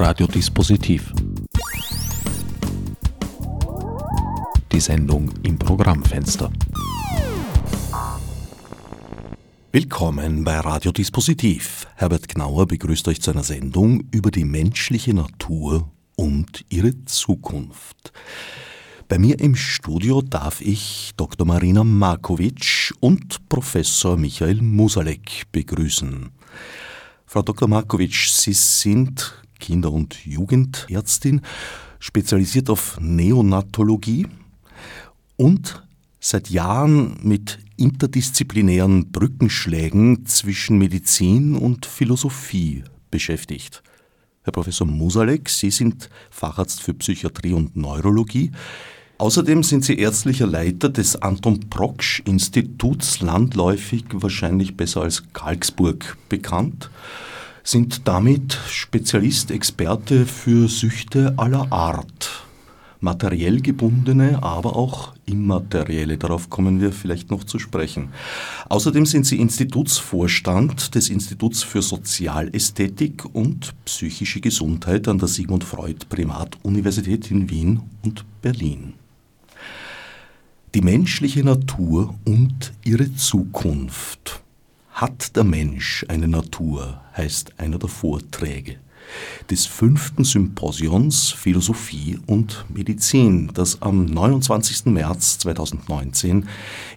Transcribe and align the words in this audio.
Radiodispositiv. 0.00 1.12
Die 4.70 4.78
Sendung 4.78 5.28
im 5.42 5.58
Programmfenster. 5.58 6.52
Willkommen 9.72 10.44
bei 10.44 10.60
Radiodispositiv. 10.60 11.88
Herbert 11.96 12.28
Gnauer 12.28 12.66
begrüßt 12.66 13.08
euch 13.08 13.20
zu 13.20 13.32
einer 13.32 13.42
Sendung 13.42 14.04
über 14.12 14.30
die 14.30 14.44
menschliche 14.44 15.12
Natur 15.12 15.90
und 16.14 16.64
ihre 16.68 17.04
Zukunft. 17.06 18.12
Bei 19.08 19.18
mir 19.18 19.40
im 19.40 19.56
Studio 19.56 20.22
darf 20.22 20.60
ich 20.60 21.10
Dr. 21.16 21.44
Marina 21.44 21.82
Markovic 21.82 22.94
und 23.00 23.48
Professor 23.48 24.16
Michael 24.16 24.62
Musalek 24.62 25.50
begrüßen. 25.50 26.30
Frau 27.26 27.42
Dr. 27.42 27.68
Markovic, 27.68 28.14
Sie 28.14 28.52
sind 28.52 29.42
Kinder- 29.58 29.92
und 29.92 30.24
Jugendärztin, 30.24 31.40
spezialisiert 31.98 32.70
auf 32.70 32.98
Neonatologie 33.00 34.26
und 35.36 35.82
seit 36.20 36.50
Jahren 36.50 37.18
mit 37.22 37.58
interdisziplinären 37.76 39.10
Brückenschlägen 39.12 40.26
zwischen 40.26 40.78
Medizin 40.78 41.56
und 41.56 41.86
Philosophie 41.86 42.84
beschäftigt. 43.10 43.82
Herr 44.42 44.52
Professor 44.52 44.86
Musalek, 44.86 45.48
Sie 45.48 45.70
sind 45.70 46.08
Facharzt 46.30 46.80
für 46.82 46.94
Psychiatrie 46.94 47.52
und 47.52 47.76
Neurologie. 47.76 48.50
Außerdem 49.18 49.62
sind 49.62 49.84
Sie 49.84 49.98
ärztlicher 49.98 50.46
Leiter 50.46 50.88
des 50.88 51.16
Anton 51.16 51.68
Proksch 51.68 52.20
Instituts, 52.24 53.20
landläufig 53.20 54.04
wahrscheinlich 54.12 54.76
besser 54.76 55.02
als 55.02 55.24
Kalksburg 55.32 56.16
bekannt, 56.28 56.90
sind 57.68 58.08
damit 58.08 58.58
Spezialist, 58.70 59.50
Experte 59.50 60.24
für 60.24 60.68
Süchte 60.68 61.34
aller 61.36 61.70
Art. 61.70 62.44
Materiell 63.00 63.60
gebundene, 63.60 64.42
aber 64.42 64.74
auch 64.74 65.12
immaterielle. 65.26 66.16
Darauf 66.16 66.48
kommen 66.48 66.80
wir 66.80 66.92
vielleicht 66.92 67.30
noch 67.30 67.44
zu 67.44 67.58
sprechen. 67.58 68.08
Außerdem 68.70 69.04
sind 69.04 69.26
Sie 69.26 69.38
Institutsvorstand 69.38 70.94
des 70.94 71.10
Instituts 71.10 71.62
für 71.62 71.82
Sozialästhetik 71.82 73.26
und 73.34 73.74
psychische 73.84 74.40
Gesundheit 74.40 75.06
an 75.06 75.18
der 75.18 75.28
Sigmund 75.28 75.62
Freud 75.62 76.06
Privatuniversität 76.08 77.30
in 77.30 77.50
Wien 77.50 77.82
und 78.02 78.24
Berlin. 78.40 78.94
Die 80.74 80.80
menschliche 80.80 81.44
Natur 81.44 82.14
und 82.24 82.72
ihre 82.82 83.14
Zukunft. 83.14 84.42
Hat 85.00 85.36
der 85.36 85.44
Mensch 85.44 86.04
eine 86.08 86.26
Natur, 86.26 87.00
heißt 87.16 87.60
einer 87.60 87.78
der 87.78 87.88
Vorträge 87.88 88.78
des 89.48 89.64
fünften 89.64 90.24
Symposions 90.24 91.30
Philosophie 91.30 92.18
und 92.26 92.64
Medizin, 92.68 93.48
das 93.54 93.80
am 93.80 94.06
29. 94.06 94.86
März 94.86 95.38
2019 95.38 96.48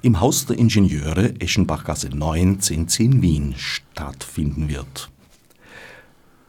im 0.01 0.19
Haus 0.19 0.47
der 0.47 0.57
Ingenieure 0.57 1.39
Eschenbachgasse 1.39 2.09
9 2.09 2.53
1010 2.53 3.21
Wien 3.21 3.53
stattfinden 3.55 4.67
wird. 4.67 5.11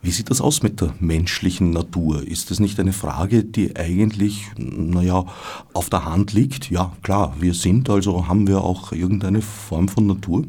Wie 0.00 0.11
sieht 0.11 0.31
das 0.31 0.41
aus 0.41 0.62
mit 0.62 0.81
der 0.81 0.94
menschlichen 1.00 1.69
Natur? 1.69 2.27
Ist 2.27 2.50
es 2.50 2.61
nicht 2.61 2.81
eine 2.81 2.94
Frage, 2.94 3.44
die 3.44 3.77
eigentlich, 3.77 4.47
naja, 4.56 5.27
auf 5.75 5.91
der 5.91 6.06
Hand 6.06 6.33
liegt? 6.33 6.70
Ja, 6.70 6.97
klar, 7.03 7.37
wir 7.41 7.53
sind, 7.53 7.91
also 7.91 8.27
haben 8.27 8.47
wir 8.47 8.62
auch 8.62 8.92
irgendeine 8.92 9.42
Form 9.42 9.89
von 9.89 10.06
Natur? 10.06 10.47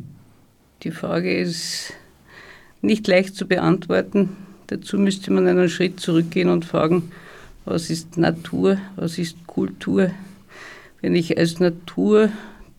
Die 0.83 0.91
Frage 0.91 1.33
ist 1.33 1.93
nicht 2.81 3.07
leicht 3.07 3.35
zu 3.35 3.47
beantworten. 3.47 4.35
Dazu 4.67 4.97
müsste 4.97 5.31
man 5.31 5.47
einen 5.47 5.69
Schritt 5.69 6.01
zurückgehen 6.01 6.49
und 6.49 6.65
fragen, 6.65 7.09
was 7.63 7.89
ist 7.89 8.17
Natur, 8.17 8.77
was 8.97 9.17
ist 9.17 9.47
Kultur? 9.47 10.11
Wenn 10.99 11.15
ich 11.15 11.37
als 11.37 11.61
Natur 11.61 12.29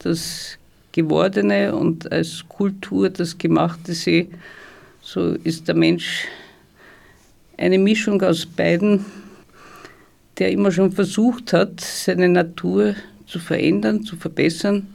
das 0.01 0.59
Gewordene 0.93 1.75
und 1.75 2.13
als 2.13 2.45
Kultur 2.47 3.09
das 3.09 3.39
Gemachte 3.39 3.95
sehe, 3.95 4.29
so 5.01 5.31
ist 5.43 5.69
der 5.69 5.75
Mensch 5.75 6.27
eine 7.57 7.79
Mischung 7.79 8.21
aus 8.21 8.45
beiden, 8.45 9.07
der 10.37 10.53
immer 10.53 10.73
schon 10.73 10.93
versucht 10.93 11.55
hat, 11.55 11.81
seine 11.81 12.29
Natur 12.29 12.97
zu 13.27 13.39
verändern, 13.39 14.05
zu 14.05 14.17
verbessern. 14.17 14.94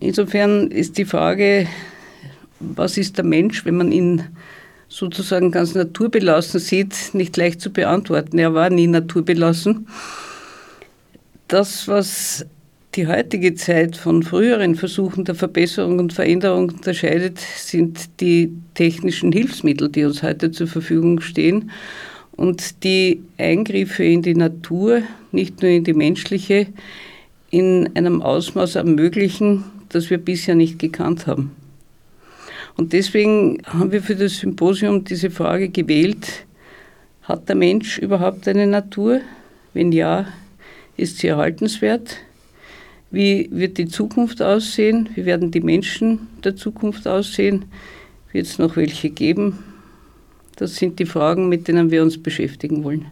Insofern 0.00 0.70
ist 0.70 0.98
die 0.98 1.04
Frage, 1.04 1.66
was 2.60 2.98
ist 2.98 3.16
der 3.16 3.24
Mensch, 3.24 3.64
wenn 3.64 3.76
man 3.76 3.92
ihn 3.92 4.24
sozusagen 4.88 5.50
ganz 5.50 5.74
naturbelassen 5.74 6.60
sieht, 6.60 7.10
nicht 7.12 7.36
leicht 7.36 7.60
zu 7.60 7.70
beantworten. 7.70 8.38
Er 8.38 8.54
war 8.54 8.70
nie 8.70 8.86
naturbelassen. 8.86 9.86
Das, 11.46 11.88
was 11.88 12.46
die 12.94 13.06
heutige 13.06 13.54
Zeit 13.54 13.96
von 13.96 14.22
früheren 14.22 14.74
Versuchen 14.74 15.24
der 15.24 15.34
Verbesserung 15.34 15.98
und 15.98 16.12
Veränderung 16.12 16.70
unterscheidet, 16.70 17.38
sind 17.38 18.20
die 18.20 18.52
technischen 18.74 19.30
Hilfsmittel, 19.32 19.88
die 19.88 20.04
uns 20.04 20.22
heute 20.22 20.50
zur 20.50 20.66
Verfügung 20.66 21.20
stehen 21.20 21.70
und 22.32 22.82
die 22.84 23.22
Eingriffe 23.36 24.04
in 24.04 24.22
die 24.22 24.34
Natur, 24.34 25.02
nicht 25.32 25.62
nur 25.62 25.70
in 25.70 25.84
die 25.84 25.94
menschliche, 25.94 26.66
in 27.50 27.90
einem 27.94 28.22
Ausmaß 28.22 28.76
ermöglichen, 28.76 29.64
das 29.88 30.10
wir 30.10 30.18
bisher 30.18 30.54
nicht 30.54 30.78
gekannt 30.78 31.26
haben. 31.26 31.52
Und 32.76 32.92
deswegen 32.92 33.58
haben 33.66 33.90
wir 33.90 34.02
für 34.02 34.14
das 34.14 34.38
Symposium 34.38 35.04
diese 35.04 35.30
Frage 35.30 35.68
gewählt, 35.68 36.46
hat 37.22 37.48
der 37.48 37.56
Mensch 37.56 37.98
überhaupt 37.98 38.48
eine 38.48 38.66
Natur? 38.66 39.20
Wenn 39.74 39.92
ja, 39.92 40.26
ist 40.96 41.18
sie 41.18 41.26
erhaltenswert? 41.26 42.16
Wie 43.10 43.48
wird 43.50 43.78
die 43.78 43.88
Zukunft 43.88 44.40
aussehen? 44.42 45.08
Wie 45.14 45.24
werden 45.24 45.50
die 45.50 45.60
Menschen 45.60 46.28
der 46.44 46.56
Zukunft 46.56 47.06
aussehen? 47.06 47.64
Wird 48.32 48.46
es 48.46 48.58
noch 48.58 48.76
welche 48.76 49.10
geben? 49.10 49.58
Das 50.56 50.76
sind 50.76 50.98
die 50.98 51.06
Fragen, 51.06 51.48
mit 51.48 51.68
denen 51.68 51.90
wir 51.90 52.02
uns 52.02 52.22
beschäftigen 52.22 52.84
wollen. 52.84 53.06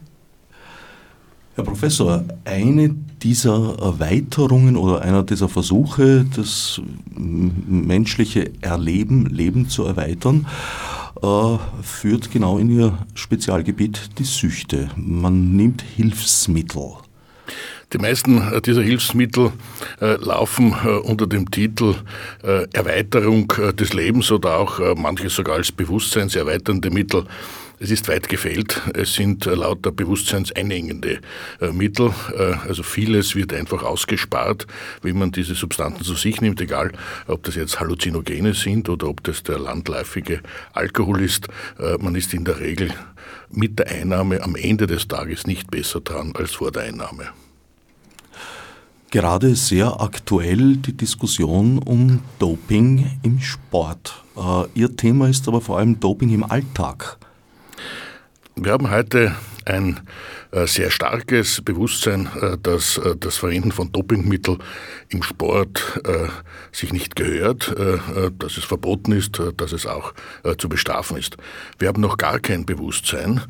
Herr 1.57 1.65
Professor, 1.65 2.23
eine 2.45 2.91
dieser 3.23 3.79
Erweiterungen 3.81 4.77
oder 4.77 5.01
einer 5.01 5.23
dieser 5.23 5.49
Versuche, 5.49 6.27
das 6.37 6.83
menschliche 7.17 8.53
Erleben, 8.61 9.25
Leben 9.25 9.67
zu 9.67 9.85
erweitern, 9.85 10.47
äh, 11.23 11.57
führt 11.83 12.31
genau 12.31 12.59
in 12.59 12.69
Ihr 12.69 12.99
Spezialgebiet 13.15 14.19
die 14.19 14.25
Süchte. 14.25 14.91
Man 14.97 15.57
nimmt 15.57 15.81
Hilfsmittel. 15.81 16.91
Die 17.95 17.99
meisten 17.99 18.43
dieser 18.67 18.83
Hilfsmittel 18.83 19.51
äh, 20.03 20.17
laufen 20.17 20.75
äh, 20.85 20.89
unter 20.89 21.27
dem 21.27 21.51
Titel 21.51 21.95
äh, 22.43 22.67
Erweiterung 22.75 23.51
äh, 23.57 23.73
des 23.73 23.95
Lebens 23.95 24.31
oder 24.31 24.59
auch 24.59 24.79
äh, 24.79 24.95
manche 24.95 25.31
sogar 25.31 25.57
als 25.57 25.73
bewusstseinserweiternde 25.73 26.91
Mittel. 26.91 27.25
Es 27.79 27.91
ist 27.91 28.09
weit 28.09 28.31
gefehlt. 28.31 28.81
Es 28.95 29.15
sind 29.15 29.47
äh, 29.47 29.55
lauter 29.55 29.93
bewusstseinseinengende 29.93 31.21
äh, 31.61 31.73
Mittel. 31.73 32.11
Äh, 32.35 32.55
also 32.67 32.83
vieles 32.83 33.35
wird 33.35 33.53
einfach 33.53 33.83
ausgespart, 33.83 34.67
wenn 35.03 35.19
man 35.19 35.31
diese 35.31 35.55
Substanzen 35.55 36.03
zu 36.03 36.15
sich 36.15 36.41
nimmt, 36.41 36.59
egal 36.63 36.93
ob 37.27 37.43
das 37.43 37.55
jetzt 37.55 37.79
Halluzinogene 37.79 38.55
sind 38.55 38.89
oder 38.89 39.09
ob 39.09 39.23
das 39.25 39.43
der 39.43 39.59
landläufige 39.59 40.41
Alkohol 40.73 41.23
ist. 41.23 41.49
Man 42.01 42.15
ist 42.15 42.33
in 42.33 42.45
der 42.45 42.61
Regel 42.61 42.91
mit 43.51 43.79
der 43.79 43.89
Einnahme 43.89 44.43
am 44.43 44.57
Ende 44.57 44.87
des 44.87 45.09
Tages 45.09 45.47
nicht 45.47 45.71
besser 45.71 46.01
dran 46.01 46.33
als 46.35 46.53
vor 46.53 46.71
der 46.71 46.85
Einnahme. 46.85 47.29
Gerade 49.11 49.55
sehr 49.55 50.01
aktuell 50.01 50.77
die 50.77 50.97
Diskussion 50.97 51.79
um 51.79 52.21
Doping 52.39 53.19
im 53.23 53.41
Sport. 53.41 54.23
Ihr 54.75 54.97
Thema 54.97 55.29
ist 55.29 55.47
aber 55.49 55.61
vor 55.61 55.79
allem 55.79 56.01
Doping 56.01 56.33
im 56.33 56.45
Alltag. 56.45 57.19
Wir 58.59 58.73
haben 58.73 58.91
heute 58.91 59.37
ein 59.67 60.01
äh, 60.51 60.67
sehr 60.67 60.91
starkes 60.91 61.61
Bewusstsein, 61.61 62.29
äh, 62.41 62.57
dass 62.57 62.97
äh, 62.99 63.17
das 63.17 63.37
Verwenden 63.37 63.73
von 63.73 63.93
Dopingmitteln 63.93 64.63
im 65.09 65.23
Sport 65.23 66.01
sich 66.73 66.93
nicht 66.93 67.15
gehört, 67.15 67.75
dass 68.39 68.57
es 68.57 68.65
verboten 68.65 69.13
ist, 69.13 69.41
dass 69.57 69.73
es 69.73 69.87
auch 69.87 70.13
zu 70.59 70.69
bestrafen 70.69 71.17
ist. 71.17 71.37
Wir 71.79 71.89
haben 71.89 72.01
noch 72.01 72.17
gar 72.17 72.41
kein 72.41 72.67
Bewusstsein 72.67 73.41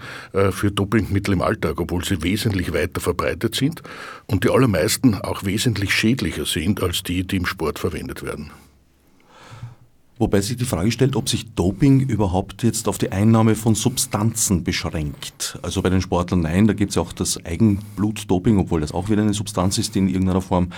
für 0.50 0.70
Dopingmittel 0.70 1.32
im 1.32 1.42
Alltag, 1.42 1.80
obwohl 1.80 2.04
sie 2.04 2.22
wesentlich 2.22 2.74
weiter 2.74 3.00
verbreitet 3.00 3.54
sind 3.54 3.82
und 4.26 4.44
die 4.44 4.50
allermeisten 4.50 5.14
auch 5.14 5.44
wesentlich 5.44 5.94
schädlicher 5.94 6.44
sind 6.44 6.82
als 6.82 7.02
die, 7.02 7.26
die 7.26 7.36
im 7.36 7.46
Sport 7.46 7.78
verwendet 7.78 8.22
werden. 8.22 8.50
Wobei 10.18 10.40
sich 10.40 10.56
die 10.56 10.64
Frage 10.64 10.90
stellt, 10.90 11.14
ob 11.14 11.28
sich 11.28 11.52
Doping 11.54 12.00
überhaupt 12.00 12.62
jetzt 12.62 12.88
auf 12.88 12.96
die 12.96 13.12
Einnahme 13.12 13.54
von 13.54 13.74
Substanzen 13.74 14.64
beschränkt. 14.64 15.58
Also 15.60 15.82
bei 15.82 15.90
den 15.90 16.00
Sportlern 16.00 16.40
nein, 16.40 16.66
da 16.66 16.72
gibt 16.72 16.90
es 16.90 16.96
ja 16.96 17.02
auch 17.02 17.12
das 17.12 17.44
Eigenblutdoping, 17.44 18.58
obwohl 18.58 18.80
das 18.80 18.92
auch 18.92 19.10
wieder 19.10 19.20
eine 19.20 19.34
Substanz 19.34 19.76
ist, 19.76 19.94
die 19.94 19.98
in 19.98 20.08
irgendeiner 20.08 20.40
Form 20.40 20.70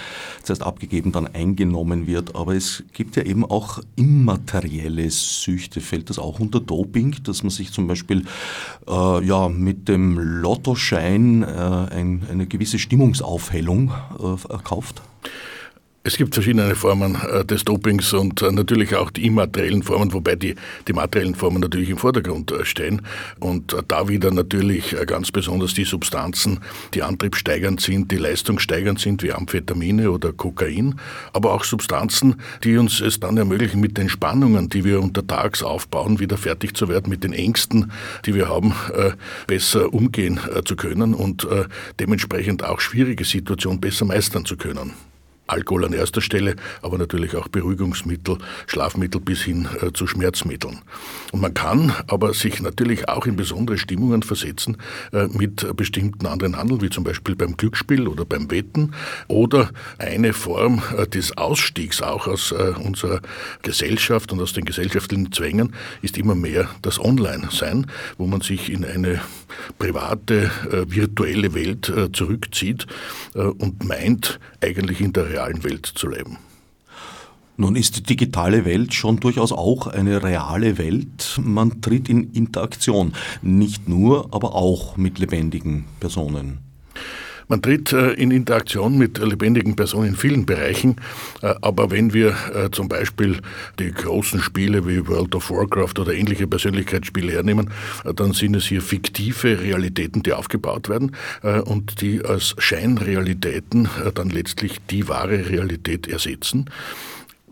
zuerst 0.42 0.64
abgegeben, 0.64 1.12
dann 1.12 1.28
eingenommen 1.28 2.08
wird. 2.08 2.34
Aber 2.34 2.56
es 2.56 2.82
gibt 2.92 3.14
ja 3.14 3.22
eben 3.22 3.44
auch 3.44 3.80
immaterielle 3.94 5.08
Süchte. 5.08 5.80
Fällt 5.80 6.10
das 6.10 6.18
auch 6.18 6.40
unter 6.40 6.58
Doping, 6.58 7.14
dass 7.22 7.44
man 7.44 7.50
sich 7.50 7.70
zum 7.70 7.86
Beispiel 7.86 8.24
äh, 8.88 9.24
ja, 9.24 9.48
mit 9.48 9.88
dem 9.88 10.18
Lottoschein 10.18 11.44
äh, 11.44 11.46
ein, 11.46 12.26
eine 12.28 12.46
gewisse 12.48 12.80
Stimmungsaufhellung 12.80 13.92
äh, 14.18 14.58
kauft? 14.64 15.00
Es 16.08 16.16
gibt 16.16 16.32
verschiedene 16.32 16.74
Formen 16.74 17.16
äh, 17.16 17.44
des 17.44 17.66
Dopings 17.66 18.14
und 18.14 18.40
äh, 18.40 18.50
natürlich 18.50 18.96
auch 18.96 19.10
die 19.10 19.26
immateriellen 19.26 19.82
Formen, 19.82 20.10
wobei 20.14 20.36
die, 20.36 20.54
die 20.86 20.94
materiellen 20.94 21.34
Formen 21.34 21.60
natürlich 21.60 21.90
im 21.90 21.98
Vordergrund 21.98 22.50
äh, 22.50 22.64
stehen. 22.64 23.02
Und 23.40 23.76
da 23.88 24.08
wieder 24.08 24.30
natürlich 24.30 24.96
ganz 25.06 25.30
besonders 25.30 25.74
die 25.74 25.84
Substanzen, 25.84 26.60
die 26.94 27.02
antriebssteigernd 27.02 27.82
sind, 27.82 28.10
die 28.10 28.16
leistungssteigernd 28.16 28.98
sind, 28.98 29.22
wie 29.22 29.34
Amphetamine 29.34 30.10
oder 30.10 30.32
Kokain, 30.32 30.94
aber 31.34 31.52
auch 31.52 31.64
Substanzen, 31.64 32.36
die 32.64 32.78
uns 32.78 33.02
es 33.02 33.20
dann 33.20 33.36
ermöglichen, 33.36 33.78
mit 33.78 33.98
den 33.98 34.08
Spannungen, 34.08 34.70
die 34.70 34.84
wir 34.84 35.02
untertags 35.02 35.62
aufbauen, 35.62 36.20
wieder 36.20 36.38
fertig 36.38 36.74
zu 36.74 36.88
werden, 36.88 37.10
mit 37.10 37.22
den 37.22 37.34
Ängsten, 37.34 37.92
die 38.24 38.34
wir 38.34 38.48
haben, 38.48 38.72
besser 39.46 39.92
umgehen 39.92 40.40
zu 40.64 40.74
können 40.74 41.12
und 41.12 41.46
dementsprechend 42.00 42.64
auch 42.64 42.80
schwierige 42.80 43.24
Situationen 43.24 43.78
besser 43.78 44.06
meistern 44.06 44.46
zu 44.46 44.56
können. 44.56 44.94
Alkohol 45.48 45.86
an 45.86 45.92
erster 45.92 46.20
Stelle, 46.20 46.56
aber 46.82 46.98
natürlich 46.98 47.34
auch 47.34 47.48
Beruhigungsmittel, 47.48 48.38
Schlafmittel 48.66 49.20
bis 49.20 49.42
hin 49.42 49.68
äh, 49.80 49.92
zu 49.92 50.06
Schmerzmitteln. 50.06 50.80
Und 51.32 51.40
man 51.40 51.54
kann 51.54 51.92
aber 52.06 52.34
sich 52.34 52.60
natürlich 52.60 53.08
auch 53.08 53.26
in 53.26 53.36
besondere 53.36 53.78
Stimmungen 53.78 54.22
versetzen 54.22 54.76
äh, 55.12 55.26
mit 55.28 55.76
bestimmten 55.76 56.26
anderen 56.26 56.56
Handeln, 56.56 56.82
wie 56.82 56.90
zum 56.90 57.04
Beispiel 57.04 57.34
beim 57.34 57.56
Glücksspiel 57.56 58.08
oder 58.08 58.24
beim 58.24 58.50
Wetten. 58.50 58.92
Oder 59.26 59.70
eine 59.98 60.32
Form 60.32 60.82
äh, 60.96 61.06
des 61.06 61.36
Ausstiegs 61.36 62.02
auch 62.02 62.26
aus 62.26 62.52
äh, 62.52 62.74
unserer 62.78 63.20
Gesellschaft 63.62 64.32
und 64.32 64.40
aus 64.40 64.52
den 64.52 64.64
gesellschaftlichen 64.64 65.32
Zwängen 65.32 65.74
ist 66.02 66.18
immer 66.18 66.34
mehr 66.34 66.68
das 66.82 67.00
Online-Sein, 67.00 67.86
wo 68.18 68.26
man 68.26 68.40
sich 68.42 68.70
in 68.70 68.84
eine 68.84 69.20
private, 69.78 70.50
äh, 70.70 70.90
virtuelle 70.90 71.54
Welt 71.54 71.88
äh, 71.88 72.10
zurückzieht 72.12 72.86
und 73.34 73.84
meint, 73.84 74.40
eigentlich 74.60 75.00
in 75.00 75.12
der 75.12 75.28
realen 75.28 75.62
Welt 75.62 75.86
zu 75.86 76.08
leben. 76.08 76.38
Nun 77.56 77.76
ist 77.76 77.96
die 77.96 78.02
digitale 78.02 78.64
Welt 78.64 78.94
schon 78.94 79.18
durchaus 79.18 79.52
auch 79.52 79.86
eine 79.88 80.22
reale 80.22 80.78
Welt. 80.78 81.40
Man 81.42 81.80
tritt 81.80 82.08
in 82.08 82.32
Interaktion, 82.32 83.12
nicht 83.42 83.88
nur, 83.88 84.32
aber 84.32 84.54
auch 84.54 84.96
mit 84.96 85.18
lebendigen 85.18 85.84
Personen. 86.00 86.67
Man 87.48 87.62
tritt 87.62 87.92
äh, 87.94 88.12
in 88.12 88.30
Interaktion 88.30 88.98
mit 88.98 89.18
lebendigen 89.18 89.74
Personen 89.74 90.08
in 90.08 90.16
vielen 90.16 90.44
Bereichen, 90.44 90.96
äh, 91.42 91.54
aber 91.62 91.90
wenn 91.90 92.12
wir 92.12 92.36
äh, 92.54 92.70
zum 92.70 92.88
Beispiel 92.88 93.38
die 93.78 93.90
großen 93.90 94.40
Spiele 94.40 94.86
wie 94.86 95.06
World 95.08 95.34
of 95.34 95.50
Warcraft 95.50 95.98
oder 95.98 96.12
ähnliche 96.12 96.46
Persönlichkeitsspiele 96.46 97.32
hernehmen, 97.32 97.70
dann 98.14 98.32
sind 98.32 98.54
es 98.54 98.66
hier 98.66 98.82
fiktive 98.82 99.60
Realitäten, 99.60 100.22
die 100.22 100.32
aufgebaut 100.32 100.88
werden 100.88 101.12
und 101.64 102.00
die 102.00 102.24
als 102.24 102.54
Scheinrealitäten 102.58 103.88
dann 104.14 104.30
letztlich 104.30 104.78
die 104.90 105.08
wahre 105.08 105.48
Realität 105.48 106.06
ersetzen 106.06 106.66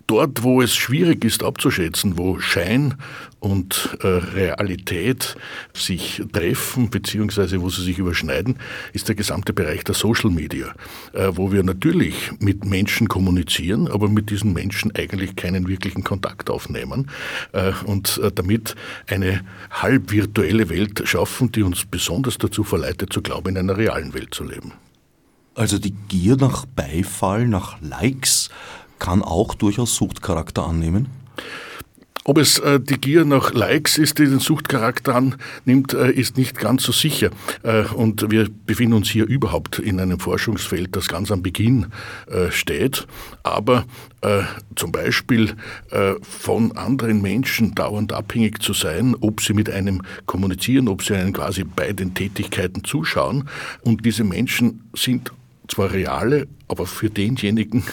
dort, 0.07 0.43
wo 0.43 0.63
es 0.63 0.75
schwierig 0.75 1.25
ist 1.25 1.43
abzuschätzen, 1.43 2.17
wo 2.17 2.39
Schein 2.39 2.95
und 3.41 3.97
äh, 4.03 4.07
Realität 4.07 5.37
sich 5.73 6.23
treffen, 6.33 6.91
beziehungsweise 6.91 7.61
wo 7.61 7.69
sie 7.69 7.85
sich 7.85 7.99
überschneiden, 7.99 8.57
ist 8.93 9.09
der 9.09 9.15
gesamte 9.15 9.53
Bereich 9.53 9.85
der 9.85 9.95
Social 9.95 10.31
Media, 10.31 10.75
äh, 11.13 11.29
wo 11.33 11.53
wir 11.53 11.63
natürlich 11.63 12.33
mit 12.39 12.65
Menschen 12.65 13.09
kommunizieren, 13.09 13.89
aber 13.89 14.09
mit 14.09 14.31
diesen 14.31 14.53
Menschen 14.53 14.93
eigentlich 14.97 15.37
keinen 15.37 15.69
wirklichen 15.69 16.03
Kontakt 16.03 16.51
aufnehmen 16.51 17.11
äh, 17.53 17.73
und 17.85 18.21
damit 18.35 18.75
eine 19.07 19.43
halb 19.71 20.11
virtuelle 20.11 20.69
Welt 20.69 21.03
schaffen, 21.05 21.53
die 21.53 21.63
uns 21.63 21.85
besonders 21.85 22.39
dazu 22.39 22.65
verleitet, 22.65 23.13
zu 23.13 23.23
glauben, 23.23 23.51
in 23.51 23.59
einer 23.59 23.77
realen 23.77 24.15
Welt 24.15 24.35
zu 24.35 24.45
leben. 24.45 24.73
Also 25.55 25.79
die 25.79 25.93
Gier 25.93 26.37
nach 26.37 26.67
Beifall, 26.67 27.49
nach 27.49 27.81
Likes, 27.81 28.51
kann 28.99 29.23
auch 29.23 29.55
durchaus 29.55 29.95
Suchtcharakter 29.95 30.67
annehmen? 30.67 31.09
Ob 32.29 32.39
es 32.39 32.59
äh, 32.59 32.81
die 32.81 32.99
Gier 32.99 33.25
nach 33.25 33.55
Likes 33.55 33.99
ist, 33.99 34.19
die 34.19 34.25
den 34.25 34.41
Suchtcharakter 34.41 35.15
annimmt, 35.15 35.95
äh, 35.95 36.11
ist 36.11 36.37
nicht 36.37 36.59
ganz 36.59 36.83
so 36.83 36.91
sicher. 36.91 37.31
Äh, 37.63 37.85
und 37.85 38.33
wir 38.33 38.49
befinden 38.67 38.95
uns 38.95 39.09
hier 39.09 39.27
überhaupt 39.27 39.79
in 39.79 40.01
einem 40.01 40.19
Forschungsfeld, 40.19 40.97
das 40.97 41.07
ganz 41.07 41.31
am 41.31 41.43
Beginn 41.43 41.87
äh, 42.27 42.51
steht. 42.51 43.07
Aber 43.45 43.85
äh, 44.23 44.43
zum 44.75 44.91
Beispiel 44.91 45.55
äh, 45.93 46.15
von 46.21 46.77
anderen 46.77 47.23
Menschen 47.23 47.77
dauernd 47.77 48.13
abhängig 48.13 48.61
zu 48.61 48.73
sein, 48.73 49.15
ob 49.21 49.41
sie 49.41 49.55
mit 49.55 49.71
einem 49.71 50.03
kommunizieren, 50.27 50.89
ob 50.89 51.05
sie 51.05 51.15
einen 51.15 51.33
quasi 51.33 51.63
bei 51.63 51.93
den 51.93 52.15
Tätigkeiten 52.15 52.83
zuschauen. 52.83 53.49
Und 53.83 54.05
diese 54.05 54.25
Menschen 54.25 54.91
sind 54.97 55.31
zwar 55.69 55.93
reale, 55.93 56.47
aber 56.69 56.87
für 56.87 57.11
denjenigen, 57.11 57.85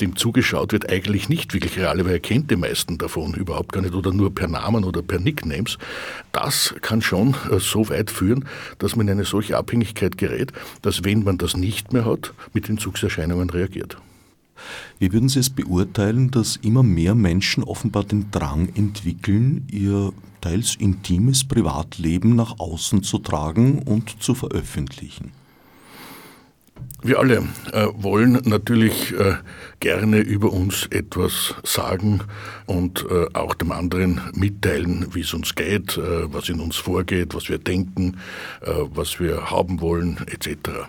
dem 0.00 0.16
zugeschaut 0.16 0.72
wird, 0.72 0.90
eigentlich 0.90 1.28
nicht 1.28 1.54
wirklich 1.54 1.78
reale, 1.78 2.04
weil 2.04 2.12
er 2.12 2.20
kennt 2.20 2.50
die 2.50 2.56
meisten 2.56 2.98
davon 2.98 3.34
überhaupt 3.34 3.72
gar 3.72 3.82
nicht 3.82 3.94
oder 3.94 4.12
nur 4.12 4.34
per 4.34 4.48
Namen 4.48 4.84
oder 4.84 5.02
per 5.02 5.18
Nicknames. 5.18 5.78
Das 6.32 6.74
kann 6.80 7.02
schon 7.02 7.34
äh, 7.50 7.58
so 7.60 7.88
weit 7.88 8.10
führen, 8.10 8.46
dass 8.78 8.96
man 8.96 9.08
in 9.08 9.14
eine 9.14 9.24
solche 9.24 9.56
Abhängigkeit 9.56 10.18
gerät, 10.18 10.52
dass 10.82 11.04
wenn 11.04 11.24
man 11.24 11.38
das 11.38 11.56
nicht 11.56 11.92
mehr 11.92 12.04
hat, 12.04 12.32
mit 12.52 12.68
Entzugserscheinungen 12.68 13.50
reagiert. 13.50 13.96
Wie 14.98 15.12
würden 15.12 15.28
Sie 15.28 15.40
es 15.40 15.50
beurteilen, 15.50 16.30
dass 16.30 16.56
immer 16.56 16.82
mehr 16.82 17.14
Menschen 17.14 17.62
offenbar 17.62 18.04
den 18.04 18.30
Drang 18.30 18.70
entwickeln, 18.74 19.66
ihr 19.70 20.12
teils 20.40 20.76
intimes 20.76 21.44
Privatleben 21.44 22.34
nach 22.34 22.58
außen 22.58 23.02
zu 23.02 23.18
tragen 23.18 23.80
und 23.80 24.22
zu 24.22 24.34
veröffentlichen? 24.34 25.32
Wir 27.02 27.20
alle 27.20 27.44
äh, 27.72 27.86
wollen 27.94 28.40
natürlich 28.44 29.12
äh, 29.12 29.34
gerne 29.80 30.18
über 30.18 30.52
uns 30.52 30.86
etwas 30.86 31.54
sagen 31.62 32.22
und 32.66 33.06
äh, 33.08 33.26
auch 33.32 33.54
dem 33.54 33.70
anderen 33.70 34.20
mitteilen, 34.34 35.06
wie 35.12 35.20
es 35.20 35.32
uns 35.32 35.54
geht, 35.54 35.98
äh, 35.98 36.32
was 36.32 36.48
in 36.48 36.58
uns 36.58 36.76
vorgeht, 36.76 37.34
was 37.34 37.48
wir 37.48 37.58
denken, 37.58 38.16
äh, 38.62 38.72
was 38.92 39.20
wir 39.20 39.50
haben 39.50 39.80
wollen, 39.80 40.18
etc. 40.26 40.88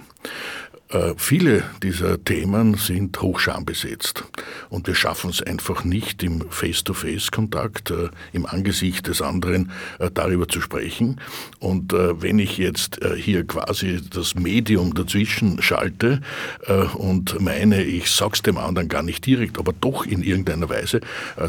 Äh, 0.89 1.13
viele 1.18 1.63
dieser 1.84 2.24
Themen 2.24 2.75
sind 2.75 3.22
hochschambesetzt 3.22 4.24
und 4.69 4.88
wir 4.88 4.95
schaffen 4.95 5.30
es 5.30 5.42
einfach 5.42 5.84
nicht, 5.84 6.24
im 6.24 6.50
Face-to-Face-Kontakt, 6.50 7.92
äh, 7.92 8.10
im 8.31 8.45
Angesicht 8.45 9.07
des 9.07 9.22
anderen 9.22 9.72
äh, 10.00 10.10
darüber 10.13 10.48
zu 10.48 10.62
sprechen. 10.62 11.19
Und 11.60 11.94
wenn 11.94 12.39
ich 12.39 12.58
jetzt 12.58 13.00
hier 13.15 13.46
quasi 13.46 14.00
das 14.10 14.36
Medium 14.36 14.94
dazwischen 14.94 15.62
schalte 15.62 16.22
und 16.94 17.39
meine, 17.41 17.84
ich 17.84 18.12
sag's 18.12 18.41
dem 18.41 18.58
anderen 18.58 18.89
gar 18.89 19.03
nicht 19.03 19.25
direkt, 19.25 19.58
aber 19.58 19.74
doch 19.74 20.06
in 20.06 20.22
irgendeiner 20.22 20.70
Weise, 20.70 21.01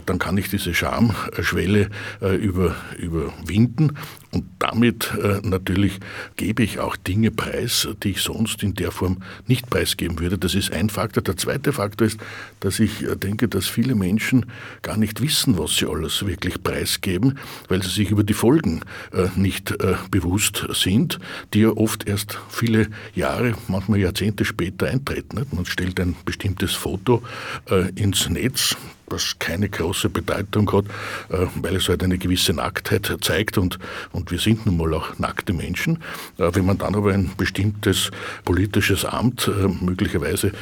dann 0.07 0.19
kann 0.19 0.39
ich 0.39 0.49
diese 0.49 0.75
Schamschwelle 0.75 1.91
über, 2.21 2.77
überwinden 2.97 3.97
und 4.31 4.45
damit 4.59 5.11
äh, 5.23 5.41
natürlich 5.43 6.01
gebe 6.37 6.63
ich 6.63 6.79
auch 6.81 6.97
Dinge 6.97 7.31
preis, 7.31 7.89
die 8.03 8.11
ich 8.11 8.21
sonst 8.21 8.63
in 8.63 8.75
der 8.75 8.91
Form 8.91 9.23
nicht 9.47 9.71
preisgeben 9.71 10.19
würde. 10.19 10.37
Das 10.37 10.55
ist 10.55 10.71
ein 10.71 10.91
Faktor. 10.91 11.23
Der 11.23 11.37
zweite 11.39 11.73
Faktor 11.73 12.07
ist, 12.07 12.21
dass 12.61 12.79
ich 12.79 13.03
äh, 13.03 13.17
denke, 13.17 13.49
dass 13.49 13.67
viele 13.67 13.95
Menschen 13.95 14.45
gar 14.83 14.99
nicht 14.99 15.23
wissen, 15.23 15.57
was 15.59 15.77
sie 15.77 15.87
alles 15.87 16.27
wirklich 16.27 16.63
preisgeben, 16.63 17.39
weil 17.69 17.83
sie 17.83 17.89
sich 17.89 18.11
über 18.11 18.23
die 18.23 18.35
Folgen 18.35 18.83
äh, 19.13 19.29
nicht 19.35 19.71
äh, 19.83 19.95
bewusst 20.11 20.67
sind, 20.75 21.19
die 21.55 21.61
ja 21.61 21.71
oft 21.71 22.07
erst 22.07 22.39
viele 22.51 22.89
Jahre, 23.15 23.55
manchmal 23.69 23.99
Jahrzehnte 23.99 24.45
später 24.45 24.89
eintreten. 24.89 25.47
Man 25.53 25.65
stellt 25.65 25.99
ein 26.01 26.17
bestimmtes 26.27 26.75
Foto 26.75 27.23
äh, 27.71 27.89
ins 27.95 28.29
Netz, 28.29 28.77
was 29.11 29.39
keine 29.39 29.69
große 29.69 30.09
Bedeutung 30.09 30.71
hat, 30.73 30.85
äh, 31.31 31.47
weil 31.57 31.77
es 31.77 31.89
halt 31.89 32.03
eine 32.03 32.19
gewisse 32.19 32.53
Nacktheit 32.53 33.11
zeigt 33.21 33.59
und, 33.59 33.79
und 34.13 34.31
wir 34.31 34.39
sind 34.39 34.67
nun 34.67 34.77
mal 34.77 34.95
auch 34.95 35.19
nackte 35.19 35.53
Menschen. 35.53 35.99
Äh, 36.39 36.51
wenn 36.55 36.67
man 36.67 36.79
dann 36.79 36.95
aber 36.95 37.13
ein 37.13 37.31
bestimmtes 37.37 38.11
politisches 38.45 39.05
Amt, 39.05 39.49
äh, 39.49 39.69
möglicherweise 39.85 40.53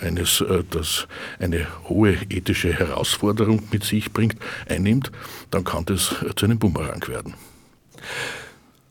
eines, 0.00 0.44
das 0.70 1.06
eine 1.38 1.66
hohe 1.88 2.14
ethische 2.28 2.72
Herausforderung 2.72 3.62
mit 3.70 3.84
sich 3.84 4.12
bringt, 4.12 4.36
einnimmt, 4.68 5.10
dann 5.50 5.64
kann 5.64 5.84
das 5.86 6.14
zu 6.36 6.44
einem 6.44 6.58
Bumerang 6.58 7.06
werden. 7.08 7.34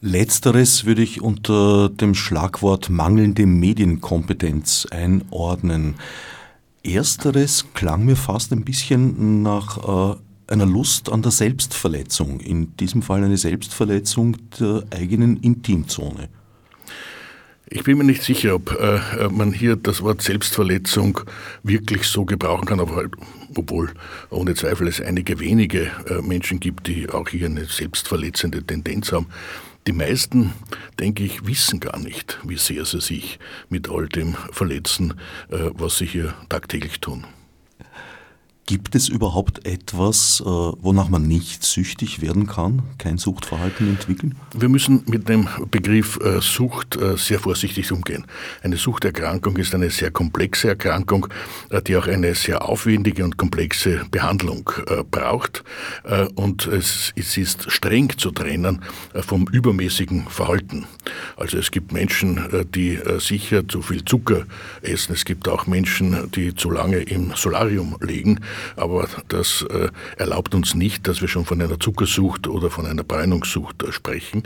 Letzteres 0.01 0.85
würde 0.85 1.01
ich 1.01 1.21
unter 1.21 1.89
dem 1.89 2.15
Schlagwort 2.15 2.89
mangelnde 2.89 3.45
Medienkompetenz 3.45 4.87
einordnen. 4.91 5.95
Ersteres 6.83 7.65
klang 7.73 8.05
mir 8.05 8.15
fast 8.15 8.51
ein 8.51 8.63
bisschen 8.63 9.43
nach 9.43 10.15
äh, 10.15 10.15
einer 10.51 10.65
Lust 10.65 11.11
an 11.11 11.21
der 11.21 11.31
Selbstverletzung, 11.31 12.39
in 12.39 12.75
diesem 12.77 13.01
Fall 13.01 13.23
eine 13.23 13.37
Selbstverletzung 13.37 14.37
der 14.59 14.83
eigenen 14.91 15.37
Intimzone. 15.37 16.29
Ich 17.71 17.83
bin 17.83 17.99
mir 17.99 18.03
nicht 18.03 18.23
sicher, 18.23 18.55
ob 18.55 18.71
äh, 18.79 19.29
man 19.29 19.53
hier 19.53 19.75
das 19.75 20.01
Wort 20.01 20.23
Selbstverletzung 20.23 21.19
wirklich 21.61 22.03
so 22.05 22.25
gebrauchen 22.25 22.65
kann, 22.65 22.79
obwohl 22.79 23.91
ohne 24.31 24.55
Zweifel 24.55 24.87
es 24.87 24.99
einige 24.99 25.39
wenige 25.39 25.91
äh, 26.07 26.21
Menschen 26.23 26.59
gibt, 26.59 26.87
die 26.87 27.07
auch 27.09 27.29
hier 27.29 27.45
eine 27.45 27.65
selbstverletzende 27.65 28.63
Tendenz 28.63 29.11
haben. 29.11 29.27
Die 29.87 29.93
meisten, 29.93 30.53
denke 30.99 31.23
ich, 31.23 31.45
wissen 31.47 31.79
gar 31.79 31.97
nicht, 31.99 32.37
wie 32.43 32.57
sehr 32.57 32.85
sie 32.85 33.01
sich 33.01 33.39
mit 33.69 33.89
all 33.89 34.07
dem 34.07 34.35
verletzen, 34.51 35.15
äh, 35.49 35.71
was 35.73 35.97
sie 35.97 36.05
hier 36.05 36.33
tagtäglich 36.47 36.99
tun. 36.99 37.25
Gibt 38.69 38.93
es 38.93 39.09
überhaupt 39.09 39.65
etwas, 39.65 40.41
äh, 40.41 40.43
wonach 40.45 41.09
man 41.09 41.27
nicht 41.27 41.63
süchtig 41.63 42.21
werden 42.21 42.45
kann, 42.45 42.83
kein 42.99 43.17
Suchtverhalten 43.17 43.89
entwickeln? 43.89 44.35
Wir 44.55 44.69
müssen 44.69 45.01
mit 45.07 45.27
dem 45.27 45.47
Begriff 45.71 46.19
äh, 46.23 46.39
Sucht 46.39 46.95
äh, 46.95 47.17
sehr 47.17 47.39
vorsichtig 47.39 47.91
umgehen. 47.91 48.27
Eine 48.61 48.77
Suchterkrankung 48.77 49.57
ist 49.57 49.73
eine 49.73 49.89
sehr 49.89 50.11
komplexe 50.11 50.67
Erkrankung, 50.67 51.29
die 51.87 51.97
auch 51.97 52.05
eine 52.05 52.35
sehr 52.35 52.69
aufwendige 52.69 53.23
und 53.23 53.37
komplexe 53.37 54.05
Behandlung 54.11 54.69
braucht. 55.09 55.63
Und 56.35 56.67
es 56.67 57.11
ist 57.15 57.71
streng 57.71 58.17
zu 58.17 58.31
trennen 58.31 58.81
vom 59.13 59.47
übermäßigen 59.47 60.27
Verhalten. 60.27 60.85
Also 61.37 61.57
es 61.57 61.71
gibt 61.71 61.91
Menschen, 61.91 62.41
die 62.75 62.99
sicher 63.19 63.67
zu 63.67 63.81
viel 63.81 64.03
Zucker 64.05 64.43
essen. 64.81 65.13
Es 65.13 65.25
gibt 65.25 65.47
auch 65.47 65.67
Menschen, 65.67 66.29
die 66.31 66.53
zu 66.53 66.69
lange 66.69 66.97
im 66.97 67.33
Solarium 67.35 67.97
liegen 68.01 68.39
aber 68.75 69.07
das 69.27 69.65
äh, 69.69 69.89
erlaubt 70.17 70.55
uns 70.55 70.75
nicht, 70.75 71.07
dass 71.07 71.21
wir 71.21 71.27
schon 71.27 71.45
von 71.45 71.61
einer 71.61 71.79
Zuckersucht 71.79 72.47
oder 72.47 72.69
von 72.69 72.85
einer 72.85 73.03
Bräunungssucht 73.03 73.83
äh, 73.83 73.91
sprechen. 73.91 74.43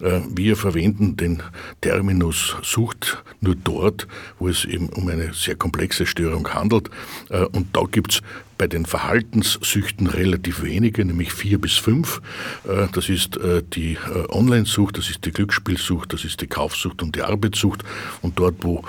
Äh, 0.00 0.20
wir 0.28 0.56
verwenden 0.56 1.16
den 1.16 1.42
Terminus 1.80 2.56
Sucht 2.62 3.22
nur 3.40 3.54
dort, 3.54 4.06
wo 4.38 4.48
es 4.48 4.64
eben 4.64 4.88
um 4.90 5.08
eine 5.08 5.32
sehr 5.34 5.56
komplexe 5.56 6.06
Störung 6.06 6.48
handelt. 6.52 6.90
Äh, 7.30 7.44
und 7.44 7.76
da 7.76 7.82
gibt 7.90 8.12
es 8.12 8.22
bei 8.58 8.66
den 8.66 8.86
Verhaltenssüchten 8.86 10.06
relativ 10.06 10.62
wenige, 10.62 11.04
nämlich 11.04 11.32
vier 11.32 11.60
bis 11.60 11.76
fünf. 11.76 12.20
Äh, 12.64 12.86
das 12.92 13.08
ist 13.08 13.36
äh, 13.36 13.62
die 13.62 13.94
äh, 13.94 14.28
Online-Sucht, 14.28 14.98
das 14.98 15.10
ist 15.10 15.24
die 15.24 15.32
Glücksspielsucht, 15.32 16.12
das 16.12 16.24
ist 16.24 16.40
die 16.40 16.46
Kaufsucht 16.46 17.02
und 17.02 17.16
die 17.16 17.22
Arbeitssucht. 17.22 17.84
Und 18.22 18.38
dort, 18.38 18.56
wo 18.60 18.82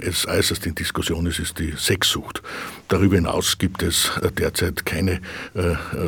es 0.00 0.26
äußerst 0.26 0.66
in 0.66 0.74
Diskussion 0.74 1.26
ist, 1.26 1.38
ist 1.38 1.58
die 1.58 1.72
Sexsucht. 1.76 2.42
Darüber 2.88 3.16
hinaus 3.16 3.58
gibt 3.58 3.82
es 3.82 4.10
derzeit 4.38 4.84
keine 4.84 5.20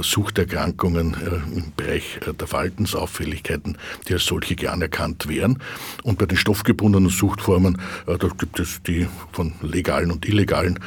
Suchterkrankungen 0.03 1.17
im 1.55 1.73
Bereich 1.77 2.21
der 2.39 2.47
Verhaltensauffälligkeiten, 2.47 3.79
die 4.09 4.15
als 4.15 4.27
solche 4.27 4.57
gern 4.57 4.83
erkannt 4.83 5.29
wären. 5.29 5.59
Und 6.03 6.19
bei 6.19 6.27
den 6.27 6.37
stoffgebundenen 6.37 7.11
Suchtformen, 7.11 7.79
da 8.07 8.17
gibt 8.17 8.61
es 8.61 8.83
die 8.83 9.07
von 9.33 9.53
legalen 9.63 10.11
und 10.11 10.27
illegalen 10.29 10.79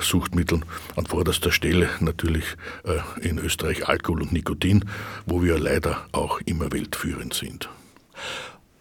Suchtmitteln 0.00 0.64
an 0.96 1.06
vorderster 1.06 1.47
erster 1.48 1.52
Stelle 1.52 1.88
natürlich 2.00 2.44
äh, 2.84 3.26
in 3.26 3.38
Österreich 3.38 3.88
Alkohol 3.88 4.22
und 4.22 4.32
Nikotin, 4.32 4.84
wo 5.24 5.42
wir 5.42 5.58
leider 5.58 6.06
auch 6.12 6.40
immer 6.44 6.72
weltführend 6.72 7.32
sind. 7.32 7.70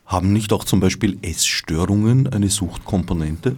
Haben 0.05 0.33
nicht 0.33 0.51
auch 0.51 0.65
zum 0.65 0.81
Beispiel 0.81 1.17
Essstörungen 1.21 2.27
eine 2.27 2.49
Suchtkomponente? 2.49 3.55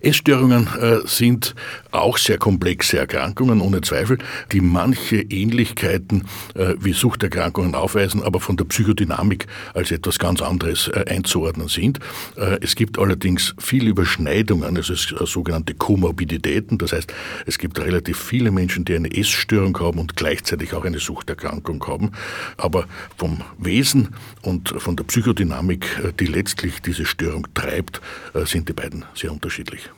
Essstörungen 0.00 0.68
äh, 0.80 0.98
sind 1.06 1.54
auch 1.92 2.18
sehr 2.18 2.38
komplexe 2.38 2.98
Erkrankungen, 2.98 3.60
ohne 3.60 3.80
Zweifel, 3.80 4.18
die 4.52 4.60
manche 4.60 5.16
Ähnlichkeiten 5.16 6.24
äh, 6.54 6.74
wie 6.80 6.92
Suchterkrankungen 6.92 7.74
aufweisen, 7.74 8.22
aber 8.22 8.40
von 8.40 8.56
der 8.56 8.64
Psychodynamik 8.64 9.46
als 9.74 9.90
etwas 9.90 10.18
ganz 10.18 10.42
anderes 10.42 10.88
äh, 10.88 11.04
einzuordnen 11.08 11.68
sind. 11.68 11.98
Äh, 12.36 12.58
es 12.60 12.74
gibt 12.74 12.98
allerdings 12.98 13.54
viele 13.58 13.90
Überschneidungen, 13.90 14.76
also 14.76 14.94
sogenannte 15.26 15.74
Komorbiditäten, 15.74 16.78
das 16.78 16.92
heißt, 16.92 17.12
es 17.46 17.58
gibt 17.58 17.78
relativ 17.78 18.18
viele 18.18 18.50
Menschen, 18.50 18.84
die 18.84 18.94
eine 18.94 19.10
Essstörung 19.10 19.78
haben 19.78 19.98
und 19.98 20.16
gleichzeitig 20.16 20.74
auch 20.74 20.84
eine 20.84 20.98
Suchterkrankung 20.98 21.84
haben, 21.86 22.12
aber 22.56 22.86
vom 23.16 23.42
Wesen 23.58 24.10
und 24.42 24.68
von 24.68 24.96
der 24.96 25.04
Psychodynamik, 25.04 25.86
äh, 26.04 26.12
die 26.18 26.26
letztlich 26.26 26.80
diese 26.82 27.04
Störung 27.04 27.46
treibt, 27.54 28.00
sind 28.44 28.68
die 28.68 28.72
beiden 28.72 29.04
sehr 29.14 29.32
unterschiedlich 29.32 29.59
unterschiedlich. 29.60 29.90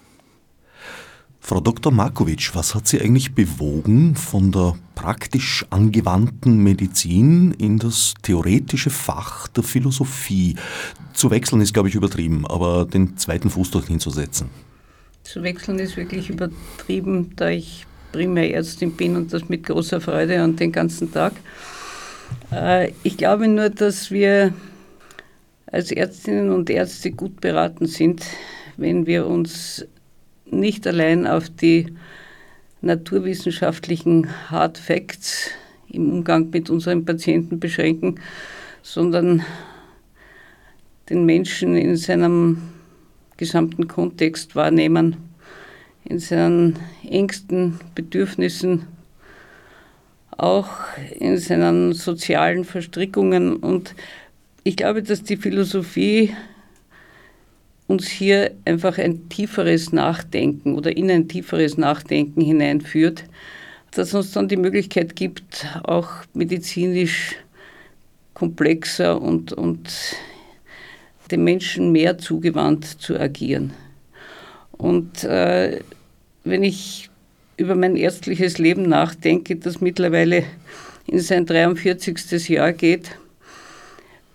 Frau 1.41 1.61
Dr. 1.61 1.93
Markovic, 1.93 2.55
was 2.55 2.75
hat 2.75 2.87
Sie 2.87 3.01
eigentlich 3.01 3.35
bewogen, 3.35 4.15
von 4.15 4.53
der 4.53 4.77
praktisch 4.95 5.67
angewandten 5.71 6.59
Medizin 6.63 7.53
in 7.59 7.79
das 7.79 8.15
theoretische 8.23 8.91
Fach 8.91 9.49
der 9.49 9.65
Philosophie 9.65 10.55
zu 11.15 11.33
wechseln, 11.33 11.61
ist, 11.61 11.75
glaube 11.75 11.89
ich, 11.89 11.97
übertrieben, 11.97 12.47
aber 12.47 12.85
den 12.85 13.17
zweiten 13.17 13.51
Fuß 13.51 13.73
dorthin 13.73 13.99
zu 13.99 14.11
setzen? 14.11 14.51
Zu 15.25 15.43
wechseln 15.43 15.81
ist 15.81 15.97
wirklich 15.97 16.31
übertrieben, 16.31 17.33
da 17.35 17.49
ich 17.49 17.87
primär 18.13 18.55
Ärztin 18.55 18.93
bin 18.93 19.17
und 19.17 19.33
das 19.33 19.49
mit 19.49 19.65
großer 19.65 20.01
Freude 20.01 20.45
und 20.45 20.61
den 20.61 20.71
ganzen 20.71 21.13
Tag. 21.13 21.33
Äh, 22.53 22.93
ich 23.03 23.17
glaube 23.17 23.49
nur, 23.49 23.69
dass 23.69 24.13
wir 24.13 24.53
als 25.67 25.91
Ärztinnen 25.91 26.51
und 26.51 26.71
Ärzte 26.71 27.11
gut 27.11 27.41
beraten 27.41 27.87
sind, 27.87 28.23
wenn 28.77 29.07
wir 29.07 29.27
uns 29.27 29.87
nicht 30.47 30.87
allein 30.87 31.27
auf 31.27 31.49
die 31.49 31.95
naturwissenschaftlichen 32.81 34.29
Hard 34.51 34.79
Facts 34.79 35.51
im 35.89 36.11
Umgang 36.11 36.51
mit 36.51 36.71
unseren 36.71 37.05
Patienten 37.05 37.61
beschränken, 37.61 38.21
sondern 38.83 39.43
den 41.09 41.25
Menschen 41.25 41.77
in 41.77 41.97
seinem 41.97 42.59
gesamten 43.37 43.89
Kontext 43.89 44.57
wahrnehmen, 44.57 45.17
in 46.05 46.19
seinen 46.19 46.79
engsten 47.09 47.79
Bedürfnissen, 47.95 48.87
auch 50.31 50.69
in 51.19 51.39
seinen 51.39 51.93
sozialen 51.93 52.65
Verstrickungen. 52.65 53.57
Und 53.57 53.95
ich 54.65 54.77
glaube, 54.77 55.03
dass 55.03 55.23
die 55.23 55.37
Philosophie 55.37 56.35
uns 57.93 58.09
hier 58.09 58.53
einfach 58.65 58.99
ein 58.99 59.29
tieferes 59.29 59.93
Nachdenken 59.93 60.75
oder 60.75 60.97
in 60.97 61.11
ein 61.11 61.29
tieferes 61.29 61.77
Nachdenken 61.77 62.41
hineinführt, 62.41 63.25
das 63.93 64.15
uns 64.15 64.33
dann 64.33 64.49
die 64.49 64.57
Möglichkeit 64.57 65.15
gibt, 65.15 65.67
auch 65.85 66.09
medizinisch 66.33 67.37
komplexer 68.35 69.21
und, 69.21 69.53
und 69.53 70.17
dem 71.31 71.45
Menschen 71.45 71.93
mehr 71.93 72.19
zugewandt 72.19 72.85
zu 72.85 73.19
agieren. 73.19 73.73
Und 74.73 75.25
äh, 75.25 75.81
wenn 76.45 76.63
ich 76.63 77.11
über 77.57 77.75
mein 77.75 77.97
ärztliches 77.97 78.59
Leben 78.59 78.89
nachdenke, 78.89 79.57
das 79.57 79.81
mittlerweile 79.81 80.45
in 81.07 81.21
sein 81.21 81.47
43. 81.47 82.49
Jahr 82.49 82.73
geht, 82.73 83.11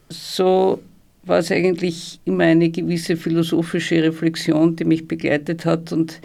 so 0.10 0.80
war 1.28 1.40
es 1.40 1.52
eigentlich 1.52 2.20
immer 2.26 2.46
eine 2.46 2.70
gewisse 2.70 3.18
philosophische 3.18 4.02
Reflexion, 4.04 4.76
die 4.76 4.86
mich 4.86 5.08
begleitet 5.08 5.66
hat 5.66 5.92
und 5.92 6.20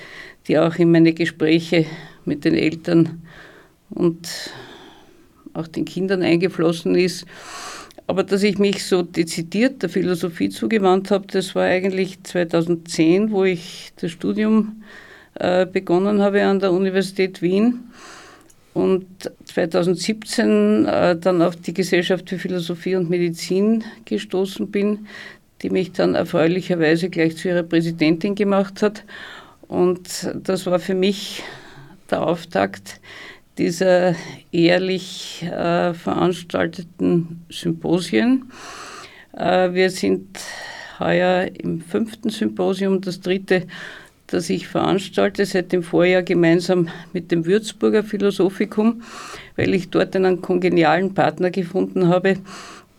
die 0.49 0.59
auch 0.59 0.77
in 0.77 0.91
meine 0.91 1.13
Gespräche 1.13 1.87
mit 2.25 2.45
den 2.45 2.55
Eltern 2.55 3.23
und 3.91 4.29
auch 5.55 5.69
den 5.69 5.85
Kindern 5.85 6.23
eingeflossen 6.23 6.95
ist. 6.95 7.27
Aber 8.07 8.25
dass 8.25 8.43
ich 8.43 8.59
mich 8.59 8.85
so 8.85 9.03
dezidiert 9.03 9.83
der 9.83 9.89
Philosophie 9.89 10.49
zugewandt 10.49 11.11
habe, 11.11 11.27
das 11.29 11.55
war 11.55 11.65
eigentlich 11.65 12.23
2010, 12.23 13.31
wo 13.31 13.45
ich 13.45 13.93
das 13.97 14.11
Studium 14.11 14.83
äh, 15.35 15.67
begonnen 15.67 16.21
habe 16.21 16.43
an 16.45 16.59
der 16.59 16.73
Universität 16.73 17.43
Wien 17.43 17.81
und 18.75 19.07
2017 19.45 20.87
äh, 20.87 21.17
dann 21.17 21.43
auf 21.43 21.57
die 21.57 21.75
Gesellschaft 21.75 22.31
für 22.31 22.39
Philosophie 22.39 22.97
und 22.97 23.11
Medizin 23.11 23.85
gestoßen 24.05 24.71
bin, 24.71 25.07
die 25.61 25.71
mich 25.71 25.93
dann 25.93 26.15
erfreulicherweise 26.15 27.11
gleich 27.11 27.37
zu 27.37 27.49
ihrer 27.49 27.63
Präsidentin 27.63 28.35
gemacht 28.35 28.83
hat. 28.83 29.05
Und 29.69 30.31
das 30.35 30.67
war 30.67 30.79
für 30.79 30.95
mich 30.95 31.43
der 32.11 32.23
Auftakt 32.23 33.01
dieser 33.59 34.15
jährlich 34.51 35.43
äh, 35.43 35.93
veranstalteten 35.95 37.45
Symposien. 37.51 38.51
Äh, 39.37 39.73
wir 39.73 39.91
sind 39.91 40.41
heuer 40.99 41.49
im 41.63 41.81
fünften 41.81 42.31
Symposium, 42.31 43.01
das 43.01 43.21
dritte 43.21 43.67
das 44.33 44.51
ich 44.51 44.69
veranstalte 44.69 45.45
seit 45.45 45.73
dem 45.73 45.83
Vorjahr 45.83 46.23
gemeinsam 46.23 46.89
mit 47.13 47.31
dem 47.31 47.45
Würzburger 47.45 48.03
Philosophikum, 48.03 49.03
weil 49.57 49.75
ich 49.75 49.91
dort 49.91 50.17
einen 50.17 50.41
kongenialen 50.41 51.15
Partner 51.15 51.51
gefunden 51.51 52.09
habe, 52.09 52.37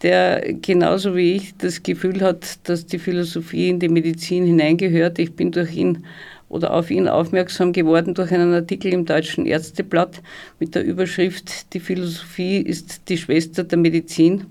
der 0.02 0.54
genauso 0.62 1.16
wie 1.16 1.34
ich 1.34 1.58
das 1.58 1.82
Gefühl 1.82 2.22
hat, 2.22 2.68
dass 2.68 2.86
die 2.86 3.00
Philosophie 3.00 3.70
in 3.70 3.80
die 3.80 3.90
Medizin 3.90 4.46
hineingehört. 4.46 5.18
Ich 5.18 5.34
bin 5.34 5.52
durch 5.52 5.76
ihn 5.76 6.06
oder 6.50 6.74
auf 6.74 6.92
ihn 6.92 7.08
aufmerksam 7.08 7.74
geworden 7.74 8.14
durch 8.14 8.32
einen 8.32 8.54
Artikel 8.54 8.94
im 8.94 9.06
Deutschen 9.06 9.48
Ärzteblatt 9.48 10.22
mit 10.60 10.76
der 10.76 10.84
Überschrift 10.84 11.74
Die 11.74 11.80
Philosophie 11.80 12.58
ist 12.58 13.10
die 13.10 13.18
Schwester 13.18 13.64
der 13.64 13.80
Medizin. 13.80 14.46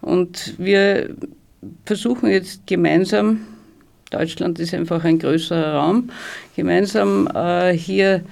Und 0.00 0.54
wir 0.58 1.14
versuchen 1.84 2.30
jetzt 2.30 2.66
gemeinsam, 2.66 3.42
Deutschland 4.10 4.58
ist 4.58 4.74
einfach 4.74 5.04
ein 5.04 5.18
größerer 5.18 5.74
Raum, 5.74 6.10
gemeinsam 6.56 7.28
äh, 7.32 7.72
hier 7.72 8.22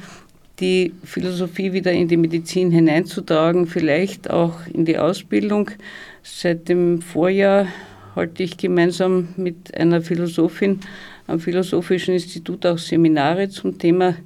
die 0.61 0.93
Philosophie 1.05 1.73
wieder 1.73 1.93
in 1.93 2.09
die 2.09 2.17
Medizin 2.17 2.71
hineinzutragen, 2.71 3.67
vielleicht 3.67 4.29
auch 4.29 4.55
in 4.73 4.85
die 4.85 4.99
Ausbildung. 4.99 5.71
Seit 6.23 6.69
dem 6.69 7.01
Vorjahr 7.01 7.69
halte 8.17 8.43
ich 8.43 8.57
gemeinsam 8.57 9.29
mit 9.37 9.73
einer 9.79 10.03
Philosophin 10.03 10.81
am 11.29 11.39
Philosophischen 11.39 12.15
Institut 12.15 12.67
auch 12.67 12.79
Seminare 12.79 13.49
zum 13.49 13.79
Thema 13.79 14.17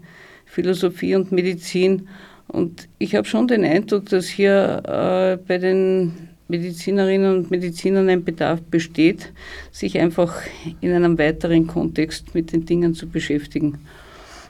Philosophie 0.47 1.15
und 1.15 1.33
Medizin. 1.33 2.09
Und 2.49 2.89
ich 2.99 3.15
habe 3.15 3.27
schon 3.27 3.47
den 3.47 3.65
Eindruck, 3.65 4.09
dass 4.09 4.27
hier 4.27 4.83
äh, 4.87 5.37
bei 5.47 5.59
den 5.59 6.32
Medizinerinnen 6.49 7.37
und 7.37 7.51
Medizinern 7.51 8.09
ein 8.09 8.25
Bedarf 8.25 8.61
besteht, 8.63 9.33
sich 9.71 9.99
einfach 9.99 10.35
in 10.81 10.93
einem 10.93 11.19
weiteren 11.19 11.67
Kontext 11.67 12.35
mit 12.35 12.53
den 12.53 12.67
Dingen 12.67 12.95
zu 12.95 13.09
beschäftigen. 13.09 13.79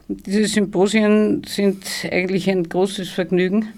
Und 0.08 0.26
diese 0.26 0.46
Symposien 0.46 1.42
sind 1.46 1.84
eigentlich 2.10 2.50
ein 2.50 2.68
großes 2.68 3.08
Vergnügen 3.10 3.68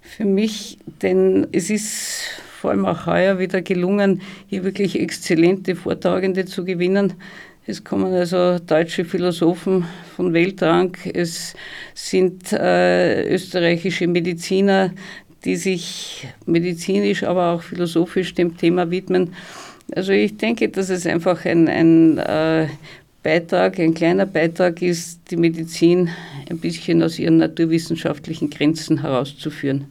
für 0.00 0.24
mich, 0.24 0.78
denn 1.02 1.48
es 1.52 1.70
ist 1.70 2.22
vor 2.60 2.70
allem 2.70 2.86
auch 2.86 3.06
heuer 3.06 3.38
wieder 3.38 3.62
gelungen, 3.62 4.22
hier 4.46 4.64
wirklich 4.64 4.98
exzellente 4.98 5.76
Vortragende 5.76 6.46
zu 6.46 6.64
gewinnen. 6.64 7.14
Es 7.66 7.82
kommen 7.82 8.12
also 8.14 8.58
deutsche 8.60 9.04
Philosophen 9.04 9.84
von 10.14 10.32
Weltrang, 10.32 10.96
es 11.12 11.54
sind 11.94 12.52
äh, 12.52 13.28
österreichische 13.28 14.06
Mediziner, 14.06 14.92
die 15.46 15.56
sich 15.56 16.26
medizinisch, 16.44 17.22
aber 17.22 17.52
auch 17.52 17.62
philosophisch 17.62 18.34
dem 18.34 18.56
Thema 18.56 18.90
widmen. 18.90 19.32
Also 19.94 20.12
ich 20.12 20.36
denke, 20.36 20.68
dass 20.68 20.90
es 20.90 21.06
einfach 21.06 21.44
ein, 21.44 21.68
ein 21.68 22.18
äh, 22.18 22.66
Beitrag, 23.22 23.78
ein 23.78 23.94
kleiner 23.94 24.26
Beitrag 24.26 24.82
ist, 24.82 25.20
die 25.30 25.36
Medizin 25.36 26.10
ein 26.50 26.58
bisschen 26.58 27.02
aus 27.02 27.18
ihren 27.18 27.38
naturwissenschaftlichen 27.38 28.50
Grenzen 28.50 29.00
herauszuführen. 29.00 29.86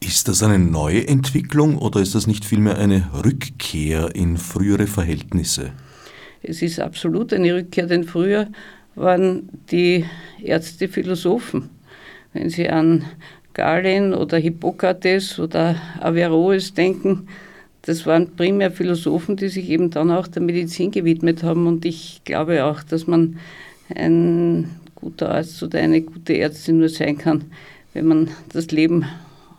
Ist 0.00 0.28
das 0.28 0.42
eine 0.42 0.58
neue 0.58 1.08
Entwicklung 1.08 1.78
oder 1.78 2.00
ist 2.00 2.14
das 2.14 2.26
nicht 2.26 2.44
vielmehr 2.44 2.78
eine 2.78 3.08
Rückkehr 3.24 4.14
in 4.14 4.36
frühere 4.36 4.86
Verhältnisse? 4.86 5.72
Es 6.42 6.62
ist 6.62 6.80
absolut 6.80 7.32
eine 7.32 7.54
Rückkehr, 7.54 7.86
denn 7.86 8.04
früher 8.04 8.48
waren 8.94 9.48
die 9.70 10.04
Ärzte 10.42 10.88
Philosophen. 10.88 11.70
Wenn 12.32 12.50
Sie 12.50 12.68
an 12.68 13.06
Galen 13.58 14.14
oder 14.14 14.38
Hippokrates 14.38 15.40
oder 15.40 15.74
Averroes 15.98 16.74
denken, 16.74 17.26
das 17.82 18.06
waren 18.06 18.36
primär 18.36 18.70
Philosophen, 18.70 19.36
die 19.36 19.48
sich 19.48 19.68
eben 19.68 19.90
dann 19.90 20.12
auch 20.12 20.28
der 20.28 20.42
Medizin 20.42 20.92
gewidmet 20.92 21.42
haben. 21.42 21.66
Und 21.66 21.84
ich 21.84 22.20
glaube 22.24 22.64
auch, 22.64 22.84
dass 22.84 23.08
man 23.08 23.40
ein 23.92 24.70
guter 24.94 25.34
Arzt 25.34 25.60
oder 25.62 25.80
eine 25.80 26.02
gute 26.02 26.38
Ärztin 26.38 26.78
nur 26.78 26.88
sein 26.88 27.18
kann, 27.18 27.46
wenn 27.94 28.06
man 28.06 28.30
das 28.52 28.70
Leben 28.70 29.06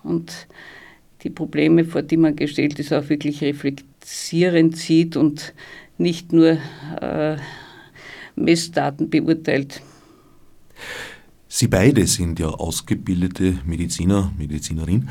und 0.04 0.48
die 1.24 1.30
Probleme, 1.30 1.84
vor 1.84 2.02
die 2.02 2.18
man 2.18 2.38
gestellt 2.38 2.80
ist, 2.80 2.94
auch 2.94 3.10
wirklich 3.10 3.42
reflektierend 3.42 4.78
sieht 4.78 5.18
und 5.18 5.54
nicht 5.98 6.32
nur 6.32 6.58
äh, 7.02 7.36
Messdaten 8.38 9.10
beurteilt. 9.10 9.82
Sie 11.52 11.68
beide 11.68 12.06
sind 12.06 12.40
ja 12.40 12.50
ausgebildete 12.50 13.56
Mediziner, 13.66 14.32
Medizinerin. 14.38 15.10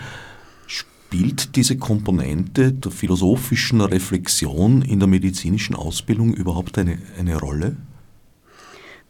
Spielt 0.69 1.57
diese 1.57 1.77
Komponente 1.79 2.73
der 2.73 2.93
philosophischen 2.93 3.81
Reflexion 3.81 4.83
in 4.83 5.01
der 5.01 5.09
medizinischen 5.09 5.75
Ausbildung 5.75 6.33
überhaupt 6.33 6.79
eine, 6.79 6.99
eine 7.19 7.37
Rolle? 7.41 7.77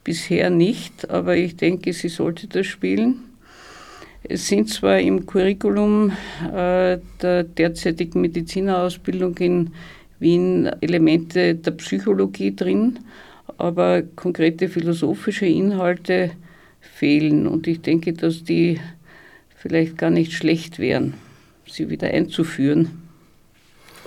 Bisher 0.04 0.48
nicht, 0.48 1.10
aber 1.10 1.36
ich 1.36 1.56
denke, 1.56 1.92
sie 1.92 2.08
sollte 2.08 2.46
das 2.46 2.66
spielen. 2.66 3.16
Es 4.22 4.48
sind 4.48 4.70
zwar 4.70 4.98
im 4.98 5.26
Curriculum 5.26 6.12
äh, 6.50 6.96
der 7.20 7.44
derzeitigen 7.44 8.22
Medizinerausbildung 8.22 9.36
in 9.36 9.70
Wien 10.18 10.64
Elemente 10.80 11.56
der 11.56 11.72
Psychologie 11.72 12.56
drin, 12.56 13.00
aber 13.58 14.00
konkrete 14.00 14.70
philosophische 14.70 15.46
Inhalte 15.46 16.30
fehlen. 16.94 17.46
Und 17.46 17.66
ich 17.66 17.80
denke, 17.80 18.12
dass 18.12 18.44
die 18.44 18.80
vielleicht 19.56 19.98
gar 19.98 20.10
nicht 20.10 20.32
schlecht 20.32 20.78
wären, 20.78 21.14
sie 21.66 21.90
wieder 21.90 22.08
einzuführen 22.08 23.07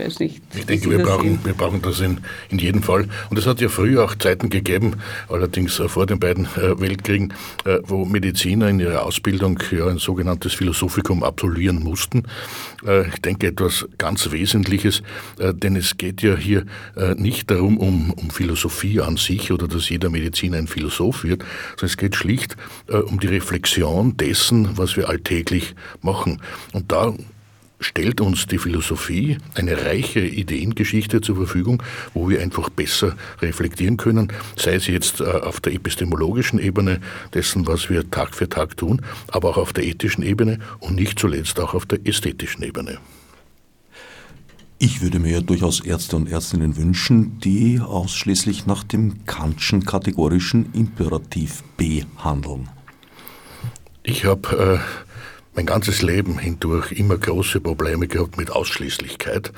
weiß 0.02 0.20
nicht. 0.20 0.42
Ich 0.56 0.66
denke, 0.66 0.90
wir 0.90 1.00
brauchen, 1.00 1.40
wir 1.44 1.54
brauchen 1.54 1.82
das 1.82 2.00
in, 2.00 2.20
in 2.50 2.60
jedem 2.60 2.84
Fall. 2.84 3.08
Und 3.30 3.38
es 3.38 3.46
hat 3.46 3.62
ja 3.62 3.70
früher 3.70 4.04
auch 4.04 4.16
Zeiten 4.16 4.50
gegeben, 4.50 4.96
allerdings 5.30 5.80
äh, 5.80 5.88
vor 5.88 6.06
den 6.06 6.20
beiden 6.20 6.46
äh, 6.46 6.80
Weltkriegen, 6.80 7.34
äh, 7.66 7.80
wo 7.84 8.06
Mediziner 8.06 8.70
in 8.70 8.80
ihrer 8.80 9.06
Ausbildung 9.06 9.60
ja 9.72 9.88
ein 9.88 9.98
sogenanntes 9.98 10.54
Philosophikum 10.54 11.24
absolvieren 11.24 11.82
mussten. 11.84 12.24
Ich 13.14 13.22
denke, 13.22 13.48
etwas 13.48 13.88
ganz 14.00 14.32
Wesentliches, 14.32 15.04
denn 15.38 15.76
es 15.76 15.98
geht 15.98 16.24
ja 16.24 16.36
hier 16.36 16.66
nicht 17.16 17.52
darum, 17.52 17.78
um, 17.78 18.12
um 18.12 18.32
Philosophie 18.32 19.02
an 19.02 19.18
sich 19.18 19.52
oder 19.52 19.68
dass 19.68 19.90
jeder 19.90 20.10
Mediziner 20.10 20.58
ein 20.58 20.68
Philosoph 20.68 21.24
wird, 21.24 21.44
sondern 21.76 21.86
es 21.86 21.98
geht 21.98 22.16
schlicht 22.16 22.56
um 22.88 23.20
die 23.20 23.28
Reflexion 23.28 24.18
dessen, 24.18 24.78
was 24.78 24.98
wir 24.98 25.10
alltäglich 25.10 25.76
machen. 26.02 26.42
Und 26.74 26.92
da 26.92 27.14
stellt 27.82 28.22
uns 28.22 28.48
die 28.48 28.58
Philosophie 28.58 29.38
eine 29.56 29.86
reiche 29.86 30.22
Ideengeschichte 30.22 31.20
zur 31.20 31.36
Verfügung, 31.36 31.84
wo 32.14 32.30
wir 32.30 32.42
einfach 32.42 32.70
besser 32.70 33.18
reflektieren 33.42 33.98
können, 33.98 34.32
sei 34.56 34.76
es 34.76 34.88
jetzt 34.88 35.20
äh, 35.20 35.26
auf 35.26 35.60
der 35.60 35.74
epistemologischen 35.74 36.60
Ebene 36.60 37.02
dessen, 37.34 37.68
was 37.68 37.90
wir 37.90 38.10
Tag 38.10 38.36
für 38.36 38.48
Tag 38.48 38.78
tun, 38.78 39.02
aber 39.28 39.50
auch 39.50 39.58
auf 39.58 39.74
der 39.74 39.84
ethischen 39.84 40.24
Ebene 40.24 40.60
und 40.80 40.96
nicht 40.96 41.20
zuletzt 41.20 41.60
auch 41.60 41.74
auf 41.74 41.86
der 41.86 42.08
ästhetischen 42.08 42.64
Ebene. 42.64 43.00
Ich 44.84 45.02
würde 45.02 45.20
mir 45.20 45.42
durchaus 45.42 45.80
Ärzte 45.80 46.16
und 46.16 46.28
Ärztinnen 46.28 46.76
wünschen, 46.76 47.40
die 47.40 47.80
ausschließlich 47.80 48.66
nach 48.66 48.84
dem 48.84 49.26
Kantschen 49.28 49.86
kategorischen 49.86 50.74
Imperativ 50.74 51.64
behandeln. 51.78 52.68
Ich 54.02 54.26
habe 54.26 54.82
äh, 54.82 55.11
mein 55.54 55.66
ganzes 55.66 56.02
Leben 56.02 56.40
hindurch 56.40 56.92
immer 56.94 57.18
große 57.18 57.60
Probleme 57.60 58.08
gehabt 58.08 58.38
mit 58.38 58.52
Ausschließlichkeit 58.52 59.52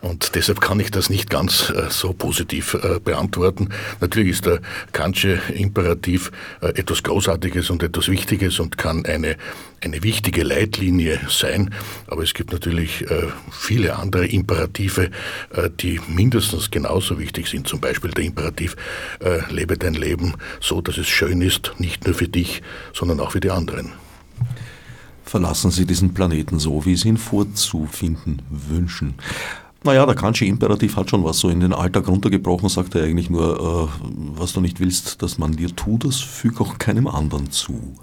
und 0.00 0.34
deshalb 0.34 0.60
kann 0.60 0.80
ich 0.80 0.90
das 0.90 1.10
nicht 1.10 1.28
ganz 1.28 1.70
äh, 1.70 1.90
so 1.90 2.12
positiv 2.14 2.74
äh, 2.74 2.98
beantworten. 2.98 3.68
Natürlich 4.00 4.30
ist 4.30 4.46
der 4.46 4.60
Kantsche 4.92 5.40
Imperativ 5.54 6.32
äh, 6.62 6.68
etwas 6.68 7.02
Großartiges 7.02 7.68
und 7.68 7.82
etwas 7.82 8.08
Wichtiges 8.08 8.58
und 8.58 8.78
kann 8.78 9.04
eine, 9.04 9.36
eine 9.82 10.02
wichtige 10.02 10.44
Leitlinie 10.44 11.20
sein, 11.28 11.74
aber 12.06 12.22
es 12.22 12.32
gibt 12.32 12.52
natürlich 12.52 13.04
viele 13.50 13.96
andere 13.96 14.26
Imperative, 14.26 15.10
die 15.80 16.00
mindestens 16.08 16.70
genauso 16.70 17.18
wichtig 17.18 17.48
sind. 17.48 17.68
Zum 17.68 17.80
Beispiel 17.80 18.10
der 18.10 18.24
Imperativ, 18.24 18.76
lebe 19.50 19.76
dein 19.76 19.94
Leben 19.94 20.34
so, 20.60 20.80
dass 20.80 20.96
es 20.96 21.08
schön 21.08 21.42
ist, 21.42 21.72
nicht 21.78 22.06
nur 22.06 22.14
für 22.14 22.28
dich, 22.28 22.62
sondern 22.94 23.20
auch 23.20 23.32
für 23.32 23.40
die 23.40 23.50
anderen 23.50 23.92
verlassen 25.24 25.70
Sie 25.70 25.86
diesen 25.86 26.14
Planeten 26.14 26.58
so, 26.58 26.84
wie 26.84 26.96
Sie 26.96 27.08
ihn 27.08 27.16
vorzufinden 27.16 28.42
wünschen. 28.50 29.14
Naja, 29.82 30.06
der 30.06 30.14
Kantsche 30.14 30.46
Imperativ 30.46 30.96
hat 30.96 31.10
schon 31.10 31.24
was 31.24 31.38
so 31.38 31.50
in 31.50 31.60
den 31.60 31.74
Alltag 31.74 32.08
runtergebrochen, 32.08 32.70
sagt 32.70 32.94
er 32.94 33.04
eigentlich 33.04 33.28
nur, 33.28 33.90
äh, 34.00 34.06
was 34.38 34.54
du 34.54 34.62
nicht 34.62 34.80
willst, 34.80 35.20
dass 35.22 35.36
man 35.36 35.52
dir 35.52 35.74
tut, 35.76 36.06
das 36.06 36.20
füg 36.20 36.60
auch 36.60 36.78
keinem 36.78 37.06
anderen 37.06 37.50
zu. 37.50 37.94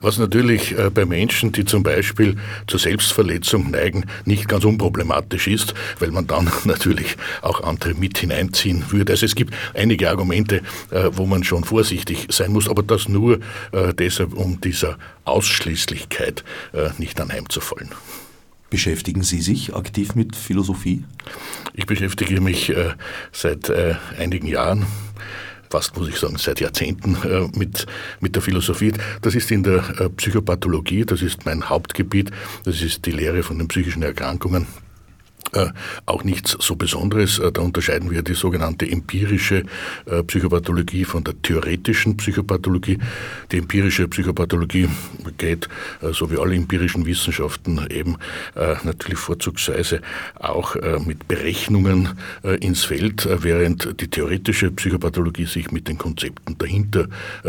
Was 0.00 0.16
natürlich 0.18 0.78
äh, 0.78 0.90
bei 0.90 1.04
Menschen, 1.04 1.50
die 1.50 1.64
zum 1.64 1.82
Beispiel 1.82 2.36
zur 2.68 2.78
Selbstverletzung 2.78 3.72
neigen, 3.72 4.04
nicht 4.24 4.48
ganz 4.48 4.64
unproblematisch 4.64 5.48
ist, 5.48 5.74
weil 5.98 6.12
man 6.12 6.26
dann 6.26 6.48
natürlich 6.64 7.16
auch 7.42 7.62
andere 7.62 7.94
mit 7.94 8.18
hineinziehen 8.18 8.84
würde. 8.90 9.12
Also 9.12 9.26
es 9.26 9.34
gibt 9.34 9.54
einige 9.74 10.08
Argumente, 10.08 10.62
äh, 10.90 11.10
wo 11.12 11.26
man 11.26 11.42
schon 11.42 11.64
vorsichtig 11.64 12.28
sein 12.30 12.52
muss, 12.52 12.68
aber 12.68 12.84
das 12.84 13.08
nur 13.08 13.40
äh, 13.72 13.92
deshalb, 13.92 14.34
um 14.34 14.60
dieser 14.60 14.98
Ausschließlichkeit 15.24 16.42
nicht 16.96 17.20
anheimzufallen. 17.20 17.90
Beschäftigen 18.70 19.22
Sie 19.22 19.42
sich 19.42 19.74
aktiv 19.74 20.14
mit 20.14 20.36
Philosophie? 20.36 21.04
Ich 21.74 21.84
beschäftige 21.84 22.40
mich 22.40 22.72
seit 23.30 23.70
einigen 24.18 24.46
Jahren 24.46 24.86
fast 25.70 25.96
muss 25.96 26.08
ich 26.08 26.16
sagen, 26.16 26.36
seit 26.38 26.60
Jahrzehnten 26.60 27.16
äh, 27.24 27.48
mit, 27.56 27.86
mit 28.20 28.34
der 28.34 28.42
Philosophie. 28.42 28.92
Das 29.22 29.34
ist 29.34 29.50
in 29.50 29.62
der 29.62 29.82
äh, 30.00 30.08
Psychopathologie, 30.08 31.04
das 31.04 31.22
ist 31.22 31.46
mein 31.46 31.68
Hauptgebiet, 31.68 32.30
das 32.64 32.82
ist 32.82 33.06
die 33.06 33.12
Lehre 33.12 33.42
von 33.42 33.58
den 33.58 33.68
psychischen 33.68 34.02
Erkrankungen. 34.02 34.66
Äh, 35.52 35.68
auch 36.04 36.24
nichts 36.24 36.56
so 36.60 36.76
Besonderes. 36.76 37.38
Äh, 37.38 37.52
da 37.52 37.62
unterscheiden 37.62 38.10
wir 38.10 38.22
die 38.22 38.34
sogenannte 38.34 38.90
empirische 38.90 39.64
äh, 40.06 40.22
Psychopathologie 40.22 41.04
von 41.04 41.24
der 41.24 41.40
theoretischen 41.40 42.16
Psychopathologie. 42.18 42.98
Die 43.50 43.58
empirische 43.58 44.08
Psychopathologie 44.08 44.88
geht, 45.38 45.68
so 46.12 46.30
wie 46.30 46.38
alle 46.38 46.54
empirischen 46.54 47.06
Wissenschaften, 47.06 47.86
eben 47.90 48.16
natürlich 48.82 49.18
vorzugsweise 49.18 50.00
auch 50.34 50.76
mit 51.04 51.28
Berechnungen 51.28 52.10
ins 52.60 52.84
Feld, 52.84 53.28
während 53.42 54.00
die 54.00 54.08
theoretische 54.08 54.70
Psychopathologie 54.70 55.46
sich 55.46 55.70
mit 55.70 55.88
den 55.88 55.98
Konzepten 55.98 56.56
dahinter 56.58 57.08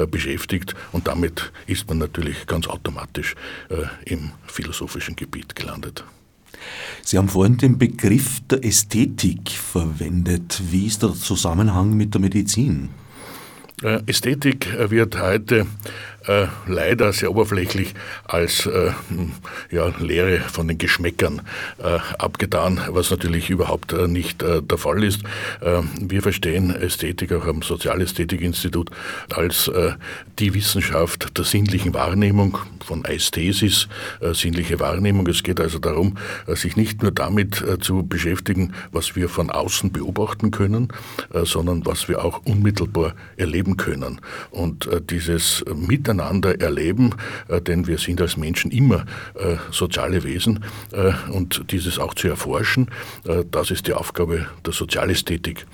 beschäftigt. 0.10 0.75
Und 0.91 1.08
damit 1.08 1.52
ist 1.67 1.88
man 1.89 1.97
natürlich 1.97 2.45
ganz 2.47 2.67
automatisch 2.67 3.36
im 4.06 4.32
philosophischen 4.47 5.15
Gebiet 5.15 5.56
gelandet. 5.56 6.04
Sie 7.04 7.17
haben 7.17 7.30
vorhin 7.30 7.58
den 7.58 7.78
Begriff 7.78 8.39
der 8.50 8.63
Ästhetik 8.63 9.50
verwendet. 9.50 10.62
Wie 10.69 10.86
ist 10.86 11.04
der 11.04 11.13
Zusammenhang 11.13 11.93
mit 11.95 12.13
der 12.13 12.22
Medizin? 12.22 12.89
Äh, 13.82 14.02
Ästhetik 14.06 14.67
wird 14.89 15.19
heute 15.19 15.65
äh, 16.27 16.47
leider 16.67 17.13
sehr 17.13 17.32
oberflächlich 17.32 17.95
als 18.25 18.65
äh, 18.65 18.91
ja, 19.71 19.91
Lehre 19.99 20.39
von 20.39 20.67
den 20.67 20.77
Geschmäckern 20.77 21.41
äh, 21.79 21.97
abgetan, 22.17 22.82
was 22.89 23.10
natürlich 23.10 23.49
überhaupt 23.49 23.93
äh, 23.93 24.08
nicht 24.08 24.43
äh, 24.43 24.62
der 24.62 24.77
Fall 24.77 25.03
ist. 25.03 25.23
Äh, 25.62 25.82
wir 25.99 26.21
verstehen 26.21 26.75
Ästhetik 26.75 27.32
auch 27.32 27.47
am 27.47 27.62
Sozialästhetikinstitut 27.62 28.89
als 29.34 29.71
die 30.39 30.53
Wissenschaft 30.53 31.38
der 31.38 31.45
sinnlichen 31.45 31.93
Wahrnehmung, 31.93 32.58
von 32.84 33.05
Ästhesis, 33.05 33.88
sinnliche 34.34 34.79
Wahrnehmung. 34.79 35.27
Es 35.27 35.43
geht 35.43 35.60
also 35.60 35.77
darum, 35.77 36.17
sich 36.47 36.75
nicht 36.75 37.03
nur 37.03 37.12
damit 37.12 37.63
zu 37.82 38.03
beschäftigen, 38.03 38.73
was 38.91 39.15
wir 39.15 39.29
von 39.29 39.51
außen 39.51 39.91
beobachten 39.91 40.49
können, 40.49 40.88
sondern 41.43 41.86
was 41.86 42.08
wir 42.08 42.23
auch 42.23 42.41
unmittelbar 42.45 43.13
erleben 43.38 43.77
können. 43.77 44.21
Und 44.49 44.89
dieses 45.10 45.63
Miteinander 45.75 46.09
miteinander 46.10 46.60
erleben, 46.60 47.15
äh, 47.48 47.62
denn 47.62 47.88
wir 47.88 47.98
sind 47.98 48.22
als 48.22 48.38
Menschen 48.38 48.72
immer 48.72 49.06
äh, 49.36 49.58
soziale 49.72 50.24
Wesen 50.24 50.65
äh, 50.91 51.13
und 51.32 51.72
dieses 51.72 52.00
auch 52.00 52.13
zu 52.13 52.28
erforschen, 52.28 52.89
das 53.52 53.72
ist 53.72 53.88
die 53.88 53.93
Aufgabe 53.93 54.48
der 54.65 54.74
Sozialästhetik. 54.74 55.65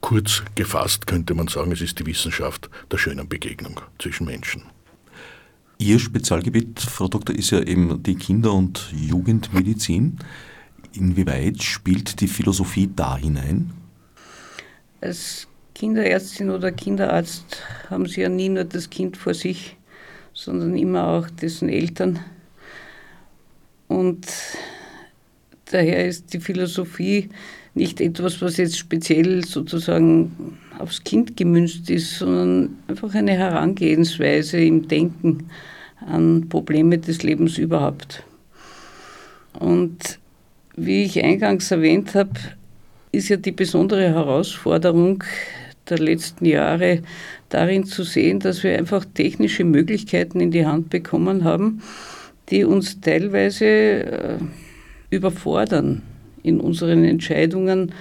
Kurz 0.00 0.42
gefasst 0.54 1.06
könnte 1.06 1.34
man 1.34 1.48
sagen, 1.48 1.72
es 1.72 1.80
ist 1.80 1.98
die 1.98 2.06
Wissenschaft 2.06 2.68
der 2.90 2.98
schönen 2.98 3.28
Begegnung 3.28 3.80
zwischen 3.98 4.26
Menschen. 4.26 4.62
Ihr 5.78 5.98
Spezialgebiet, 5.98 6.80
Frau 6.80 7.08
Doktor, 7.08 7.34
ist 7.34 7.50
ja 7.50 7.60
eben 7.60 8.02
die 8.02 8.16
Kinder- 8.16 8.52
und 8.52 8.92
Jugendmedizin. 8.92 10.18
Inwieweit 10.92 11.62
spielt 11.62 12.20
die 12.20 12.28
Philosophie 12.28 12.90
da 12.94 13.16
hinein? 13.16 13.72
Als 15.00 15.46
Kinderärztin 15.74 16.50
oder 16.50 16.72
Kinderarzt 16.72 17.62
haben 17.90 18.06
Sie 18.06 18.22
ja 18.22 18.28
nie 18.28 18.48
nur 18.48 18.64
das 18.64 18.90
Kind 18.90 19.16
vor 19.16 19.34
sich, 19.34 19.76
sondern 20.34 20.76
immer 20.76 21.06
auch 21.06 21.30
dessen 21.30 21.68
Eltern. 21.68 22.18
Und 23.88 24.26
daher 25.66 26.06
ist 26.06 26.34
die 26.34 26.40
Philosophie 26.40 27.30
nicht 27.74 28.00
etwas, 28.00 28.40
was 28.42 28.56
jetzt 28.56 28.78
speziell 28.78 29.44
sozusagen 29.44 30.58
aufs 30.78 31.02
Kind 31.02 31.36
gemünzt 31.36 31.90
ist, 31.90 32.18
sondern 32.18 32.76
einfach 32.88 33.14
eine 33.14 33.32
Herangehensweise 33.32 34.58
im 34.58 34.86
Denken 34.86 35.50
an 36.06 36.48
Probleme 36.48 36.98
des 36.98 37.22
Lebens 37.22 37.58
überhaupt. 37.58 38.22
Und 39.58 40.18
wie 40.76 41.04
ich 41.04 41.22
eingangs 41.22 41.70
erwähnt 41.70 42.14
habe, 42.14 42.32
ist 43.12 43.28
ja 43.28 43.36
die 43.36 43.52
besondere 43.52 44.08
Herausforderung 44.08 45.22
der 45.88 45.98
letzten 45.98 46.46
Jahre 46.46 47.02
darin 47.48 47.84
zu 47.84 48.02
sehen, 48.02 48.40
dass 48.40 48.62
wir 48.62 48.76
einfach 48.78 49.04
technische 49.04 49.64
Möglichkeiten 49.64 50.40
in 50.40 50.50
die 50.50 50.66
Hand 50.66 50.90
bekommen 50.90 51.44
haben, 51.44 51.82
die 52.50 52.64
uns 52.64 53.00
teilweise 53.00 53.66
äh, 53.66 54.38
überfordern 55.10 56.02
in 56.42 56.60
unseren 56.60 57.04
Entscheidungen, 57.04 57.92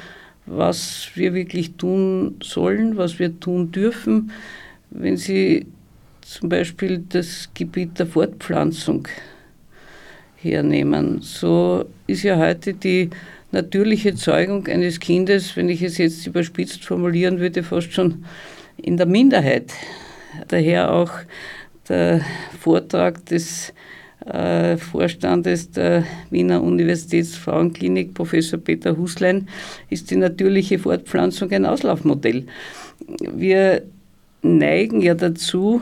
was 0.46 1.10
wir 1.16 1.34
wirklich 1.34 1.76
tun 1.76 2.36
sollen, 2.44 2.98
was 2.98 3.20
wir 3.20 3.40
tun 3.40 3.72
dürfen. 3.72 4.32
Wenn 4.90 5.16
Sie 5.18 5.66
zum 6.22 6.50
Beispiel 6.50 7.04
das 7.10 7.50
Gebiet 7.54 8.00
der 8.00 8.08
Fortpflanzung 8.08 9.08
hernehmen, 10.36 11.22
so 11.22 11.86
ist 12.08 12.24
ja 12.24 12.38
heute 12.38 12.74
die 12.74 13.10
natürliche 13.54 14.16
Zeugung 14.16 14.68
eines 14.68 15.00
Kindes, 15.00 15.56
wenn 15.56 15.70
ich 15.70 15.82
es 15.82 15.98
jetzt 15.98 16.28
überspitzt 16.28 16.84
formulieren 16.84 17.40
würde, 17.40 17.64
fast 17.64 17.94
schon 17.94 18.26
in 18.78 18.98
der 18.98 19.06
Minderheit. 19.06 19.72
Daher 20.48 20.92
auch 20.92 21.12
der 21.88 22.22
Vortrag 22.60 23.26
des 23.28 23.74
äh, 24.26 24.78
Vorstandes 24.78 25.70
der 25.72 26.04
Wiener 26.32 26.64
Universitätsfrauenklinik, 26.64 28.14
Professor 28.14 28.60
Peter 28.60 28.98
Huslein, 28.98 29.48
ist 29.90 30.10
die 30.10 30.16
natürliche 30.16 30.80
Fortpflanzung 30.80 31.52
ein 31.52 31.66
Auslaufmodell. 31.66 32.46
Wir 33.32 33.84
neigen 34.42 35.02
ja 35.02 35.14
dazu, 35.14 35.82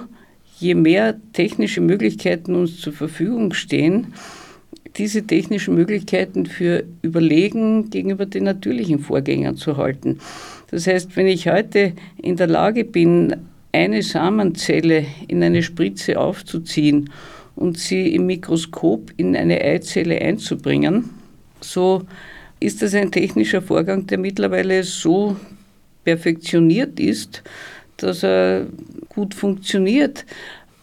je 0.59 0.75
mehr 0.75 1.15
technische 1.33 1.81
Möglichkeiten 1.81 2.53
uns 2.55 2.81
zur 2.81 2.93
Verfügung 2.93 3.53
stehen, 3.53 4.13
diese 4.97 5.25
technischen 5.25 5.75
Möglichkeiten 5.75 6.45
für 6.45 6.83
überlegen 7.01 7.89
gegenüber 7.89 8.25
den 8.25 8.43
natürlichen 8.43 8.99
Vorgängern 8.99 9.55
zu 9.55 9.77
halten. 9.77 10.19
Das 10.69 10.87
heißt, 10.87 11.15
wenn 11.15 11.27
ich 11.27 11.47
heute 11.47 11.93
in 12.21 12.35
der 12.35 12.47
Lage 12.47 12.83
bin, 12.83 13.35
eine 13.71 14.01
Samenzelle 14.01 15.05
in 15.27 15.41
eine 15.43 15.63
Spritze 15.63 16.19
aufzuziehen 16.19 17.09
und 17.55 17.77
sie 17.77 18.13
im 18.15 18.25
Mikroskop 18.25 19.11
in 19.17 19.35
eine 19.35 19.61
Eizelle 19.61 20.19
einzubringen, 20.19 21.09
so 21.61 22.03
ist 22.59 22.81
das 22.81 22.93
ein 22.93 23.11
technischer 23.11 23.61
Vorgang, 23.61 24.07
der 24.07 24.17
mittlerweile 24.17 24.83
so 24.83 25.35
perfektioniert 26.03 26.99
ist, 26.99 27.43
dass 27.97 28.23
er 28.23 28.67
gut 29.09 29.33
funktioniert. 29.33 30.25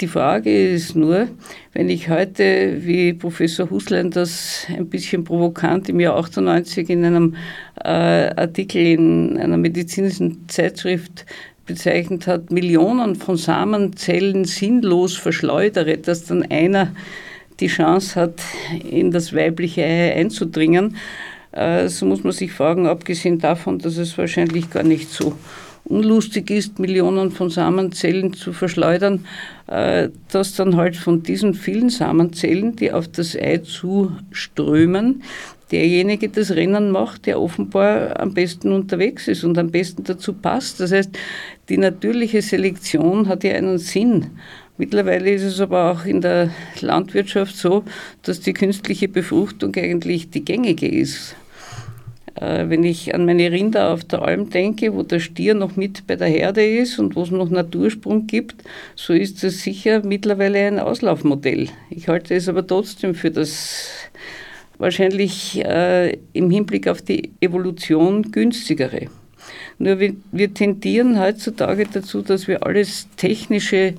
Die 0.01 0.07
Frage 0.07 0.75
ist 0.75 0.95
nur, 0.95 1.27
wenn 1.73 1.89
ich 1.89 2.09
heute, 2.09 2.87
wie 2.87 3.13
Professor 3.15 3.69
Huslein 3.69 4.13
das 4.13 4.65
ein 4.69 4.89
bisschen 4.89 5.25
provokant 5.25 5.89
im 5.89 5.99
Jahr 5.99 6.17
98 6.17 6.89
in 6.89 7.05
einem 7.05 7.35
äh, 7.83 8.31
Artikel 8.37 8.81
in 8.81 9.37
einer 9.39 9.57
medizinischen 9.57 10.49
Zeitschrift 10.49 11.27
bezeichnet 11.67 12.29
hat, 12.29 12.53
Millionen 12.53 13.17
von 13.17 13.37
Samenzellen 13.37 14.45
sinnlos 14.45 15.17
verschleudere, 15.17 15.99
dass 15.99 16.27
dann 16.27 16.45
einer 16.49 16.93
die 17.59 17.67
Chance 17.67 18.21
hat, 18.21 18.41
in 18.89 19.11
das 19.11 19.35
weibliche 19.35 19.83
Ei 19.83 20.15
einzudringen, 20.15 20.95
äh, 21.51 21.89
so 21.89 22.07
muss 22.07 22.23
man 22.23 22.33
sich 22.33 22.53
fragen, 22.53 22.87
abgesehen 22.87 23.41
davon, 23.41 23.81
dass 23.81 23.97
es 23.97 24.17
wahrscheinlich 24.17 24.71
gar 24.71 24.85
nicht 24.85 25.11
so 25.11 25.35
unlustig 25.89 26.51
ist, 26.51 26.79
Millionen 26.79 27.31
von 27.31 27.51
Samenzellen 27.51 28.33
zu 28.35 28.53
verschleudern, 28.53 29.25
äh, 29.67 30.09
dass 30.31 30.55
dann 30.55 30.77
halt 30.77 30.97
von 30.97 31.23
diesen 31.23 31.55
vielen 31.55 31.91
Samenzellen, 31.91 32.77
die 32.77 32.93
auf 32.93 33.09
das 33.09 33.35
Ei 33.35 33.59
zuströmen, 33.59 35.23
derjenige 35.71 36.29
das 36.29 36.53
Rennen 36.53 36.91
macht, 36.91 37.27
der 37.27 37.41
offenbar 37.41 38.19
am 38.21 38.35
besten 38.35 38.73
unterwegs 38.73 39.29
ist 39.29 39.45
und 39.45 39.59
am 39.59 39.71
besten 39.71 40.05
dazu 40.05 40.33
passt. 40.33 40.81
Das 40.81 40.93
heißt, 40.93 41.11
die 41.69 41.79
natürliche 41.79 42.43
Selektion 42.43 43.29
hat 43.29 43.45
ja 43.45 43.53
einen 43.53 43.79
Sinn. 43.79 44.27
Mittlerweile 44.79 45.31
ist 45.31 45.43
es 45.43 45.61
aber 45.61 45.91
auch 45.91 46.05
in 46.05 46.21
der 46.21 46.51
Landwirtschaft 46.81 47.57
so, 47.57 47.85
dass 48.23 48.41
die 48.41 48.53
künstliche 48.53 49.09
Befruchtung 49.09 49.75
eigentlich 49.75 50.31
die 50.31 50.45
gängige 50.45 50.89
ist. 50.89 51.35
Äh, 52.41 52.69
wenn 52.69 52.85
ich 52.85 53.15
an 53.15 53.25
meine 53.25 53.51
Rinder 53.51 53.91
auf 53.91 54.05
der 54.05 54.23
Alm 54.23 54.51
denke, 54.51 54.95
wo 54.95 55.03
der 55.03 55.21
Stier 55.21 55.55
noch 55.55 55.77
mit 55.77 56.07
bei 56.07 56.17
der 56.17 56.29
Herde 56.29 56.65
ist 56.65 56.99
und 56.99 57.17
wo 57.17 57.23
es 57.23 57.31
noch 57.31 57.51
Natursprung 57.51 58.27
gibt, 58.27 58.63
so 58.95 59.13
ist 59.13 59.43
es 59.45 59.63
sicher 59.63 60.03
mittlerweile 60.05 60.67
ein 60.67 60.79
Auslaufmodell. 60.79 61.69
Ich 61.91 62.09
halte 62.09 62.35
es 62.35 62.49
aber 62.49 62.67
trotzdem 62.67 63.15
für 63.15 63.31
das 63.31 63.91
wahrscheinlich 64.79 65.65
äh, 65.65 66.17
im 66.33 66.51
Hinblick 66.51 66.87
auf 66.87 67.03
die 67.03 67.33
Evolution 67.41 68.31
günstigere. 68.31 69.09
Nur 69.79 69.99
wir, 69.99 70.15
wir 70.33 70.55
tendieren 70.55 71.19
heutzutage 71.19 71.87
dazu, 71.93 72.23
dass 72.23 72.47
wir 72.47 72.65
alles 72.65 73.09
technische 73.17 73.95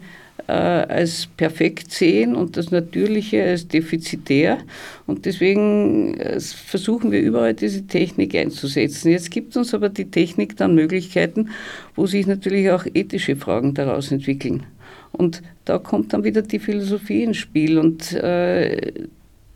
äh, 0.49 0.91
als 0.91 1.27
perfekt 1.37 1.91
sehen 1.91 2.35
und 2.35 2.57
das 2.57 2.71
Natürliche 2.71 3.43
als 3.43 3.67
defizitär. 3.67 4.57
Und 5.05 5.25
deswegen 5.25 6.15
äh, 6.15 6.39
versuchen 6.39 7.11
wir 7.11 7.21
überall 7.21 7.53
diese 7.53 7.85
Technik 7.85 8.35
einzusetzen. 8.35 9.11
Jetzt 9.11 9.29
gibt 9.29 9.55
uns 9.55 9.73
aber 9.75 9.89
die 9.89 10.09
Technik 10.09 10.57
dann 10.57 10.73
Möglichkeiten, 10.73 11.49
wo 11.95 12.07
sich 12.07 12.25
natürlich 12.25 12.71
auch 12.71 12.85
ethische 12.91 13.35
Fragen 13.35 13.75
daraus 13.75 14.11
entwickeln. 14.11 14.63
Und 15.11 15.43
da 15.65 15.77
kommt 15.77 16.13
dann 16.13 16.23
wieder 16.23 16.41
die 16.41 16.59
Philosophie 16.59 17.23
ins 17.23 17.37
Spiel. 17.37 17.77
Und 17.77 18.11
äh, 18.13 18.91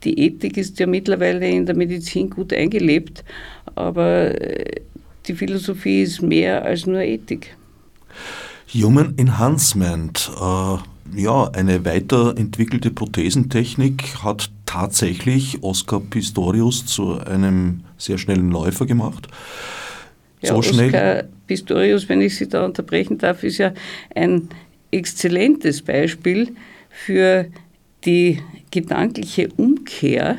die 0.03 0.19
Ethik 0.19 0.57
ist 0.57 0.79
ja 0.79 0.85
mittlerweile 0.85 1.47
in 1.49 1.65
der 1.65 1.75
Medizin 1.75 2.29
gut 2.29 2.53
eingelebt, 2.53 3.23
aber 3.73 4.39
äh, 4.39 4.81
die 5.25 5.33
Philosophie 5.33 6.03
ist 6.03 6.21
mehr 6.21 6.63
als 6.63 6.85
nur 6.85 7.01
Ethik. 7.01 7.55
Human 8.73 9.17
Enhancement, 9.17 10.31
äh, 10.35 11.21
ja, 11.21 11.49
eine 11.53 11.85
weiterentwickelte 11.85 12.89
Prothesentechnik 12.91 14.23
hat 14.23 14.49
tatsächlich 14.65 15.61
Oscar 15.61 15.99
Pistorius 15.99 16.85
zu 16.85 17.19
einem 17.19 17.81
sehr 17.97 18.17
schnellen 18.17 18.49
Läufer 18.49 18.85
gemacht. 18.85 19.27
Ja, 20.41 20.49
so 20.49 20.55
Oscar 20.57 20.73
schnell. 20.73 21.29
Pistorius, 21.45 22.09
wenn 22.09 22.21
ich 22.21 22.35
Sie 22.35 22.47
da 22.47 22.65
unterbrechen 22.65 23.17
darf, 23.17 23.43
ist 23.43 23.59
ja 23.59 23.73
ein 24.15 24.49
exzellentes 24.91 25.81
Beispiel 25.81 26.55
für 26.89 27.47
die 28.05 28.39
gedankliche 28.71 29.49
Umkehr 29.55 30.37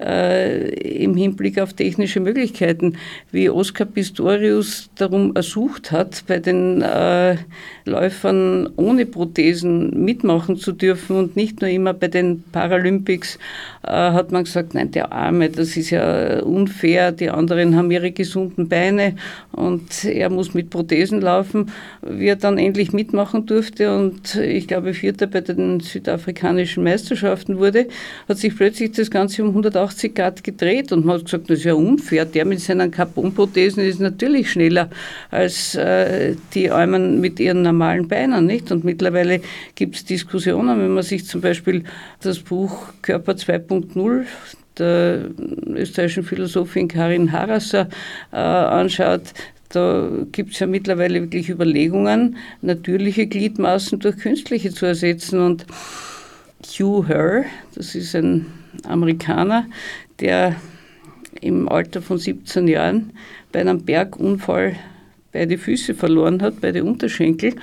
äh, 0.00 0.68
im 1.02 1.16
Hinblick 1.16 1.60
auf 1.60 1.72
technische 1.72 2.20
Möglichkeiten, 2.20 2.96
wie 3.30 3.48
Oskar 3.48 3.86
Pistorius 3.86 4.90
darum 4.96 5.36
ersucht 5.36 5.92
hat, 5.92 6.24
bei 6.26 6.38
den 6.38 6.82
äh, 6.82 7.36
Läufern 7.84 8.68
ohne 8.76 9.06
Prothesen 9.06 10.04
mitmachen 10.04 10.56
zu 10.56 10.72
dürfen 10.72 11.16
und 11.16 11.36
nicht 11.36 11.60
nur 11.60 11.70
immer 11.70 11.94
bei 11.94 12.08
den 12.08 12.42
Paralympics, 12.50 13.38
äh, 13.82 13.90
hat 13.90 14.32
man 14.32 14.44
gesagt, 14.44 14.74
nein, 14.74 14.90
der 14.90 15.12
Arme, 15.12 15.50
das 15.50 15.76
ist 15.76 15.90
ja 15.90 16.40
unfair, 16.40 17.12
die 17.12 17.30
anderen 17.30 17.76
haben 17.76 17.90
ihre 17.90 18.10
gesunden 18.10 18.68
Beine 18.68 19.16
und 19.52 20.04
er 20.04 20.30
muss 20.30 20.54
mit 20.54 20.70
Prothesen 20.70 21.20
laufen, 21.20 21.70
wie 22.02 22.26
er 22.26 22.36
dann 22.36 22.58
endlich 22.58 22.92
mitmachen 22.92 23.46
durfte 23.46 23.94
und 23.94 24.34
ich 24.34 24.66
glaube 24.66 24.94
Vierter 24.94 25.26
bei 25.26 25.40
den 25.40 25.80
südafrikanischen 25.80 26.82
Meisterschaften 26.82 27.58
wurde, 27.58 27.86
hat 28.28 28.38
sich 28.38 28.56
plötzlich 28.56 28.92
das 28.92 29.10
Ganze 29.10 29.44
um 29.44 29.54
180 29.84 30.14
Grad 30.14 30.44
gedreht 30.44 30.92
und 30.92 31.04
man 31.04 31.18
hat 31.18 31.24
gesagt, 31.24 31.50
das 31.50 31.58
ist 31.58 31.64
ja 31.64 31.74
unfair, 31.74 32.24
der 32.24 32.44
mit 32.44 32.60
seinen 32.60 32.90
Carbonprothesen 32.90 33.84
ist 33.84 34.00
natürlich 34.00 34.50
schneller 34.50 34.90
als 35.30 35.74
äh, 35.74 36.34
die 36.54 36.70
Armen 36.70 37.20
mit 37.20 37.40
ihren 37.40 37.62
normalen 37.62 38.08
Beinen, 38.08 38.46
nicht? 38.46 38.70
Und 38.72 38.84
mittlerweile 38.84 39.40
gibt 39.74 39.96
es 39.96 40.04
Diskussionen, 40.04 40.78
wenn 40.78 40.94
man 40.94 41.02
sich 41.02 41.26
zum 41.26 41.40
Beispiel 41.40 41.84
das 42.22 42.40
Buch 42.40 42.92
Körper 43.02 43.32
2.0 43.32 44.24
der 44.78 45.28
österreichischen 45.68 46.24
Philosophin 46.24 46.88
Karin 46.88 47.30
Harasser 47.30 47.88
äh, 48.32 48.36
anschaut, 48.36 49.32
da 49.68 50.08
gibt 50.30 50.52
es 50.52 50.60
ja 50.60 50.66
mittlerweile 50.66 51.20
wirklich 51.20 51.48
Überlegungen, 51.48 52.36
natürliche 52.62 53.26
Gliedmaßen 53.26 53.98
durch 53.98 54.18
künstliche 54.18 54.72
zu 54.72 54.86
ersetzen. 54.86 55.40
Und 55.40 55.66
Hugh 56.62 57.08
Herr, 57.08 57.44
das 57.74 57.94
ist 57.94 58.14
ein 58.14 58.46
Amerikaner, 58.82 59.66
der 60.20 60.56
im 61.40 61.68
Alter 61.68 62.02
von 62.02 62.18
17 62.18 62.68
Jahren 62.68 63.12
bei 63.52 63.60
einem 63.60 63.84
Bergunfall 63.84 64.76
beide 65.32 65.58
Füße 65.58 65.94
verloren 65.94 66.42
hat, 66.42 66.60
beide 66.60 66.84
Unterschenkel, 66.84 67.54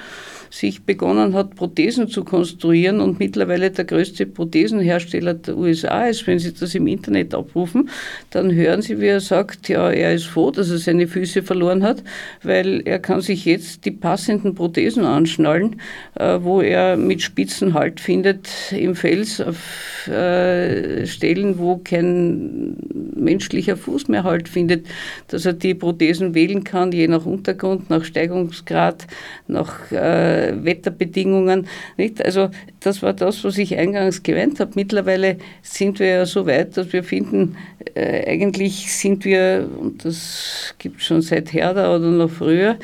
sich 0.52 0.84
begonnen 0.84 1.34
hat, 1.34 1.56
Prothesen 1.56 2.10
zu 2.10 2.26
konstruieren 2.26 3.00
und 3.00 3.20
mittlerweile 3.20 3.72
der 3.72 3.86
größte 3.86 4.26
Prothesenhersteller 4.26 5.34
der 5.34 5.56
USA 5.56 6.08
ist. 6.08 6.28
Wenn 6.28 6.40
Sie 6.40 6.54
das 6.54 6.76
im 6.76 6.88
Internet 6.88 7.34
abrufen, 7.34 7.90
dann 8.32 8.54
hören 8.54 8.82
Sie, 8.82 9.00
wie 9.00 9.08
er 9.08 9.22
sagt, 9.22 9.70
ja, 9.70 9.90
er 9.90 10.14
ist 10.14 10.26
froh, 10.26 10.52
dass 10.52 10.70
er 10.70 10.78
seine 10.78 11.08
Füße 11.08 11.42
verloren 11.42 11.84
hat, 11.84 12.04
weil 12.44 12.82
er 12.84 13.00
kann 13.00 13.22
sich 13.22 13.46
jetzt 13.46 13.86
die 13.86 13.92
passenden 13.92 14.54
Prothesen 14.54 15.06
anschnallen, 15.06 15.78
äh, 16.16 16.40
wo 16.42 16.60
er 16.62 16.98
mit 16.98 17.22
Spitzen 17.22 17.74
Halt 17.74 18.02
findet 18.02 18.50
im 18.72 18.94
Fels 18.96 19.40
auf 19.40 20.06
äh, 20.08 21.06
Stellen, 21.08 21.60
wo 21.60 21.78
kein 21.78 22.76
menschlicher 23.16 23.78
Fuß 23.78 24.10
mehr 24.10 24.24
Halt 24.24 24.50
findet, 24.50 24.86
dass 25.30 25.46
er 25.46 25.54
die 25.54 25.76
Prothesen 25.76 26.36
wählen 26.36 26.66
kann, 26.66 26.92
je 26.92 27.08
nach 27.08 27.26
Untergrund, 27.26 27.90
nach 27.90 28.04
Steigungsgrad, 28.04 29.08
nach 29.48 29.92
äh, 29.92 30.41
Wetterbedingungen. 30.64 31.68
Nicht? 31.98 32.24
Also 32.24 32.50
das 32.80 33.02
war 33.02 33.14
das, 33.14 33.44
was 33.44 33.58
ich 33.58 33.78
eingangs 33.78 34.24
gemeint 34.24 34.60
habe. 34.60 34.72
Mittlerweile 34.76 35.38
sind 35.62 36.00
wir 36.00 36.08
ja 36.08 36.26
so 36.26 36.46
weit, 36.46 36.78
dass 36.78 36.92
wir 36.94 37.04
finden, 37.04 37.58
äh, 37.94 38.30
eigentlich 38.32 38.94
sind 38.94 39.26
wir, 39.26 39.70
und 39.80 40.06
das 40.06 40.76
gibt 40.80 41.02
es 41.02 41.08
schon 41.08 41.22
seit 41.22 41.54
Herder 41.54 41.96
oder 41.96 42.10
noch 42.12 42.30
früher, 42.30 42.78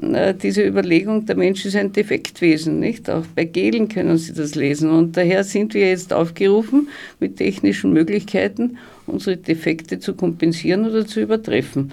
äh, 0.00 0.34
diese 0.34 0.66
Überlegung, 0.66 1.26
der 1.26 1.36
Mensch 1.36 1.64
ist 1.64 1.76
ein 1.76 1.92
Defektwesen. 1.92 2.80
Nicht? 2.80 3.10
Auch 3.10 3.24
bei 3.34 3.44
Gehlen 3.44 3.88
können 3.88 4.16
Sie 4.18 4.32
das 4.32 4.54
lesen. 4.54 4.90
Und 4.90 5.16
daher 5.16 5.44
sind 5.44 5.74
wir 5.74 5.88
jetzt 5.88 6.12
aufgerufen, 6.12 6.88
mit 7.20 7.36
technischen 7.36 7.92
Möglichkeiten 7.92 8.78
unsere 9.06 9.36
Defekte 9.36 9.98
zu 9.98 10.14
kompensieren 10.14 10.88
oder 10.88 11.06
zu 11.06 11.20
übertreffen. 11.20 11.92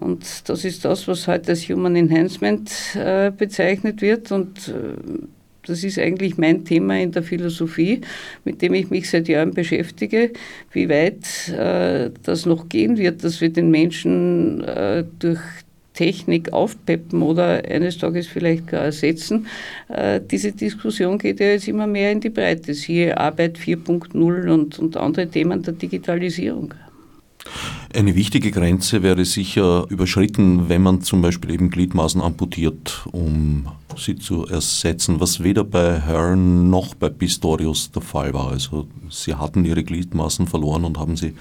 Und 0.00 0.48
das 0.48 0.64
ist 0.64 0.84
das, 0.84 1.06
was 1.08 1.28
heute 1.28 1.50
als 1.50 1.68
Human 1.68 1.94
Enhancement 1.94 2.70
äh, 2.94 3.30
bezeichnet 3.30 4.00
wird. 4.00 4.32
Und 4.32 4.68
äh, 4.68 5.22
das 5.66 5.84
ist 5.84 5.98
eigentlich 5.98 6.38
mein 6.38 6.64
Thema 6.64 6.98
in 6.98 7.12
der 7.12 7.22
Philosophie, 7.22 8.00
mit 8.44 8.62
dem 8.62 8.74
ich 8.74 8.90
mich 8.90 9.10
seit 9.10 9.28
Jahren 9.28 9.52
beschäftige, 9.52 10.32
wie 10.72 10.88
weit 10.88 11.48
äh, 11.50 12.10
das 12.22 12.46
noch 12.46 12.68
gehen 12.68 12.96
wird, 12.96 13.22
dass 13.22 13.40
wir 13.40 13.50
den 13.50 13.70
Menschen 13.70 14.64
äh, 14.64 15.04
durch 15.18 15.40
Technik 15.92 16.52
aufpeppen 16.54 17.20
oder 17.20 17.62
eines 17.64 17.98
Tages 17.98 18.26
vielleicht 18.26 18.68
gar 18.68 18.84
ersetzen. 18.84 19.46
Äh, 19.88 20.20
diese 20.30 20.52
Diskussion 20.52 21.18
geht 21.18 21.40
ja 21.40 21.48
jetzt 21.48 21.68
immer 21.68 21.86
mehr 21.86 22.10
in 22.10 22.20
die 22.20 22.30
Breite. 22.30 22.72
Siehe 22.72 23.18
Arbeit 23.18 23.58
4.0 23.58 24.48
und, 24.48 24.78
und 24.78 24.96
andere 24.96 25.28
Themen 25.28 25.62
der 25.62 25.74
Digitalisierung. 25.74 26.72
Eine 27.92 28.14
wichtige 28.14 28.52
Grenze 28.52 29.02
wäre 29.02 29.24
sicher 29.24 29.86
überschritten, 29.88 30.68
wenn 30.68 30.82
man 30.82 31.02
zum 31.02 31.22
Beispiel 31.22 31.50
eben 31.50 31.70
Gliedmaßen 31.70 32.20
amputiert, 32.20 33.06
um 33.10 33.66
sie 33.96 34.16
zu 34.16 34.46
ersetzen, 34.46 35.18
was 35.18 35.42
weder 35.42 35.64
bei 35.64 36.00
Hearn 36.00 36.70
noch 36.70 36.94
bei 36.94 37.08
Pistorius 37.08 37.90
der 37.90 38.02
Fall 38.02 38.32
war. 38.32 38.52
Also 38.52 38.86
sie 39.10 39.34
hatten 39.34 39.64
ihre 39.64 39.82
Gliedmaßen 39.82 40.46
verloren 40.46 40.84
und 40.84 40.98
haben 40.98 41.16
sie 41.16 41.34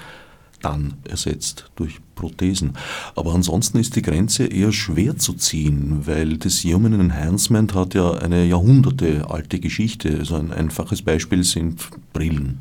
dann 0.62 0.96
ersetzt 1.08 1.70
durch 1.76 2.00
Prothesen. 2.16 2.74
Aber 3.16 3.34
ansonsten 3.34 3.78
ist 3.78 3.96
die 3.96 4.02
Grenze 4.02 4.46
eher 4.46 4.72
schwer 4.72 5.18
zu 5.18 5.34
ziehen, 5.34 6.02
weil 6.06 6.38
das 6.38 6.64
Human 6.64 7.00
Enhancement 7.00 7.74
hat 7.76 7.94
ja 7.94 8.12
eine 8.12 8.46
jahrhundertealte 8.46 9.60
Geschichte. 9.60 10.18
Also 10.20 10.36
ein 10.36 10.52
einfaches 10.52 11.02
Beispiel 11.02 11.44
sind 11.44 11.90
Brillen. 12.12 12.60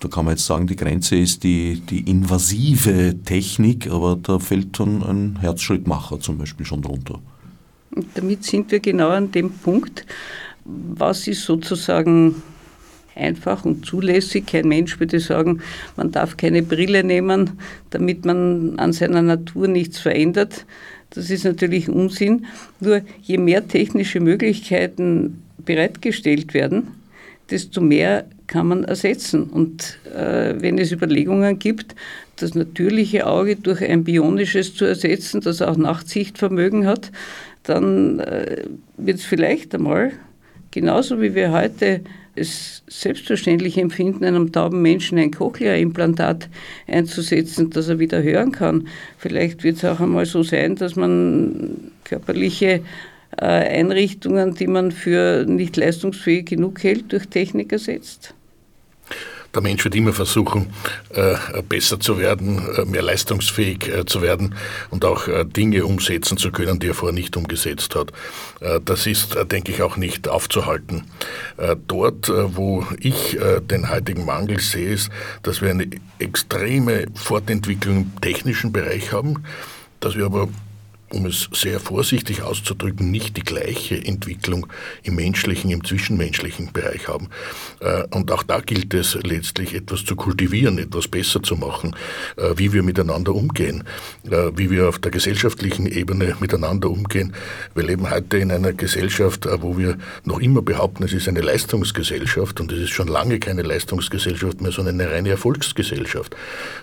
Da 0.00 0.08
kann 0.08 0.24
man 0.24 0.34
jetzt 0.34 0.46
sagen, 0.46 0.66
die 0.66 0.76
Grenze 0.76 1.16
ist 1.16 1.42
die, 1.42 1.80
die 1.80 2.08
invasive 2.08 3.16
Technik, 3.24 3.90
aber 3.90 4.16
da 4.16 4.38
fällt 4.38 4.78
dann 4.78 5.02
ein 5.02 5.38
Herzschrittmacher 5.40 6.20
zum 6.20 6.38
Beispiel 6.38 6.64
schon 6.64 6.82
drunter. 6.82 7.18
Und 7.90 8.06
damit 8.14 8.44
sind 8.44 8.70
wir 8.70 8.78
genau 8.78 9.08
an 9.08 9.32
dem 9.32 9.50
Punkt, 9.50 10.06
was 10.64 11.26
ist 11.26 11.44
sozusagen 11.44 12.36
einfach 13.16 13.64
und 13.64 13.84
zulässig. 13.84 14.46
Kein 14.46 14.68
Mensch 14.68 15.00
würde 15.00 15.18
sagen, 15.18 15.60
man 15.96 16.12
darf 16.12 16.36
keine 16.36 16.62
Brille 16.62 17.02
nehmen, 17.02 17.58
damit 17.90 18.24
man 18.24 18.78
an 18.78 18.92
seiner 18.92 19.22
Natur 19.22 19.66
nichts 19.66 19.98
verändert. 19.98 20.64
Das 21.10 21.30
ist 21.30 21.44
natürlich 21.44 21.88
Unsinn. 21.88 22.46
Nur 22.80 23.02
je 23.22 23.38
mehr 23.38 23.66
technische 23.66 24.20
Möglichkeiten 24.20 25.42
bereitgestellt 25.64 26.54
werden, 26.54 26.88
desto 27.50 27.80
mehr 27.80 28.26
kann 28.48 28.66
man 28.66 28.84
ersetzen. 28.84 29.44
Und 29.44 29.98
äh, 30.12 30.54
wenn 30.58 30.78
es 30.78 30.90
Überlegungen 30.90 31.58
gibt, 31.60 31.94
das 32.36 32.54
natürliche 32.54 33.26
Auge 33.26 33.56
durch 33.56 33.82
ein 33.82 34.02
bionisches 34.02 34.74
zu 34.74 34.84
ersetzen, 34.84 35.40
das 35.40 35.62
auch 35.62 35.76
Nachtsichtvermögen 35.76 36.86
hat, 36.86 37.12
dann 37.62 38.18
äh, 38.20 38.64
wird 38.96 39.18
es 39.18 39.24
vielleicht 39.24 39.74
einmal, 39.74 40.12
genauso 40.70 41.20
wie 41.20 41.34
wir 41.34 41.52
heute 41.52 42.00
es 42.34 42.82
selbstverständlich 42.86 43.78
empfinden, 43.78 44.24
einem 44.24 44.52
tauben 44.52 44.80
Menschen 44.80 45.18
ein 45.18 45.32
Cochlea-Implantat 45.32 46.48
einzusetzen, 46.86 47.70
dass 47.70 47.88
er 47.88 47.98
wieder 47.98 48.22
hören 48.22 48.52
kann. 48.52 48.88
Vielleicht 49.18 49.64
wird 49.64 49.76
es 49.76 49.84
auch 49.84 50.00
einmal 50.00 50.24
so 50.24 50.42
sein, 50.42 50.76
dass 50.76 50.94
man 50.94 51.90
körperliche 52.04 52.82
äh, 53.36 53.44
Einrichtungen, 53.44 54.54
die 54.54 54.68
man 54.68 54.92
für 54.92 55.44
nicht 55.46 55.76
leistungsfähig 55.76 56.46
genug 56.46 56.82
hält, 56.82 57.12
durch 57.12 57.26
Technik 57.26 57.72
ersetzt. 57.72 58.34
Der 59.54 59.62
Mensch 59.62 59.84
wird 59.84 59.94
immer 59.94 60.12
versuchen, 60.12 60.72
äh, 61.10 61.36
besser 61.68 61.98
zu 61.98 62.18
werden, 62.18 62.62
äh, 62.76 62.84
mehr 62.84 63.02
leistungsfähig 63.02 63.90
zu 64.06 64.22
werden 64.22 64.54
und 64.90 65.04
auch 65.04 65.28
Dinge 65.44 65.84
umsetzen 65.84 66.36
zu 66.36 66.50
können, 66.50 66.78
die 66.78 66.88
er 66.88 66.94
vorher 66.94 67.14
nicht 67.14 67.36
umgesetzt 67.36 67.94
hat. 67.94 68.12
Das 68.84 69.06
ist, 69.06 69.36
denke 69.50 69.72
ich, 69.72 69.82
auch 69.82 69.96
nicht 69.96 70.28
aufzuhalten. 70.28 71.04
Dort, 71.86 72.28
wo 72.28 72.84
ich 72.98 73.38
den 73.70 73.90
heutigen 73.90 74.24
Mangel 74.24 74.60
sehe, 74.60 74.90
ist, 74.90 75.10
dass 75.42 75.62
wir 75.62 75.70
eine 75.70 75.88
extreme 76.18 77.06
Fortentwicklung 77.14 77.96
im 77.96 78.20
technischen 78.20 78.72
Bereich 78.72 79.12
haben, 79.12 79.44
dass 80.00 80.16
wir 80.16 80.26
aber 80.26 80.48
um 81.12 81.26
es 81.26 81.48
sehr 81.52 81.80
vorsichtig 81.80 82.42
auszudrücken, 82.42 83.10
nicht 83.10 83.36
die 83.36 83.42
gleiche 83.42 83.96
Entwicklung 83.96 84.66
im 85.02 85.16
menschlichen, 85.16 85.70
im 85.70 85.84
zwischenmenschlichen 85.84 86.72
Bereich 86.72 87.08
haben. 87.08 87.28
Äh, 87.80 88.04
und 88.10 88.30
auch 88.30 88.42
da 88.42 88.60
gilt 88.60 88.94
es 88.94 89.14
letztlich 89.22 89.74
etwas 89.74 90.04
zu 90.04 90.16
kultivieren, 90.16 90.78
etwas 90.78 91.08
besser 91.08 91.42
zu 91.42 91.56
machen, 91.56 91.96
äh, 92.36 92.54
wie 92.56 92.72
wir 92.72 92.82
miteinander 92.82 93.34
umgehen, 93.34 93.84
äh, 94.30 94.50
wie 94.54 94.70
wir 94.70 94.88
auf 94.88 94.98
der 94.98 95.10
gesellschaftlichen 95.10 95.86
Ebene 95.86 96.36
miteinander 96.40 96.90
umgehen. 96.90 97.34
Wir 97.74 97.84
leben 97.84 98.10
heute 98.10 98.38
in 98.38 98.52
einer 98.52 98.72
Gesellschaft, 98.72 99.48
wo 99.60 99.78
wir 99.78 99.96
noch 100.24 100.40
immer 100.40 100.62
behaupten, 100.62 101.04
es 101.04 101.12
ist 101.12 101.28
eine 101.28 101.40
Leistungsgesellschaft 101.40 102.60
und 102.60 102.72
es 102.72 102.80
ist 102.80 102.90
schon 102.90 103.08
lange 103.08 103.38
keine 103.38 103.62
Leistungsgesellschaft 103.62 104.60
mehr, 104.60 104.72
sondern 104.72 105.00
eine 105.00 105.10
reine 105.10 105.30
Erfolgsgesellschaft. 105.30 106.36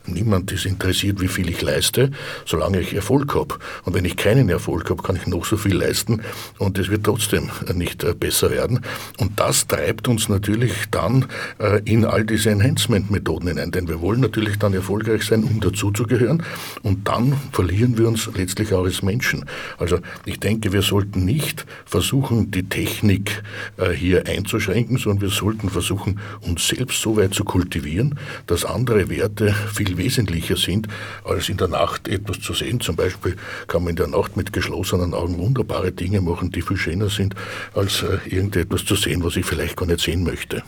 Niemand 0.05 0.51
ist 0.51 0.65
interessiert, 0.65 1.21
wie 1.21 1.27
viel 1.27 1.49
ich 1.49 1.61
leiste, 1.61 2.11
solange 2.45 2.79
ich 2.81 2.93
Erfolg 2.93 3.35
habe. 3.35 3.55
Und 3.83 3.93
wenn 3.93 4.05
ich 4.05 4.14
ich 4.15 4.23
keinen 4.23 4.49
Erfolg 4.49 4.89
habe, 4.89 5.01
kann 5.03 5.15
ich 5.15 5.27
noch 5.27 5.45
so 5.45 5.57
viel 5.57 5.75
leisten 5.75 6.21
und 6.57 6.77
es 6.77 6.89
wird 6.89 7.03
trotzdem 7.03 7.49
nicht 7.73 8.03
äh, 8.03 8.13
besser 8.13 8.49
werden. 8.51 8.81
Und 9.17 9.39
das 9.39 9.67
treibt 9.67 10.07
uns 10.07 10.29
natürlich 10.29 10.73
dann 10.91 11.25
äh, 11.59 11.81
in 11.85 12.05
all 12.05 12.25
diese 12.25 12.49
Enhancement-Methoden 12.51 13.49
hinein, 13.49 13.71
denn 13.71 13.87
wir 13.87 14.01
wollen 14.01 14.21
natürlich 14.21 14.57
dann 14.57 14.73
erfolgreich 14.73 15.23
sein, 15.23 15.43
um 15.43 15.59
dazuzugehören 15.59 16.43
und 16.83 17.07
dann 17.07 17.35
verlieren 17.51 17.97
wir 17.97 18.07
uns 18.07 18.29
letztlich 18.35 18.73
auch 18.73 18.85
als 18.85 19.01
Menschen. 19.01 19.45
Also 19.77 19.99
ich 20.25 20.39
denke, 20.39 20.73
wir 20.73 20.81
sollten 20.81 21.25
nicht 21.25 21.65
versuchen, 21.85 22.51
die 22.51 22.67
Technik 22.67 23.43
äh, 23.77 23.91
hier 23.91 24.27
einzuschränken, 24.27 24.97
sondern 24.97 25.21
wir 25.21 25.29
sollten 25.29 25.69
versuchen, 25.69 26.19
uns 26.41 26.67
selbst 26.67 27.01
so 27.01 27.17
weit 27.17 27.33
zu 27.33 27.43
kultivieren, 27.43 28.17
dass 28.47 28.65
andere 28.65 29.09
Werte 29.09 29.53
viel 29.73 29.97
wesentlicher 29.97 30.57
sind, 30.57 30.87
als 31.23 31.49
in 31.49 31.57
der 31.57 31.67
Nacht 31.67 32.07
etwas 32.07 32.39
zu 32.39 32.53
sehen. 32.53 32.79
Zum 32.79 32.95
Beispiel 32.95 33.35
kann 33.67 33.83
man 33.83 33.91
in 33.91 33.95
der 33.95 34.04
der 34.05 34.19
Nacht 34.19 34.37
mit 34.37 34.53
geschlossenen 34.53 35.13
Augen 35.13 35.37
wunderbare 35.37 35.91
Dinge 35.91 36.21
machen, 36.21 36.51
die 36.51 36.61
viel 36.61 36.77
schöner 36.77 37.09
sind, 37.09 37.35
als 37.73 38.03
äh, 38.03 38.17
irgendetwas 38.29 38.85
zu 38.85 38.95
sehen, 38.95 39.23
was 39.23 39.35
ich 39.35 39.45
vielleicht 39.45 39.77
gar 39.77 39.85
nicht 39.85 39.99
sehen 39.99 40.23
möchte. 40.23 40.63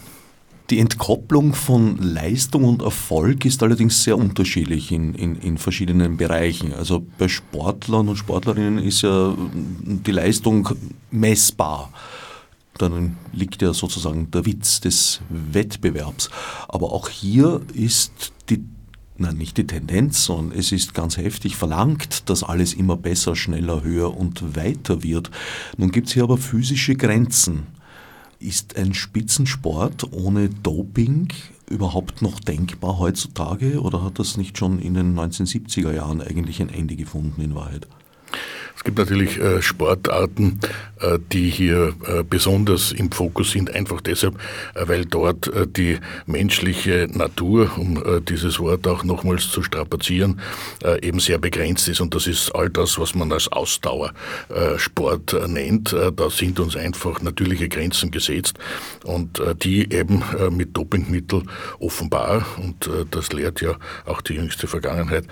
Die 0.70 0.80
Entkopplung 0.80 1.54
von 1.54 1.98
Leistung 1.98 2.66
und 2.66 2.82
Erfolg 2.82 3.46
ist 3.46 3.64
allerdings 3.64 4.04
sehr 4.04 4.18
unterschiedlich 4.18 4.92
in, 4.92 5.14
in, 5.14 5.36
in, 5.38 5.58
verschiedenen 5.58 6.18
Bereichen. 6.18 6.74
Also 6.74 7.06
bei 7.18 7.30
Sportlern 7.30 8.10
und 8.10 8.18
Sportlerinnen 8.18 8.78
ist 8.80 9.02
ja 9.02 9.34
die 9.54 10.12
Leistung 10.12 10.68
messbar. 11.10 11.94
Dann 12.78 13.16
liegt 13.32 13.62
ja 13.62 13.74
sozusagen 13.74 14.30
der 14.30 14.46
Witz 14.46 14.82
des 14.82 15.22
Wettbewerbs. 15.30 16.30
Aber 16.68 16.92
auch 16.92 17.08
hier 17.08 17.62
ist 17.74 18.34
die 18.50 18.62
nein, 19.20 19.38
nicht 19.38 19.58
die 19.58 19.68
Tendenz, 19.68 20.26
sondern 20.26 20.58
es 20.58 20.72
ist 20.72 20.94
ganz 20.94 21.18
heftig 21.18 21.56
verlangt, 21.56 22.30
dass 22.30 22.44
alles 22.44 22.74
immer 22.74 22.98
besser, 22.98 23.36
schneller, 23.36 23.84
höher 23.84 24.16
und 24.16 24.56
weiter 24.56 25.04
wird. 25.04 25.32
Nun 25.78 25.92
gibt 25.92 26.08
es 26.08 26.14
hier 26.14 26.24
aber 26.24 26.38
physische 26.38 26.96
Grenzen. 26.96 27.68
Ist 28.40 28.78
ein 28.78 28.94
Spitzensport 28.94 30.14
ohne 30.14 30.50
Doping 30.50 31.30
überhaupt 31.70 32.22
noch 32.22 32.40
denkbar 32.40 33.00
heutzutage 33.00 33.82
oder 33.82 34.04
hat 34.04 34.20
das 34.20 34.38
nicht 34.38 34.58
schon 34.58 34.80
in 34.80 34.94
den 34.94 35.18
1970er 35.18 35.92
Jahren 35.92 36.22
eigentlich 36.22 36.62
ein 36.62 36.70
Ende 36.70 36.96
gefunden 36.96 37.42
in 37.42 37.56
Wahrheit? 37.56 37.88
Es 38.78 38.84
gibt 38.84 39.00
natürlich 39.00 39.40
äh, 39.40 39.62
Sportarten, 39.62 40.60
äh, 41.00 41.18
die 41.32 41.50
hier 41.50 41.96
äh, 42.06 42.24
besonders 42.24 42.92
im 42.92 43.12
Fokus 43.12 43.52
sind, 43.52 43.74
einfach 43.74 44.02
deshalb, 44.02 44.40
weil 44.76 45.06
dort 45.06 45.52
die 45.76 45.98
menschliche 46.28 47.08
Natur, 47.12 47.72
um 47.78 48.04
dieses 48.26 48.60
Wort 48.60 48.86
auch 48.88 49.04
nochmals 49.04 49.50
zu 49.50 49.64
strapazieren, 49.64 50.40
eben 51.02 51.20
sehr 51.20 51.40
begrenzt 51.40 51.88
ist. 51.88 52.02
Und 52.02 52.14
das 52.14 52.28
ist 52.28 52.52
all 52.52 52.70
das, 52.70 53.00
was 53.00 53.16
man 53.16 53.32
als 53.32 53.48
Ausdauersport 53.52 55.48
nennt. 55.48 55.94
Da 55.94 56.30
sind 56.30 56.60
uns 56.60 56.76
einfach 56.76 57.22
natürliche 57.22 57.70
Grenzen 57.70 58.12
gesetzt 58.12 58.58
und 59.04 59.42
die 59.64 59.92
eben 59.92 60.24
mit 60.52 60.76
Dopingmittel 60.78 61.44
offenbar, 61.80 62.46
und 62.58 62.90
das 63.12 63.32
lehrt 63.34 63.62
ja 63.62 63.78
auch 64.06 64.22
die 64.22 64.34
jüngste 64.34 64.68
Vergangenheit, 64.68 65.26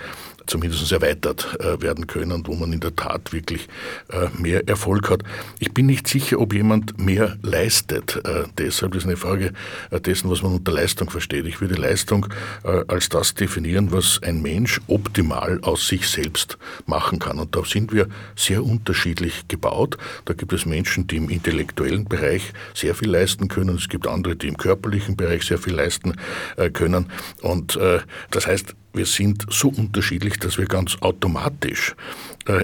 zumindest 0.46 0.90
erweitert 0.92 1.56
äh, 1.60 1.80
werden 1.82 2.06
können, 2.06 2.46
wo 2.46 2.54
man 2.54 2.72
in 2.72 2.80
der 2.80 2.94
Tat 2.94 3.32
wirklich 3.32 3.68
äh, 4.10 4.28
mehr 4.38 4.66
Erfolg 4.68 5.10
hat. 5.10 5.22
Ich 5.58 5.72
bin 5.72 5.86
nicht 5.86 6.06
sicher, 6.08 6.40
ob 6.40 6.54
jemand 6.54 6.98
mehr 6.98 7.36
leistet. 7.42 8.20
Äh, 8.24 8.44
deshalb 8.56 8.94
ist 8.94 9.04
eine 9.04 9.16
Frage 9.16 9.52
dessen, 9.90 10.30
was 10.30 10.42
man 10.42 10.54
unter 10.54 10.72
Leistung 10.72 11.10
versteht. 11.10 11.46
Ich 11.46 11.60
würde 11.60 11.74
Leistung 11.74 12.26
als 12.88 13.08
das 13.08 13.34
definieren, 13.34 13.92
was 13.92 14.20
ein 14.22 14.42
Mensch 14.42 14.80
optimal 14.86 15.60
aus 15.62 15.86
sich 15.86 16.08
selbst 16.08 16.58
machen 16.86 17.18
kann. 17.18 17.38
Und 17.38 17.54
da 17.54 17.64
sind 17.64 17.92
wir 17.92 18.08
sehr 18.34 18.64
unterschiedlich 18.64 19.48
gebaut. 19.48 19.96
Da 20.24 20.34
gibt 20.34 20.52
es 20.52 20.66
Menschen, 20.66 21.06
die 21.06 21.16
im 21.16 21.30
intellektuellen 21.30 22.04
Bereich 22.04 22.52
sehr 22.74 22.94
viel 22.94 23.10
leisten 23.10 23.48
können. 23.48 23.76
Es 23.76 23.88
gibt 23.88 24.06
andere, 24.06 24.36
die 24.36 24.48
im 24.48 24.56
körperlichen 24.56 25.16
Bereich 25.16 25.44
sehr 25.44 25.58
viel 25.58 25.74
leisten 25.74 26.14
können. 26.72 27.10
Und 27.42 27.78
das 28.30 28.46
heißt, 28.46 28.74
wir 28.96 29.06
sind 29.06 29.46
so 29.50 29.68
unterschiedlich, 29.68 30.38
dass 30.38 30.58
wir 30.58 30.66
ganz 30.66 30.96
automatisch 31.00 31.94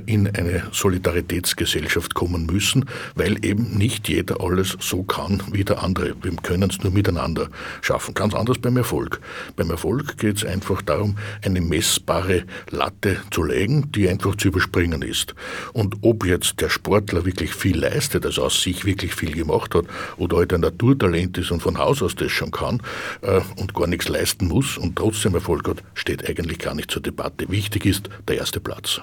in 0.07 0.29
eine 0.29 0.65
Solidaritätsgesellschaft 0.73 2.15
kommen 2.15 2.47
müssen, 2.47 2.87
weil 3.15 3.45
eben 3.45 3.77
nicht 3.77 4.09
jeder 4.09 4.41
alles 4.41 4.77
so 4.81 5.03
kann 5.03 5.43
wie 5.53 5.65
der 5.65 5.83
andere. 5.83 6.15
Wir 6.23 6.33
können 6.37 6.71
es 6.71 6.83
nur 6.83 6.93
miteinander 6.93 7.49
schaffen. 7.81 8.15
Ganz 8.15 8.35
anders 8.35 8.59
beim 8.59 8.77
Erfolg. 8.77 9.21
Beim 9.57 9.71
Erfolg 9.71 10.17
geht 10.19 10.37
es 10.37 10.45
einfach 10.45 10.83
darum, 10.83 11.17
eine 11.45 11.61
messbare 11.61 12.45
Latte 12.71 13.19
zu 13.31 13.43
legen, 13.43 13.91
die 13.93 14.09
einfach 14.09 14.37
zu 14.37 14.49
überspringen 14.49 15.03
ist. 15.03 15.35
Und 15.73 15.97
ob 16.03 16.25
jetzt 16.25 16.61
der 16.61 16.69
Sportler 16.69 17.25
wirklich 17.25 17.55
viel 17.55 17.79
leistet, 17.79 18.25
also 18.27 18.45
aus 18.45 18.63
sich 18.63 18.85
wirklich 18.85 19.15
viel 19.15 19.33
gemacht 19.33 19.75
hat, 19.75 19.87
oder 20.17 20.39
halt 20.39 20.53
ein 20.53 20.61
Naturtalent 20.61 21.39
ist 21.39 21.51
und 21.51 21.63
von 21.63 21.79
Haus 21.79 22.03
aus 22.03 22.15
das 22.15 22.31
schon 22.33 22.51
kann 22.51 22.81
äh, 23.23 23.41
und 23.57 23.75
gar 23.75 23.87
nichts 23.87 24.09
leisten 24.09 24.49
muss 24.49 24.79
und 24.79 24.97
trotzdem 24.97 25.35
Erfolg 25.35 25.69
hat, 25.69 25.83
steht 25.95 26.29
eigentlich 26.29 26.59
gar 26.59 26.75
nicht 26.75 26.91
zur 26.91 27.03
Debatte. 27.03 27.51
Wichtig 27.51 27.87
ist 27.87 28.09
der 28.29 28.37
erste 28.37 28.61
Platz. 28.61 29.01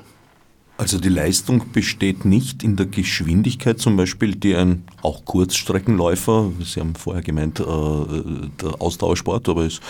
Also 0.79 0.97
die 0.97 1.09
Leistung 1.09 1.73
besteht 1.73 2.23
nicht 2.23 2.63
in 2.63 2.77
der 2.77 2.85
Geschwindigkeit 2.85 3.79
zum 3.79 3.97
Beispiel, 3.97 4.33
die 4.33 4.55
ein 4.55 4.83
auch 5.01 5.25
Kurzstreckenläufer, 5.25 6.53
Sie 6.63 6.79
haben 6.79 6.95
vorher 6.95 7.21
gemeint, 7.21 7.59
äh, 7.59 7.63
der 7.63 8.81
Ausdauersport, 8.81 9.49
aber 9.49 9.65
es 9.65 9.81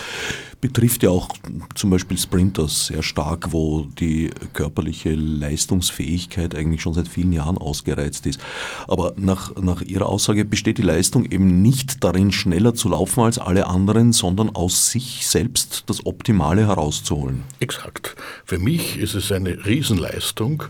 betrifft 0.60 1.04
ja 1.04 1.10
auch 1.10 1.28
zum 1.76 1.90
Beispiel 1.90 2.18
Sprinters 2.18 2.86
sehr 2.86 3.04
stark, 3.04 3.52
wo 3.52 3.86
die 4.00 4.30
körperliche 4.52 5.14
Leistungsfähigkeit 5.14 6.56
eigentlich 6.56 6.82
schon 6.82 6.94
seit 6.94 7.06
vielen 7.06 7.32
Jahren 7.32 7.56
ausgereizt 7.56 8.26
ist. 8.26 8.40
Aber 8.88 9.14
nach, 9.16 9.54
nach 9.56 9.82
Ihrer 9.82 10.06
Aussage 10.06 10.44
besteht 10.44 10.78
die 10.78 10.82
Leistung 10.82 11.24
eben 11.24 11.62
nicht 11.62 12.02
darin, 12.04 12.32
schneller 12.32 12.74
zu 12.74 12.88
laufen 12.88 13.20
als 13.20 13.38
alle 13.38 13.68
anderen, 13.68 14.12
sondern 14.12 14.50
aus 14.50 14.90
sich 14.90 15.26
selbst 15.28 15.84
das 15.86 16.04
Optimale 16.04 16.66
herauszuholen. 16.66 17.44
Exakt. 17.60 18.16
Für 18.44 18.58
mich 18.58 18.98
ist 18.98 19.14
es 19.14 19.32
eine 19.32 19.64
Riesenleistung 19.64 20.64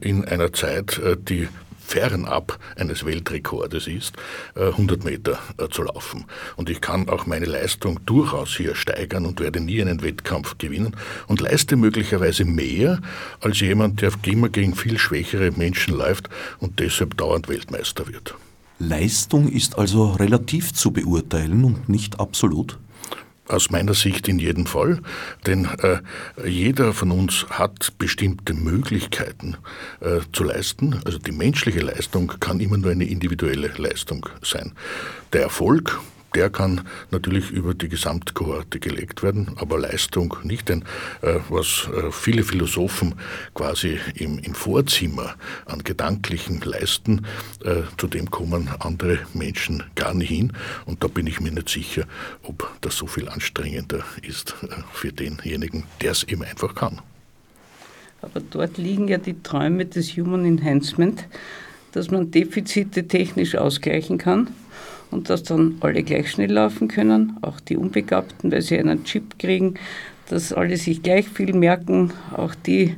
in 0.00 0.24
einer 0.24 0.52
Zeit, 0.52 0.98
äh, 0.98 1.16
die 1.18 1.48
fernab 1.86 2.58
eines 2.76 3.06
Weltrekordes 3.06 3.86
ist, 3.86 4.16
100 4.56 5.00
äh, 5.00 5.04
Meter 5.04 5.38
äh, 5.58 5.68
zu 5.68 5.84
laufen. 5.84 6.24
Und 6.56 6.68
ich 6.68 6.80
kann 6.80 7.08
auch 7.08 7.26
meine 7.26 7.46
Leistung 7.46 8.00
durchaus 8.06 8.56
hier 8.56 8.74
steigern 8.74 9.24
und 9.24 9.40
werde 9.40 9.60
nie 9.60 9.80
einen 9.80 10.02
Wettkampf 10.02 10.58
gewinnen 10.58 10.96
und 11.28 11.40
leiste 11.40 11.76
möglicherweise 11.76 12.44
mehr 12.44 13.00
als 13.40 13.60
jemand, 13.60 14.02
der 14.02 14.10
immer 14.24 14.48
gegen 14.48 14.74
viel 14.74 14.98
schwächere 14.98 15.52
Menschen 15.52 15.94
läuft 15.94 16.28
und 16.58 16.80
deshalb 16.80 17.16
dauernd 17.16 17.48
Weltmeister 17.48 18.08
wird. 18.08 18.34
Leistung 18.78 19.48
ist 19.48 19.78
also 19.78 20.12
relativ 20.12 20.74
zu 20.74 20.90
beurteilen 20.90 21.64
und 21.64 21.88
nicht 21.88 22.20
absolut? 22.20 22.78
Aus 23.48 23.70
meiner 23.70 23.94
Sicht 23.94 24.28
in 24.28 24.38
jedem 24.38 24.66
Fall, 24.66 25.00
denn 25.46 25.66
äh, 25.82 25.98
jeder 26.44 26.92
von 26.92 27.12
uns 27.12 27.46
hat 27.50 27.96
bestimmte 27.98 28.54
Möglichkeiten 28.54 29.56
äh, 30.00 30.20
zu 30.32 30.44
leisten. 30.44 31.00
Also 31.04 31.18
die 31.18 31.32
menschliche 31.32 31.80
Leistung 31.80 32.32
kann 32.40 32.60
immer 32.60 32.76
nur 32.76 32.90
eine 32.90 33.04
individuelle 33.04 33.68
Leistung 33.76 34.28
sein. 34.42 34.72
Der 35.32 35.42
Erfolg, 35.42 36.00
der 36.36 36.50
kann 36.50 36.82
natürlich 37.10 37.50
über 37.50 37.72
die 37.72 37.88
Gesamtkohorte 37.88 38.78
gelegt 38.78 39.22
werden, 39.22 39.52
aber 39.56 39.78
Leistung 39.78 40.36
nicht. 40.42 40.68
Denn 40.68 40.82
äh, 41.22 41.38
was 41.48 41.88
äh, 41.96 42.12
viele 42.12 42.44
Philosophen 42.44 43.14
quasi 43.54 43.98
im, 44.14 44.38
im, 44.40 44.54
Vorzimmer 44.54 45.34
an 45.64 45.82
Gedanklichen 45.82 46.60
leisten, 46.60 47.24
äh, 47.64 47.84
zu 47.96 48.06
dem 48.06 48.30
kommen 48.30 48.68
andere 48.80 49.20
Menschen 49.32 49.82
gar 49.94 50.12
nicht 50.12 50.28
hin. 50.28 50.52
Und 50.84 51.02
da 51.02 51.08
bin 51.08 51.26
ich 51.26 51.40
mir 51.40 51.52
nicht 51.52 51.70
sicher, 51.70 52.04
ob 52.42 52.70
das 52.82 52.98
so 52.98 53.06
viel 53.06 53.30
anstrengender 53.30 54.04
ist 54.20 54.56
äh, 54.62 54.66
für 54.92 55.12
denjenigen, 55.12 55.84
der 56.02 56.12
es 56.12 56.22
eben 56.24 56.42
einfach 56.42 56.74
kann. 56.74 57.00
Aber 58.20 58.40
dort 58.40 58.76
liegen 58.76 59.08
ja 59.08 59.16
die 59.16 59.42
Träume 59.42 59.86
des 59.86 60.10
Human 60.18 60.44
Enhancement, 60.44 61.26
dass 61.92 62.10
man 62.10 62.30
Defizite 62.30 63.08
technisch 63.08 63.54
ausgleichen 63.54 64.18
kann 64.18 64.48
und 65.10 65.30
dass 65.30 65.42
dann 65.42 65.76
alle 65.80 66.02
gleich 66.02 66.30
schnell 66.30 66.52
laufen 66.52 66.88
können, 66.88 67.36
auch 67.42 67.60
die 67.60 67.76
Unbegabten, 67.76 68.50
weil 68.52 68.62
sie 68.62 68.78
einen 68.78 69.04
Chip 69.04 69.38
kriegen, 69.38 69.74
dass 70.28 70.52
alle 70.52 70.76
sich 70.76 71.02
gleich 71.02 71.28
viel 71.28 71.52
merken, 71.52 72.12
auch 72.36 72.54
die, 72.54 72.96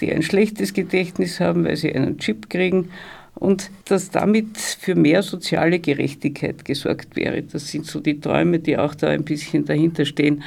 die 0.00 0.12
ein 0.12 0.22
schlechtes 0.22 0.72
Gedächtnis 0.72 1.40
haben, 1.40 1.64
weil 1.64 1.76
sie 1.76 1.94
einen 1.94 2.18
Chip 2.18 2.50
kriegen 2.50 2.90
und 3.34 3.70
dass 3.84 4.10
damit 4.10 4.56
für 4.56 4.94
mehr 4.94 5.22
soziale 5.22 5.78
Gerechtigkeit 5.78 6.64
gesorgt 6.64 7.16
wäre. 7.16 7.42
Das 7.42 7.68
sind 7.68 7.86
so 7.86 8.00
die 8.00 8.18
Träume, 8.18 8.58
die 8.58 8.78
auch 8.78 8.94
da 8.94 9.08
ein 9.08 9.24
bisschen 9.24 9.64
dahinter 9.66 10.06
stehen. 10.06 10.42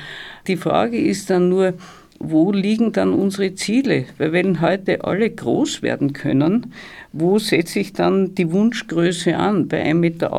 Die 0.47 0.57
Frage 0.57 0.99
ist 0.99 1.29
dann 1.29 1.49
nur, 1.49 1.75
wo 2.19 2.51
liegen 2.51 2.91
dann 2.91 3.13
unsere 3.13 3.55
Ziele? 3.55 4.05
Weil 4.17 4.33
wenn 4.33 4.61
heute 4.61 5.03
alle 5.05 5.29
groß 5.29 5.81
werden 5.81 6.13
können, 6.13 6.73
wo 7.13 7.39
setze 7.39 7.79
ich 7.79 7.93
dann 7.93 8.35
die 8.35 8.51
Wunschgröße 8.51 9.35
an? 9.37 9.67
Bei 9.67 9.83
1,80 9.85 9.93
Meter, 9.93 10.29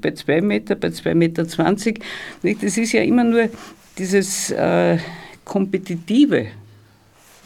bei 0.00 0.10
2 0.12 0.40
Meter, 0.40 0.74
bei 0.74 0.88
2,20 0.88 1.98
Meter? 2.42 2.66
Das 2.66 2.78
ist 2.78 2.92
ja 2.92 3.02
immer 3.02 3.24
nur 3.24 3.48
dieses 3.98 4.50
äh, 4.50 4.98
Kompetitive. 5.44 6.46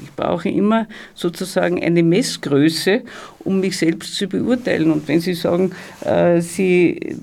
Ich 0.03 0.13
brauche 0.17 0.49
immer 0.49 0.87
sozusagen 1.15 1.83
eine 1.83 2.03
Messgröße, 2.03 3.03
um 3.41 3.61
mich 3.61 3.77
selbst 3.77 4.15
zu 4.15 4.29
beurteilen. 4.29 4.91
Und 4.93 5.09
wenn 5.09 5.21
Sie 5.21 5.35
sagen, 5.35 5.73
äh, 6.05 6.41
Sie 6.41 7.17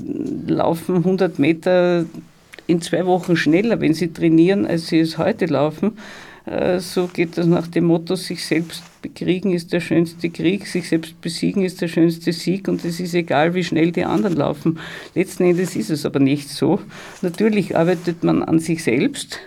laufen 0.45 0.97
100 0.97 1.39
Meter 1.39 2.05
in 2.67 2.81
zwei 2.81 3.05
Wochen 3.05 3.35
schneller, 3.35 3.79
wenn 3.81 3.93
Sie 3.93 4.13
trainieren, 4.13 4.67
als 4.67 4.87
Sie 4.87 4.99
es 4.99 5.17
heute 5.17 5.45
laufen, 5.45 5.93
so 6.79 7.07
geht 7.07 7.37
das 7.37 7.45
nach 7.45 7.67
dem 7.67 7.85
Motto, 7.85 8.15
sich 8.15 8.45
selbst 8.45 8.83
bekriegen 9.01 9.53
ist 9.53 9.73
der 9.73 9.79
schönste 9.79 10.29
Krieg, 10.29 10.67
sich 10.67 10.87
selbst 10.87 11.19
besiegen 11.21 11.63
ist 11.63 11.81
der 11.81 11.87
schönste 11.87 12.31
Sieg 12.31 12.67
und 12.67 12.83
es 12.85 12.99
ist 12.99 13.13
egal, 13.13 13.53
wie 13.53 13.63
schnell 13.63 13.91
die 13.91 14.05
anderen 14.05 14.35
laufen. 14.35 14.79
Letzten 15.13 15.43
Endes 15.43 15.75
ist 15.75 15.89
es 15.89 16.05
aber 16.05 16.19
nicht 16.19 16.49
so. 16.49 16.79
Natürlich 17.21 17.75
arbeitet 17.75 18.23
man 18.23 18.43
an 18.43 18.59
sich 18.59 18.83
selbst, 18.83 19.39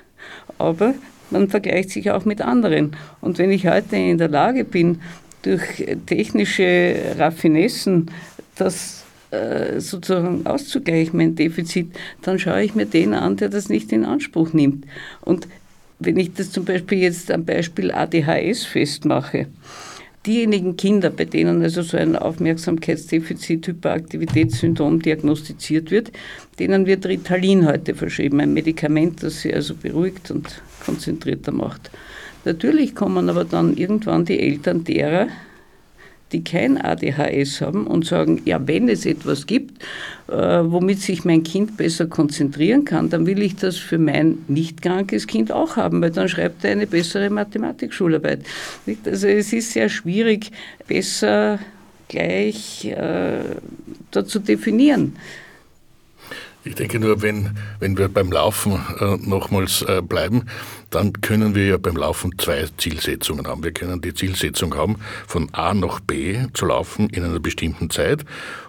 aber 0.58 0.94
man 1.30 1.48
vergleicht 1.48 1.90
sich 1.90 2.10
auch 2.10 2.24
mit 2.24 2.42
anderen. 2.42 2.96
Und 3.20 3.38
wenn 3.38 3.50
ich 3.50 3.66
heute 3.66 3.96
in 3.96 4.18
der 4.18 4.28
Lage 4.28 4.64
bin, 4.64 5.00
durch 5.42 5.86
technische 6.06 7.14
Raffinessen 7.16 8.10
das 8.56 9.04
äh, 9.30 9.80
sozusagen 9.80 10.44
auszugleichen, 10.44 11.16
mein 11.16 11.34
Defizit, 11.34 11.92
dann 12.22 12.38
schaue 12.38 12.62
ich 12.62 12.74
mir 12.74 12.86
den 12.86 13.14
an, 13.14 13.36
der 13.36 13.48
das 13.48 13.68
nicht 13.68 13.92
in 13.92 14.04
Anspruch 14.04 14.52
nimmt. 14.52 14.84
Und 15.20 15.48
wenn 16.00 16.16
ich 16.18 16.32
das 16.32 16.50
zum 16.50 16.64
Beispiel 16.64 16.98
jetzt 16.98 17.30
am 17.30 17.44
Beispiel 17.44 17.92
ADHS 17.92 18.64
festmache, 18.64 19.46
diejenigen 20.26 20.76
Kinder, 20.76 21.10
bei 21.10 21.24
denen 21.24 21.62
also 21.62 21.82
so 21.82 21.96
ein 21.96 22.16
Aufmerksamkeitsdefizit, 22.16 23.66
Hyperaktivitätssyndrom 23.66 25.00
diagnostiziert 25.00 25.90
wird, 25.90 26.10
denen 26.58 26.86
wird 26.86 27.06
Ritalin 27.06 27.66
heute 27.66 27.94
verschrieben, 27.94 28.40
ein 28.40 28.52
Medikament, 28.52 29.22
das 29.22 29.42
sie 29.42 29.54
also 29.54 29.74
beruhigt 29.74 30.30
und 30.30 30.62
konzentrierter 30.84 31.52
macht. 31.52 31.90
Natürlich 32.44 32.94
kommen 32.94 33.28
aber 33.28 33.44
dann 33.44 33.76
irgendwann 33.76 34.24
die 34.24 34.40
Eltern 34.40 34.84
derer, 34.84 35.28
die 36.32 36.44
kein 36.44 36.80
ADHS 36.80 37.60
haben 37.60 37.86
und 37.86 38.06
sagen, 38.06 38.40
ja, 38.44 38.60
wenn 38.66 38.88
es 38.88 39.06
etwas 39.06 39.46
gibt, 39.46 39.82
äh, 40.28 40.34
womit 40.34 41.00
sich 41.00 41.24
mein 41.24 41.42
Kind 41.42 41.76
besser 41.76 42.06
konzentrieren 42.06 42.84
kann, 42.84 43.10
dann 43.10 43.26
will 43.26 43.42
ich 43.42 43.56
das 43.56 43.76
für 43.76 43.98
mein 43.98 44.38
nicht 44.48 44.82
krankes 44.82 45.26
Kind 45.26 45.50
auch 45.52 45.76
haben, 45.76 46.00
weil 46.00 46.10
dann 46.10 46.28
schreibt 46.28 46.64
er 46.64 46.72
eine 46.72 46.86
bessere 46.86 47.30
Mathematikschularbeit. 47.30 48.40
Also 49.04 49.28
es 49.28 49.52
ist 49.52 49.72
sehr 49.72 49.88
schwierig, 49.88 50.50
besser 50.86 51.58
gleich 52.08 52.84
äh, 52.86 53.40
da 54.10 54.24
zu 54.24 54.40
definieren. 54.40 55.16
Ich 56.62 56.74
denke 56.74 57.00
nur, 57.00 57.22
wenn, 57.22 57.56
wenn 57.78 57.96
wir 57.96 58.08
beim 58.08 58.30
Laufen 58.30 58.78
äh, 59.00 59.16
nochmals 59.16 59.80
äh, 59.82 60.02
bleiben, 60.02 60.44
dann 60.90 61.14
können 61.14 61.54
wir 61.54 61.66
ja 61.66 61.78
beim 61.78 61.96
Laufen 61.96 62.38
zwei 62.38 62.68
Zielsetzungen 62.76 63.46
haben. 63.46 63.64
Wir 63.64 63.72
können 63.72 64.02
die 64.02 64.12
Zielsetzung 64.12 64.74
haben, 64.76 64.96
von 65.26 65.48
A 65.52 65.72
nach 65.72 66.00
B 66.00 66.38
zu 66.52 66.66
laufen 66.66 67.08
in 67.08 67.24
einer 67.24 67.40
bestimmten 67.40 67.88
Zeit 67.88 68.26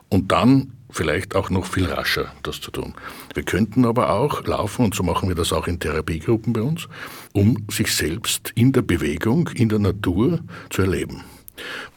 und 0.07 0.31
dann 0.31 0.71
vielleicht 0.89 1.35
auch 1.35 1.49
noch 1.49 1.65
viel 1.65 1.85
rascher 1.85 2.31
das 2.43 2.61
zu 2.61 2.71
tun. 2.71 2.93
Wir 3.33 3.43
könnten 3.43 3.85
aber 3.85 4.11
auch 4.11 4.45
laufen, 4.45 4.85
und 4.85 4.95
so 4.95 5.03
machen 5.03 5.27
wir 5.27 5.35
das 5.35 5.51
auch 5.51 5.67
in 5.67 5.79
Therapiegruppen 5.79 6.53
bei 6.53 6.61
uns, 6.61 6.87
um 7.33 7.65
sich 7.69 7.93
selbst 7.93 8.53
in 8.55 8.71
der 8.71 8.83
Bewegung, 8.83 9.49
in 9.49 9.67
der 9.67 9.79
Natur 9.79 10.39
zu 10.69 10.81
erleben. 10.81 11.23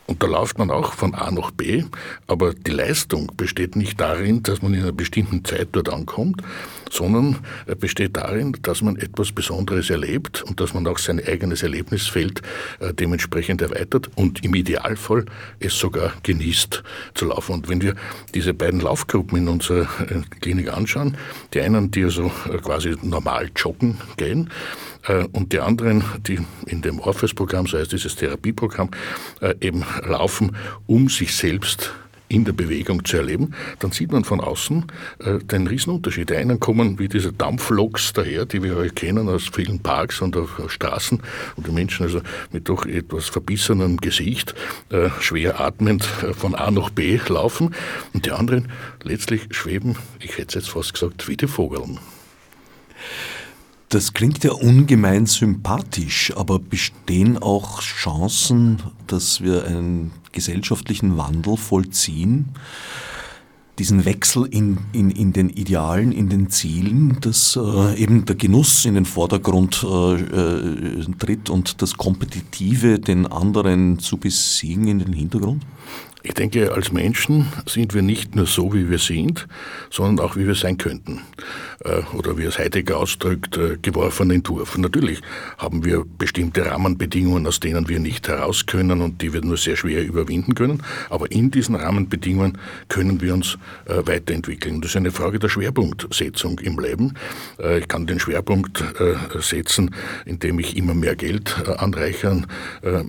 Und 0.07 0.23
da 0.23 0.27
läuft 0.27 0.59
man 0.59 0.71
auch 0.71 0.93
von 0.93 1.15
A 1.15 1.31
nach 1.31 1.51
B, 1.51 1.85
aber 2.27 2.53
die 2.53 2.71
Leistung 2.71 3.33
besteht 3.37 3.75
nicht 3.75 4.01
darin, 4.01 4.43
dass 4.43 4.61
man 4.61 4.75
in 4.75 4.83
einer 4.83 4.93
bestimmten 4.93 5.45
Zeit 5.45 5.69
dort 5.73 5.89
ankommt, 5.89 6.43
sondern 6.91 7.39
besteht 7.81 8.17
darin, 8.17 8.57
dass 8.63 8.83
man 8.83 8.97
etwas 8.97 9.33
Besonderes 9.33 9.89
erlebt 9.91 10.43
und 10.43 10.61
dass 10.61 10.75
man 10.75 10.87
auch 10.87 10.99
sein 10.99 11.21
eigenes 11.27 11.63
Erlebnisfeld 11.63 12.43
äh, 12.81 12.93
dementsprechend 12.93 13.63
erweitert 13.63 14.11
und 14.15 14.45
im 14.45 14.55
Idealfall 14.55 15.25
es 15.59 15.79
sogar 15.79 16.13
genießt 16.23 16.83
zu 17.15 17.25
laufen. 17.27 17.55
Und 17.55 17.69
wenn 17.69 17.83
wir 17.83 17.95
diese 18.35 18.55
beiden 18.55 18.81
Laufgruppen 18.81 19.39
in 19.39 19.49
unserer 19.49 19.89
äh, 20.01 20.23
Klinik 20.41 20.73
anschauen, 20.73 21.17
die 21.53 21.61
einen, 21.61 21.91
die 21.91 22.05
also 22.05 22.31
äh, 22.53 22.59
quasi 22.59 22.95
normal 23.03 23.51
joggen 23.57 23.99
gehen, 24.17 24.49
äh, 24.49 24.94
und 25.33 25.53
die 25.53 25.61
anderen, 25.61 26.05
die 26.27 26.39
in 26.67 26.83
dem 26.83 27.01
Orpheus-Programm, 27.01 27.67
so 27.67 27.79
heißt 27.79 27.93
dieses 27.93 28.17
Therapieprogramm, 28.17 28.91
äh, 29.41 29.55
eben 29.61 29.85
laufen, 30.03 30.57
um 30.87 31.09
sich 31.09 31.35
selbst 31.35 31.93
in 32.29 32.45
der 32.45 32.53
Bewegung 32.53 33.05
zu 33.05 33.19
erleben, 33.19 33.55
dann 33.79 33.93
sieht 33.93 34.11
man 34.11 34.25
von 34.25 34.41
außen 34.41 34.87
äh, 35.21 35.39
den 35.39 35.67
Riesenunterschied. 35.67 36.31
Die 36.31 36.37
einen 36.37 36.59
kommen 36.59 36.99
wie 36.99 37.09
diese 37.09 37.33
Dampfloks 37.33 38.13
daher, 38.15 38.47
die 38.47 38.63
wir 38.63 38.77
heute 38.77 38.95
kennen 38.95 39.29
aus 39.29 39.51
vielen 39.53 39.81
Parks 39.81 40.21
und 40.21 40.37
auf 40.37 40.61
Straßen 40.69 41.21
und 41.57 41.67
die 41.67 41.73
Menschen 41.73 42.05
also 42.05 42.21
mit 42.51 42.69
doch 42.69 42.87
etwas 42.87 43.29
verbissenem 43.29 43.99
Gesicht, 43.99 44.55
äh, 44.91 45.11
schwer 45.21 45.61
atmend 45.61 46.09
äh, 46.23 46.33
von 46.33 46.55
A 46.55 46.71
nach 46.71 46.91
B 46.91 47.21
laufen 47.29 47.75
und 48.15 48.27
die 48.27 48.33
anderen 48.33 48.69
letztlich 49.03 49.49
schweben, 49.51 49.97
ich 50.19 50.39
hätte 50.39 50.49
es 50.49 50.55
jetzt 50.55 50.71
fast 50.71 50.95
gesagt, 50.95 51.29
wie 51.29 51.37
die 51.37 51.47
Vogeln. 51.47 51.99
Das 53.95 54.13
klingt 54.13 54.43
ja 54.43 54.51
ungemein 54.51 55.27
sympathisch, 55.27 56.33
aber 56.37 56.59
bestehen 56.59 57.39
auch 57.39 57.81
Chancen, 57.81 58.83
dass 59.07 59.41
wir 59.41 59.67
einen 59.67 60.11
gesellschaftlichen 60.33 61.17
Wandel 61.17 61.57
vollziehen? 61.57 62.47
Diesen 63.79 64.05
Wechsel 64.05 64.47
in, 64.47 64.79
in, 64.93 65.13
in 65.13 65.33
den 65.33 65.49
Idealen, 65.49 66.11
in 66.11 66.29
den 66.29 66.51
Zielen, 66.51 67.19
dass 67.21 67.55
äh, 67.55 67.95
eben 67.95 68.25
der 68.25 68.35
Genuss 68.35 68.85
in 68.85 68.95
den 68.95 69.05
Vordergrund 69.05 69.87
äh, 69.89 70.15
äh, 70.15 71.07
tritt 71.17 71.49
und 71.49 71.81
das 71.81 71.97
Kompetitive, 71.97 72.99
den 72.99 73.29
anderen 73.29 74.01
zu 74.01 74.17
besiegen, 74.17 74.89
in 74.89 74.99
den 74.99 75.13
Hintergrund? 75.13 75.63
Ich 76.27 76.33
denke, 76.33 76.73
als 76.73 76.91
Menschen 76.91 77.53
sind 77.67 77.93
wir 77.93 78.01
nicht 78.01 78.35
nur 78.35 78.47
so, 78.47 78.73
wie 78.73 78.89
wir 78.89 78.99
sind, 78.99 79.47
sondern 79.91 80.25
auch, 80.25 80.37
wie 80.37 80.47
wir 80.47 80.55
sein 80.55 80.79
könnten. 80.79 81.21
Äh, 81.85 82.01
oder 82.17 82.39
wie 82.39 82.45
es 82.45 82.59
Heidegger 82.59 82.97
ausdrückt, 82.97 83.59
äh, 83.59 83.77
geworfen 83.81 84.31
Entwurf. 84.31 84.79
Natürlich 84.79 85.21
haben 85.59 85.85
wir 85.85 86.03
bestimmte 86.19 86.65
Rahmenbedingungen, 86.65 87.47
aus 87.47 87.61
denen 87.61 87.91
wir 87.91 88.01
nicht 88.01 88.27
heraus 88.27 88.65
können 88.65 89.03
und 89.03 89.21
die 89.21 89.35
wir 89.35 89.43
nur 89.43 89.59
sehr 89.59 89.77
schwer 89.77 90.03
überwinden 90.03 90.55
können. 90.55 90.83
Aber 91.11 91.31
in 91.31 91.51
diesen 91.51 91.75
Rahmenbedingungen 91.75 92.57
können 92.89 93.21
wir 93.21 93.35
uns 93.35 93.59
äh, 93.85 93.97
weiterentwickeln. 94.07 94.81
Das 94.81 94.93
ist 94.93 94.97
eine 94.97 95.11
Frage 95.11 95.39
der 95.39 95.51
Schwerpunktsetzung 95.51 96.59
im 96.61 96.79
Leben. 96.79 97.15
Ich 97.79 97.89
kann 97.89 98.07
den 98.07 98.19
Schwerpunkt 98.19 98.83
setzen, 99.41 99.95
indem 100.25 100.59
ich 100.59 100.77
immer 100.77 100.95
mehr 100.95 101.17
Geld 101.17 101.55
anreichern 101.79 102.47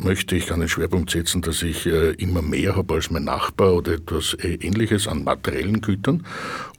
möchte. 0.01 0.35
Ich 0.35 0.47
kann 0.47 0.59
den 0.59 0.69
Schwerpunkt 0.69 1.11
setzen, 1.11 1.41
dass 1.41 1.61
ich 1.61 1.85
immer 1.85 2.41
mehr 2.41 2.75
habe 2.75 2.93
als 2.95 3.04
als 3.05 3.11
mein 3.11 3.25
Nachbar 3.25 3.73
oder 3.73 3.93
etwas 3.93 4.33
äh, 4.33 4.55
ähnliches 4.55 5.07
an 5.07 5.23
materiellen 5.23 5.81
Gütern. 5.81 6.25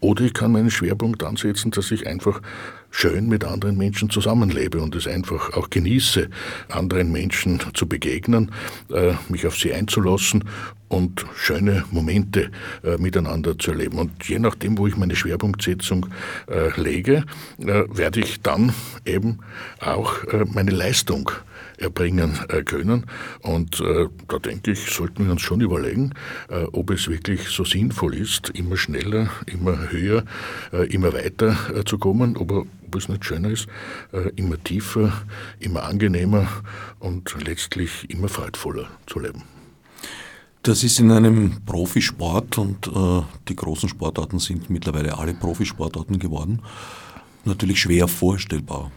Oder 0.01 0.25
ich 0.25 0.35
kann 0.35 0.53
meinen 0.53 0.71
Schwerpunkt 0.71 1.23
ansetzen, 1.23 1.71
dass 1.71 1.91
ich 1.93 2.07
einfach 2.07 2.41
schön 2.91 3.29
mit 3.29 3.45
anderen 3.45 3.77
Menschen 3.77 4.11
zusammenlebe 4.11 4.81
und 4.81 4.97
es 4.97 5.07
einfach 5.07 5.53
auch 5.53 5.71
genieße, 5.71 6.29
anderen 6.69 7.13
Menschen 7.13 7.61
zu 7.75 7.87
begegnen, 7.87 8.51
äh, 8.93 9.13
mich 9.29 9.47
auf 9.47 9.57
sie 9.57 9.73
einzulassen 9.73 10.45
und 10.89 11.25
schöne 11.37 11.85
Momente 11.93 12.51
äh, 12.83 12.97
miteinander 12.99 13.57
zu 13.57 13.71
erleben. 13.73 13.99
Und 13.99 14.29
je 14.29 14.41
nachdem, 14.41 14.79
wo 14.79 14.89
ich 14.89 14.97
meine 14.97 15.17
Schwerpunktsetzung 15.17 16.07
lege, 16.77 17.25
werde 17.59 18.21
ich 18.21 18.41
dann 18.41 18.73
eben 19.05 19.39
auch 19.81 20.15
meine 20.53 20.71
Leistung 20.71 21.31
erbringen 21.79 22.39
äh, 22.49 22.63
können. 22.63 23.07
Und 23.43 23.81
äh, 23.81 24.09
da 24.29 24.39
denke 24.39 24.73
ich, 24.73 24.91
sollten 24.91 25.25
wir 25.25 25.33
uns 25.33 25.43
schon 25.43 25.61
überlegen, 25.61 26.13
äh, 26.49 26.65
ob 26.73 26.91
es 26.91 27.09
wirklich 27.09 27.49
so 27.49 27.65
sinnvoll 27.65 28.15
ist, 28.15 28.51
immer 28.51 28.77
schneller, 28.77 29.31
immer 29.47 29.91
höher, 29.91 30.25
immer 30.89 31.13
weiter 31.13 31.57
zu 31.85 31.99
kommen, 31.99 32.37
ob, 32.37 32.67
es 32.97 33.09
nicht 33.11 33.27
schöner 33.27 33.51
ist, 33.51 33.67
immer 34.37 34.63
tiefer, 34.63 35.13
immer 35.61 35.83
angenehmer 35.85 36.49
und 36.99 37.35
letztlich 37.45 38.09
immer 38.09 38.29
freudvoller 38.29 38.89
zu 39.07 39.21
leben. 39.21 39.43
Das 40.67 40.83
ist 40.83 40.99
in 40.99 41.13
einem 41.13 41.65
Profisport 41.65 42.59
und 42.59 42.89
äh, 42.89 43.23
die 43.49 43.55
großen 43.55 43.89
Sportarten 43.89 44.41
sind 44.41 44.69
mittlerweile 44.69 45.17
alle 45.17 45.33
Profisportarten 45.33 46.19
geworden, 46.19 46.61
natürlich 47.45 47.81
schwer 47.81 48.09
vorstellbar. 48.09 48.91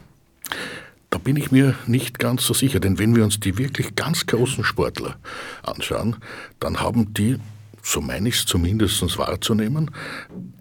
Da 1.09 1.17
bin 1.17 1.35
ich 1.35 1.51
mir 1.51 1.75
nicht 1.87 2.19
ganz 2.19 2.45
so 2.45 2.53
sicher, 2.53 2.79
denn 2.79 2.99
wenn 2.99 3.15
wir 3.15 3.23
uns 3.23 3.39
die 3.39 3.57
wirklich 3.57 3.95
ganz 3.95 4.25
großen 4.25 4.63
Sportler 4.63 5.15
anschauen, 5.63 6.17
dann 6.59 6.79
haben 6.79 7.13
die 7.13 7.37
so 7.89 8.01
meine 8.01 8.29
ich 8.29 8.35
es 8.35 8.45
zumindest 8.45 9.17
wahrzunehmen, 9.17 9.89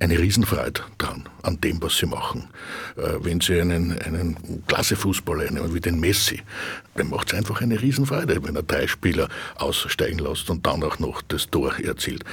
eine 0.01 0.19
Riesenfreude 0.19 0.81
dran, 0.97 1.29
an 1.43 1.61
dem, 1.61 1.83
was 1.83 1.99
sie 1.99 2.07
machen. 2.07 2.49
Äh, 2.97 3.19
wenn 3.21 3.41
sie 3.41 3.61
einen, 3.61 3.99
einen 4.01 4.63
Klasse-Fußballer 4.67 5.51
nehmen, 5.51 5.75
wie 5.75 5.81
den 5.81 6.01
Messi, 6.01 6.43
dann 6.95 7.11
macht 7.11 7.33
es 7.33 7.39
einfach 7.39 7.61
eine 7.61 7.81
Riesenfreude, 7.81 8.43
wenn 8.45 8.57
er 8.57 8.63
drei 8.63 8.87
Spieler 8.87 9.29
aussteigen 9.57 10.19
lässt 10.19 10.49
und 10.51 10.67
dann 10.67 10.83
auch 10.83 10.99
noch 10.99 11.23
das 11.23 11.49
Tor 11.51 11.79
erzielt. 11.79 12.25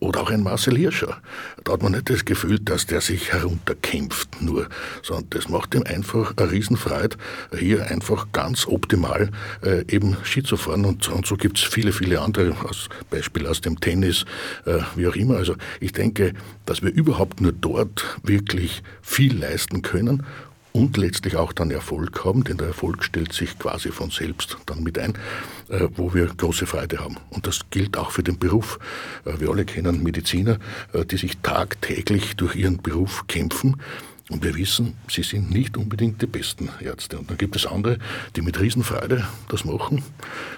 Oder 0.00 0.20
auch 0.20 0.30
ein 0.30 0.42
Marcel 0.42 0.76
Hirscher. 0.76 1.20
Da 1.64 1.72
hat 1.72 1.82
man 1.82 1.92
nicht 1.92 2.10
das 2.10 2.24
Gefühl, 2.24 2.58
dass 2.58 2.86
der 2.86 3.00
sich 3.00 3.32
herunterkämpft 3.32 4.40
nur, 4.40 4.68
sondern 5.02 5.30
das 5.30 5.48
macht 5.48 5.74
ihm 5.74 5.82
einfach 5.82 6.34
eine 6.36 6.50
Riesenfreude, 6.50 7.16
hier 7.58 7.86
einfach 7.90 8.28
ganz 8.32 8.66
optimal 8.66 9.30
äh, 9.62 9.84
eben 9.88 10.16
Ski 10.24 10.42
zu 10.42 10.56
fahren. 10.56 10.84
Und, 10.84 11.08
und 11.08 11.26
so 11.26 11.36
gibt 11.36 11.58
es 11.58 11.64
viele, 11.64 11.92
viele 11.92 12.20
andere 12.20 12.54
Beispiele 13.10 13.48
aus 13.48 13.60
dem 13.60 13.80
Tennis, 13.80 14.24
äh, 14.64 14.78
wie 14.96 15.06
auch 15.06 15.16
immer. 15.16 15.36
Also 15.36 15.56
ich 15.80 15.92
denke, 15.92 16.34
dass 16.66 16.82
wir 16.82 16.92
überhaupt 16.92 17.40
nur 17.40 17.52
dort 17.52 18.18
wirklich 18.22 18.82
viel 19.02 19.38
leisten 19.38 19.82
können 19.82 20.24
und 20.74 20.96
letztlich 20.96 21.36
auch 21.36 21.52
dann 21.52 21.70
Erfolg 21.70 22.24
haben, 22.24 22.42
denn 22.42 22.56
der 22.56 22.66
Erfolg 22.66 23.04
stellt 23.04 23.32
sich 23.32 23.56
quasi 23.58 23.92
von 23.92 24.10
selbst 24.10 24.56
dann 24.66 24.82
mit 24.82 24.98
ein, 24.98 25.14
äh, 25.68 25.86
wo 25.94 26.14
wir 26.14 26.26
große 26.26 26.66
Freude 26.66 26.98
haben. 26.98 27.16
Und 27.30 27.46
das 27.46 27.60
gilt 27.70 27.96
auch 27.96 28.10
für 28.10 28.24
den 28.24 28.38
Beruf. 28.40 28.80
Äh, 29.24 29.38
wir 29.38 29.50
alle 29.50 29.64
kennen 29.64 30.02
Mediziner, 30.02 30.58
äh, 30.92 31.04
die 31.04 31.16
sich 31.16 31.38
tagtäglich 31.38 32.34
durch 32.34 32.56
ihren 32.56 32.82
Beruf 32.82 33.28
kämpfen. 33.28 33.76
Und 34.30 34.42
wir 34.42 34.56
wissen, 34.56 34.94
sie 35.08 35.22
sind 35.22 35.50
nicht 35.50 35.76
unbedingt 35.76 36.20
die 36.22 36.26
besten 36.26 36.68
Ärzte. 36.80 37.18
Und 37.18 37.30
dann 37.30 37.38
gibt 37.38 37.54
es 37.54 37.66
andere, 37.66 37.98
die 38.34 38.42
mit 38.42 38.58
Riesenfreude 38.58 39.28
das 39.48 39.64
machen. 39.64 40.02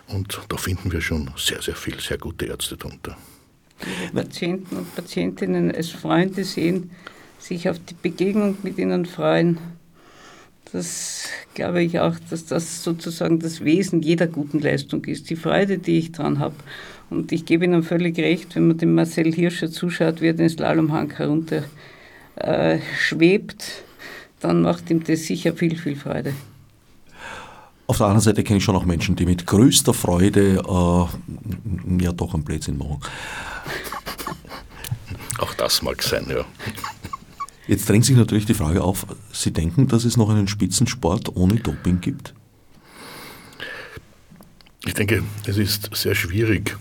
Und 0.07 0.41
da 0.49 0.57
finden 0.57 0.93
wir 0.93 1.03
schon 1.03 1.30
sehr, 1.37 1.61
sehr 1.61 1.76
viel, 1.76 2.01
sehr 2.01 2.16
gute 2.16 2.47
Ärzte 2.47 2.78
darunter. 2.78 3.18
Patienten 4.14 4.77
und 4.77 4.95
Patientinnen 4.95 5.74
als 5.74 5.91
Freunde 5.91 6.45
sehen, 6.45 6.91
sich 7.39 7.68
auf 7.68 7.79
die 7.79 7.95
Begegnung 7.95 8.57
mit 8.62 8.79
ihnen 8.79 9.07
freuen 9.07 9.59
das 10.72 11.29
glaube 11.55 11.83
ich 11.83 12.01
auch, 12.01 12.14
dass 12.31 12.47
das 12.47 12.83
sozusagen 12.83 13.39
das 13.39 13.64
Wesen 13.64 14.03
jeder 14.03 14.27
guten 14.27 14.61
Leistung 14.61 15.05
ist, 15.05 15.31
die 15.31 15.37
Freude, 15.37 15.79
die 15.79 15.99
ich 15.99 16.12
dran 16.12 16.39
habe. 16.39 16.55
Und 17.09 17.31
ich 17.33 17.45
gebe 17.45 17.64
Ihnen 17.64 17.83
völlig 17.83 18.18
recht, 18.18 18.57
wenn 18.57 18.68
man 18.68 18.79
dem 18.79 18.95
Marcel 18.95 19.33
Hirscher 19.33 19.70
zuschaut, 19.70 20.20
wie 20.20 20.29
er 20.29 20.33
den 20.35 20.49
Slalomhang 20.49 21.12
herunter 21.12 21.62
äh, 22.35 22.79
schwebt, 22.99 23.85
dann 24.41 24.62
macht 24.62 24.91
ihm 24.91 25.05
das 25.05 25.24
sicher 25.24 25.55
viel, 25.55 25.77
viel 25.77 25.97
Freude. 25.97 26.33
Auf 27.87 27.99
der 27.99 28.07
anderen 28.07 28.22
Seite 28.22 28.43
kenne 28.43 28.59
ich 28.59 28.64
schon 28.64 28.74
auch 28.74 28.85
Menschen, 28.85 29.14
die 29.14 29.24
mit 29.24 29.47
größter 29.47 29.95
Freude 29.95 30.57
äh, 30.57 32.03
ja 32.03 32.12
doch 32.12 32.35
einen 32.35 32.43
Blödsinn 32.43 32.77
machen. 32.77 32.99
Auch 35.39 35.55
das 35.55 35.82
mag 35.82 36.03
sein, 36.03 36.26
ja. 36.28 36.45
Jetzt 37.66 37.89
drängt 37.89 38.05
sich 38.05 38.16
natürlich 38.16 38.47
die 38.47 38.55
Frage 38.55 38.82
auf, 38.82 39.07
Sie 39.32 39.53
denken, 39.53 39.89
dass 39.89 40.05
es 40.05 40.16
noch 40.16 40.30
einen 40.30 40.47
Spitzensport 40.47 41.34
ohne 41.34 41.57
Doping 41.57 42.01
gibt? 42.01 42.32
Ich 44.87 44.95
denke, 44.95 45.24
es 45.47 45.59
ist 45.59 45.91
sehr 45.95 46.14
schwierig, 46.14 46.76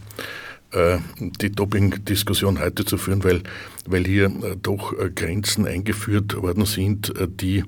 äh, 0.76 1.00
die 1.20 1.52
Doping-Diskussion 1.52 2.60
heute 2.60 2.86
zu 2.86 2.98
führen, 2.98 3.24
weil, 3.24 3.42
weil 3.88 4.04
hier 4.06 4.26
äh, 4.26 4.56
doch 4.62 4.94
äh, 4.94 5.10
Grenzen 5.10 5.66
eingeführt 5.66 6.36
worden 6.36 6.66
sind, 6.66 7.14
die 7.28 7.64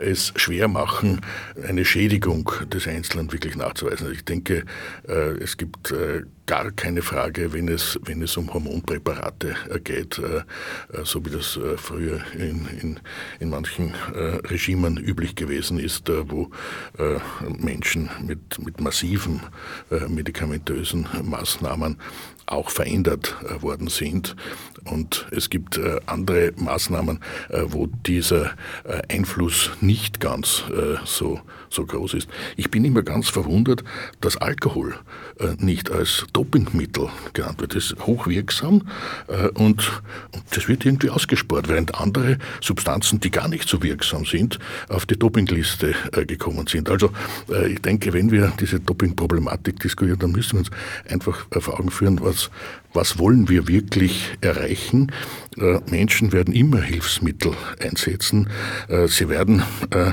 es 0.00 0.32
schwer 0.36 0.68
machen, 0.68 1.20
eine 1.66 1.84
Schädigung 1.84 2.50
des 2.72 2.86
Einzelnen 2.86 3.32
wirklich 3.32 3.56
nachzuweisen. 3.56 4.10
Ich 4.12 4.24
denke, 4.24 4.64
es 5.04 5.56
gibt 5.56 5.92
gar 6.50 6.72
keine 6.72 7.00
Frage, 7.00 7.52
wenn 7.52 7.68
es, 7.68 7.96
wenn 8.02 8.22
es 8.22 8.36
um 8.36 8.52
Hormonpräparate 8.52 9.54
geht, 9.84 10.20
so 11.04 11.24
wie 11.24 11.30
das 11.30 11.56
früher 11.76 12.22
in, 12.34 12.66
in, 12.82 13.00
in 13.38 13.50
manchen 13.50 13.94
Regimen 14.48 14.96
üblich 14.96 15.36
gewesen 15.36 15.78
ist, 15.78 16.08
wo 16.08 16.50
Menschen 17.56 18.10
mit, 18.26 18.58
mit 18.58 18.80
massiven 18.80 19.40
medikamentösen 20.08 21.06
Maßnahmen 21.22 21.98
auch 22.50 22.70
verändert 22.70 23.36
äh, 23.48 23.62
worden 23.62 23.88
sind. 23.88 24.36
Und 24.84 25.26
es 25.30 25.50
gibt 25.50 25.76
äh, 25.76 26.00
andere 26.06 26.52
Maßnahmen, 26.56 27.20
äh, 27.50 27.62
wo 27.66 27.86
dieser 27.86 28.52
Einfluss 29.08 29.70
nicht 29.80 30.20
ganz 30.20 30.64
so, 31.04 31.40
so 31.68 31.86
groß 31.86 32.14
ist. 32.14 32.28
Ich 32.56 32.70
bin 32.70 32.84
immer 32.84 33.02
ganz 33.02 33.28
verwundert, 33.28 33.84
dass 34.20 34.36
Alkohol 34.36 34.94
nicht 35.58 35.90
als 35.90 36.26
Dopingmittel 36.32 37.08
genannt 37.32 37.60
wird. 37.60 37.74
Das 37.74 37.92
ist 37.92 38.06
hochwirksam 38.06 38.88
und 39.54 40.02
das 40.50 40.68
wird 40.68 40.84
irgendwie 40.84 41.10
ausgespart, 41.10 41.68
während 41.68 41.94
andere 41.94 42.38
Substanzen, 42.60 43.20
die 43.20 43.30
gar 43.30 43.48
nicht 43.48 43.68
so 43.68 43.82
wirksam 43.82 44.24
sind, 44.24 44.58
auf 44.88 45.06
die 45.06 45.18
Dopingliste 45.18 45.94
gekommen 46.26 46.66
sind. 46.66 46.90
Also 46.90 47.10
ich 47.68 47.80
denke, 47.80 48.12
wenn 48.12 48.30
wir 48.30 48.52
diese 48.58 48.80
Dopingproblematik 48.80 49.80
diskutieren, 49.80 50.18
dann 50.18 50.32
müssen 50.32 50.52
wir 50.52 50.58
uns 50.60 50.70
einfach 51.08 51.46
vor 51.60 51.78
Augen 51.78 51.90
führen, 51.90 52.20
was 52.20 52.39
isso. 52.40 52.50
Was, 52.92 53.18
wollen 53.18 53.48
wir 53.48 53.68
wirklich 53.68 54.30
erreichen. 54.40 55.12
Äh, 55.56 55.80
Menschen 55.90 56.32
werden 56.32 56.54
immer 56.54 56.80
Hilfsmittel 56.80 57.52
einsetzen. 57.80 58.48
Äh, 58.88 59.08
sie 59.08 59.28
werden 59.28 59.62
äh, 59.90 60.12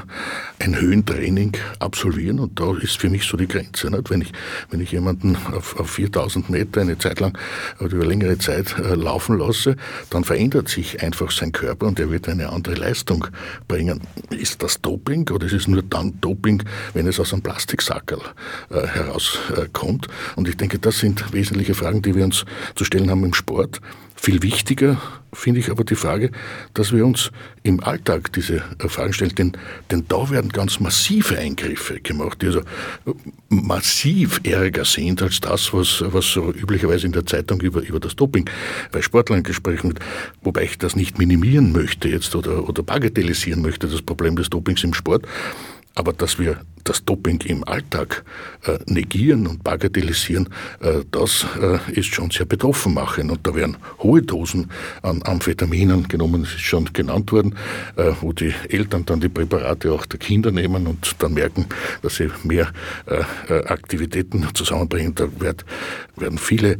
ein 0.59 0.79
Höhentraining 0.79 1.53
absolvieren 1.79 2.39
und 2.39 2.59
da 2.59 2.75
ist 2.77 2.97
für 2.97 3.09
mich 3.09 3.23
so 3.25 3.37
die 3.37 3.47
Grenze. 3.47 3.91
Wenn, 4.09 4.21
ich, 4.21 4.31
wenn 4.69 4.81
ich 4.81 4.91
jemanden 4.91 5.37
auf, 5.53 5.79
auf 5.79 5.91
4000 5.91 6.49
Meter 6.49 6.81
eine 6.81 6.97
Zeit 6.97 7.19
lang 7.19 7.37
oder 7.79 7.93
über 7.93 8.05
längere 8.05 8.37
Zeit 8.37 8.75
laufen 8.77 9.37
lasse, 9.37 9.75
dann 10.09 10.23
verändert 10.23 10.69
sich 10.69 11.01
einfach 11.03 11.31
sein 11.31 11.51
Körper 11.51 11.87
und 11.87 11.99
er 11.99 12.11
wird 12.11 12.27
eine 12.27 12.49
andere 12.49 12.75
Leistung 12.75 13.27
bringen. 13.67 14.01
Ist 14.31 14.63
das 14.63 14.81
Doping 14.81 15.29
oder 15.29 15.45
ist 15.45 15.53
es 15.53 15.67
nur 15.67 15.83
dann 15.83 16.19
Doping, 16.21 16.63
wenn 16.93 17.07
es 17.07 17.19
aus 17.19 17.33
einem 17.33 17.43
Plastiksackerl 17.43 18.21
herauskommt? 18.69 20.07
Und 20.35 20.47
ich 20.47 20.57
denke, 20.57 20.79
das 20.79 20.99
sind 20.99 21.31
wesentliche 21.33 21.75
Fragen, 21.75 22.01
die 22.01 22.15
wir 22.15 22.25
uns 22.25 22.45
zu 22.75 22.85
stellen 22.85 23.09
haben 23.09 23.23
im 23.23 23.33
Sport. 23.33 23.81
Viel 24.19 24.41
wichtiger 24.41 24.99
finde 25.31 25.59
ich 25.59 25.69
aber 25.69 25.83
die 25.83 25.95
Frage, 25.95 26.31
dass 26.73 26.91
wir 26.91 27.05
uns 27.05 27.31
im 27.63 27.81
Alltag 27.83 28.33
diese 28.33 28.63
Fragen 28.79 29.13
stellen, 29.13 29.35
denn, 29.35 29.51
denn 29.91 30.05
da 30.07 30.29
werden 30.31 30.49
ganz 30.49 30.79
massive 30.79 31.37
Eingriffe 31.37 31.99
gemacht, 31.99 32.41
die 32.41 32.47
also 32.47 32.61
massiv 33.49 34.41
ärger 34.43 34.85
sind 34.85 35.21
als 35.21 35.39
das, 35.39 35.71
was, 35.73 36.03
was 36.07 36.25
so 36.25 36.51
üblicherweise 36.51 37.05
in 37.05 37.11
der 37.11 37.25
Zeitung 37.25 37.61
über, 37.61 37.81
über 37.81 37.99
das 37.99 38.15
Doping 38.15 38.49
bei 38.91 39.01
Sportlern 39.01 39.43
gesprochen 39.43 39.89
wird. 39.89 39.99
Wobei 40.41 40.63
ich 40.63 40.77
das 40.77 40.95
nicht 40.95 41.19
minimieren 41.19 41.71
möchte 41.71 42.09
jetzt 42.09 42.35
oder, 42.35 42.67
oder 42.67 42.81
bagatellisieren 42.81 43.61
möchte, 43.61 43.87
das 43.87 44.01
Problem 44.01 44.35
des 44.35 44.49
Dopings 44.49 44.83
im 44.83 44.93
Sport. 44.93 45.27
Aber 45.97 46.13
dass 46.13 46.37
wir 46.37 46.57
das 46.83 47.03
Doping 47.03 47.41
im 47.41 47.67
Alltag 47.67 48.23
äh, 48.65 48.77
negieren 48.85 49.47
und 49.47 49.63
bagatellisieren, 49.63 50.47
äh, 50.79 50.99
das 51.09 51.43
äh, 51.59 51.79
ist 51.91 52.13
schon 52.13 52.29
sehr 52.29 52.45
betroffen 52.45 52.93
machen. 52.93 53.31
Und 53.31 53.45
da 53.47 53.55
werden 53.55 53.77
hohe 54.03 54.21
Dosen 54.21 54.69
an 55.01 55.23
Amphetaminen 55.23 56.07
genommen, 56.07 56.43
das 56.43 56.53
ist 56.53 56.61
schon 56.61 56.85
genannt 56.93 57.31
worden, 57.31 57.55
äh, 57.95 58.11
wo 58.21 58.31
die 58.31 58.53
Eltern 58.69 59.07
dann 59.07 59.19
die 59.21 59.27
Präparate 59.27 59.91
auch 59.91 60.05
der 60.05 60.19
Kinder 60.19 60.51
nehmen 60.51 60.85
und 60.85 61.15
dann 61.17 61.33
merken, 61.33 61.65
dass 62.03 62.17
sie 62.17 62.29
mehr 62.43 62.71
äh, 63.07 63.23
äh, 63.51 63.65
Aktivitäten 63.65 64.47
zusammenbringen. 64.53 65.15
Da 65.15 65.27
wird, 65.39 65.65
werden 66.15 66.37
viele 66.37 66.77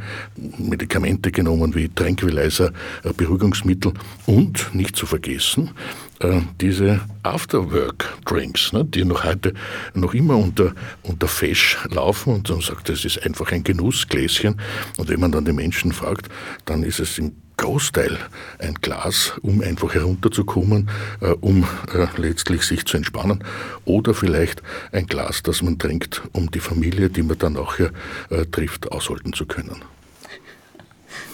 Medikamente 0.59 1.32
genommen 1.32 1.74
wie 1.74 1.89
Tranquilizer, 1.89 2.72
Beruhigungsmittel 3.18 3.93
und 4.28 4.76
nicht 4.76 4.95
zu 4.95 5.07
vergessen, 5.07 5.72
äh, 6.20 6.41
diese 6.59 7.01
Afterwork-Drinks, 7.24 8.74
ne, 8.74 8.86
die 8.86 9.05
noch 9.05 9.24
heute 9.24 9.53
noch 9.93 10.13
immer 10.13 10.38
unter, 10.38 10.74
unter 11.03 11.28
Fesch 11.28 11.78
laufen 11.89 12.34
und 12.34 12.49
dann 12.49 12.61
sagt, 12.61 12.89
das 12.89 13.05
ist 13.05 13.24
einfach 13.24 13.51
ein 13.51 13.63
Genussgläschen. 13.63 14.59
Und 14.97 15.09
wenn 15.09 15.20
man 15.20 15.32
dann 15.32 15.45
die 15.45 15.53
Menschen 15.53 15.91
fragt, 15.91 16.30
dann 16.65 16.84
ist 16.84 16.99
es 16.99 17.18
im 17.18 17.34
Großteil 17.57 18.20
ein 18.59 18.76
Glas, 18.76 19.34
um 19.41 19.61
einfach 19.61 19.93
herunterzukommen, 19.93 20.89
äh, 21.22 21.32
um 21.41 21.68
äh, 21.93 22.07
letztlich 22.15 22.61
sich 22.63 22.86
zu 22.86 22.97
entspannen. 22.97 23.43
Oder 23.86 24.13
vielleicht 24.13 24.61
ein 24.91 25.07
Glas, 25.07 25.43
das 25.43 25.63
man 25.63 25.80
trinkt, 25.80 26.22
um 26.34 26.51
die 26.51 26.59
Familie, 26.59 27.09
die 27.09 27.24
man 27.24 27.38
dann 27.39 27.57
auch 27.57 27.78
hier 27.78 27.91
äh, 28.30 28.45
trifft, 28.45 28.91
aushalten 28.91 29.34
zu 29.34 29.45
können. 29.45 29.82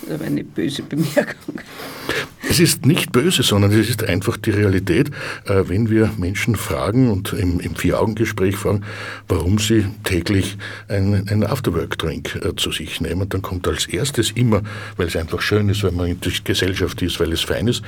Das 0.01 0.09
ist 0.09 0.11
aber 0.15 0.25
eine 0.25 0.43
böse 0.43 0.81
Bemerkung. 0.83 1.59
Es 2.53 2.59
ist 2.59 2.85
nicht 2.85 3.11
böse, 3.11 3.41
sondern 3.41 3.71
es 3.71 3.89
ist 3.89 4.03
einfach 4.03 4.37
die 4.37 4.51
Realität, 4.51 5.09
äh, 5.47 5.63
wenn 5.69 5.89
wir 5.89 6.11
Menschen 6.19 6.55
fragen 6.55 7.09
und 7.09 7.33
im, 7.33 7.59
im 7.59 7.75
Vier-Augen-Gespräch 7.75 8.57
fragen, 8.57 8.83
warum 9.27 9.57
sie 9.57 9.87
täglich 10.03 10.59
einen, 10.87 11.27
einen 11.29 11.45
Afterwork-Drink 11.45 12.35
äh, 12.45 12.55
zu 12.55 12.71
sich 12.71 13.01
nehmen, 13.01 13.27
dann 13.27 13.41
kommt 13.41 13.67
als 13.67 13.87
erstes 13.87 14.29
immer, 14.29 14.61
weil 14.97 15.07
es 15.07 15.15
einfach 15.15 15.41
schön 15.41 15.67
ist, 15.67 15.83
weil 15.83 15.93
man 15.93 16.05
in 16.05 16.19
der 16.19 16.31
Gesellschaft 16.43 17.01
ist, 17.01 17.19
weil 17.19 17.33
es 17.33 17.41
fein 17.41 17.67
ist. 17.67 17.81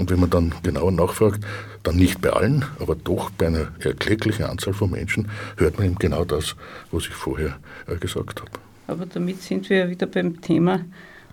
Und 0.00 0.10
wenn 0.10 0.18
man 0.18 0.30
dann 0.30 0.52
genauer 0.64 0.90
nachfragt, 0.90 1.44
dann 1.84 1.94
nicht 1.94 2.20
bei 2.20 2.30
allen, 2.30 2.64
aber 2.80 2.96
doch 2.96 3.30
bei 3.30 3.46
einer 3.46 3.68
erklecklichen 3.78 4.46
Anzahl 4.46 4.74
von 4.74 4.90
Menschen, 4.90 5.28
hört 5.58 5.78
man 5.78 5.86
eben 5.86 5.94
genau 5.94 6.24
das, 6.24 6.56
was 6.90 7.04
ich 7.04 7.14
vorher 7.14 7.56
äh, 7.86 7.94
gesagt 7.94 8.40
habe. 8.40 8.50
Aber 8.88 9.06
damit 9.06 9.42
sind 9.42 9.70
wir 9.70 9.88
wieder 9.88 10.08
beim 10.08 10.40
Thema 10.40 10.84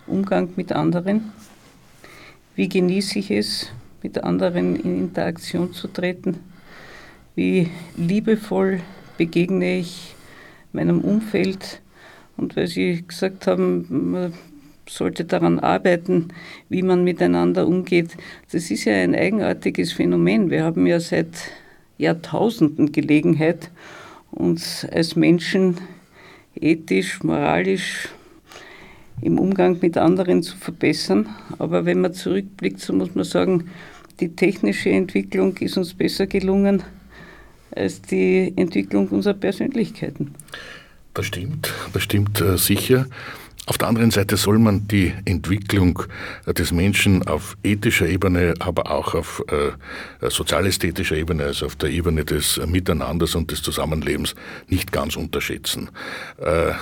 Umgang 0.06 0.50
mit 0.56 0.72
anderen. 0.72 1.32
Wie 2.56 2.70
genieße 2.70 3.20
ich 3.20 3.32
es, 3.32 3.70
mit 4.02 4.24
anderen 4.24 4.78
in 4.78 4.98
Interaktion 4.98 5.74
zu 5.74 5.90
treten? 5.90 6.38
Wie 7.36 7.70
liebevoll 7.98 8.80
begegne 9.18 9.80
ich 9.80 10.16
meinem 10.72 11.02
Umfeld? 11.02 11.82
Und 12.38 12.56
weil 12.56 12.68
Sie 12.68 13.04
gesagt 13.06 13.46
haben, 13.48 14.12
man 14.12 14.34
sollte 14.88 15.26
daran 15.26 15.60
arbeiten, 15.60 16.30
wie 16.70 16.82
man 16.82 17.04
miteinander 17.04 17.68
umgeht. 17.68 18.16
Das 18.54 18.72
ist 18.72 18.86
ja 18.86 18.94
ein 18.94 19.16
eigenartiges 19.16 19.92
Phänomen. 19.92 20.50
Wir 20.50 20.64
haben 20.64 20.88
ja 20.88 21.02
seit 21.02 21.52
Jahrtausenden 21.98 22.94
Gelegenheit, 22.94 23.70
uns 24.32 24.86
als 24.86 25.18
Menschen 25.18 25.78
ethisch, 26.56 27.22
moralisch 27.22 28.08
im 29.22 29.40
Umgang 29.40 29.78
mit 29.82 29.98
anderen 29.98 30.44
zu 30.44 30.56
verbessern. 30.58 31.30
Aber 31.58 31.86
wenn 31.86 32.02
man 32.02 32.14
zurückblickt, 32.14 32.80
so 32.80 32.94
muss 32.94 33.16
man 33.16 33.24
sagen, 33.24 33.70
die 34.20 34.36
technische 34.36 34.90
Entwicklung 34.90 35.58
ist 35.58 35.78
uns 35.78 35.94
besser 35.94 36.28
gelungen 36.28 36.84
als 37.76 38.02
die 38.02 38.54
Entwicklung 38.56 39.10
unserer 39.10 39.34
Persönlichkeiten. 39.34 40.34
Das 41.14 41.26
stimmt, 41.26 41.74
das 41.94 42.04
stimmt 42.04 42.42
äh, 42.42 42.58
sicher. 42.58 43.08
Auf 43.68 43.80
der 43.80 43.88
anderen 43.88 44.12
Seite 44.12 44.38
soll 44.38 44.60
man 44.60 44.88
die 44.88 45.12
Entwicklung 45.26 46.04
des 46.46 46.72
Menschen 46.72 47.28
auf 47.28 47.58
ethischer 47.64 48.08
Ebene, 48.08 48.54
aber 48.60 48.92
auch 48.92 49.16
auf 49.16 49.44
äh, 49.48 50.30
sozialästhetischer 50.30 51.16
Ebene, 51.16 51.46
also 51.46 51.66
auf 51.66 51.76
der 51.76 51.90
Ebene 51.90 52.26
des 52.26 52.62
Miteinanders 52.68 53.34
und 53.34 53.50
des 53.50 53.64
Zusammenlebens, 53.64 54.36
nicht 54.68 54.92
ganz 54.92 55.16
unterschätzen. 55.16 55.90
Äh, 56.38 56.74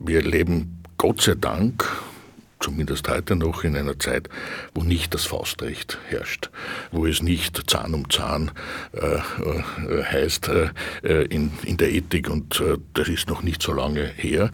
wir 0.00 0.22
leben 0.22 0.81
Gott 1.02 1.20
sei 1.20 1.34
Dank 1.34 1.84
zumindest 2.60 3.08
heute 3.08 3.34
noch 3.34 3.64
in 3.64 3.76
einer 3.76 3.98
Zeit, 3.98 4.28
wo 4.72 4.84
nicht 4.84 5.12
das 5.14 5.24
Faustrecht 5.24 5.98
herrscht, 6.08 6.50
wo 6.92 7.06
es 7.06 7.22
nicht 7.22 7.68
Zahn 7.68 7.92
um 7.92 8.08
Zahn 8.08 8.52
äh, 8.92 9.16
äh, 9.16 10.04
heißt 10.04 10.48
äh, 11.02 11.24
in, 11.24 11.50
in 11.64 11.76
der 11.76 11.90
Ethik 11.90 12.30
und 12.30 12.60
äh, 12.60 12.78
das 12.94 13.08
ist 13.08 13.28
noch 13.28 13.42
nicht 13.42 13.62
so 13.62 13.72
lange 13.72 14.12
her. 14.14 14.52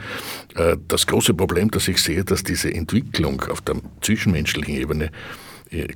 Äh, 0.55 0.79
das 0.89 1.07
große 1.07 1.35
Problem, 1.35 1.71
das 1.71 1.87
ich 1.87 1.99
sehe, 1.99 2.25
dass 2.25 2.45
diese 2.45 2.73
Entwicklung 2.73 3.43
auf 3.43 3.61
der 3.61 3.77
zwischenmenschlichen 4.01 4.75
Ebene 4.75 5.05
äh, 5.05 5.48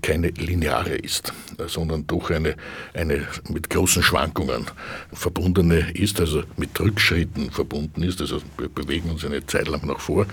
keine 0.02 0.28
lineare 0.28 0.94
ist, 0.94 1.32
äh, 1.58 1.66
sondern 1.66 2.06
doch 2.06 2.30
eine, 2.30 2.56
eine 2.94 3.26
mit 3.48 3.70
großen 3.70 4.02
Schwankungen 4.02 4.66
verbundene 5.12 5.90
ist, 5.94 6.20
also 6.20 6.42
mit 6.56 6.78
Rückschritten 6.78 7.50
verbunden 7.50 8.02
ist. 8.02 8.20
Also 8.20 8.42
wir 8.58 8.68
bewegen 8.68 9.10
uns 9.10 9.24
eine 9.24 9.44
Zeit 9.46 9.68
lang 9.68 9.86
nach 9.86 10.00
vor 10.00 10.26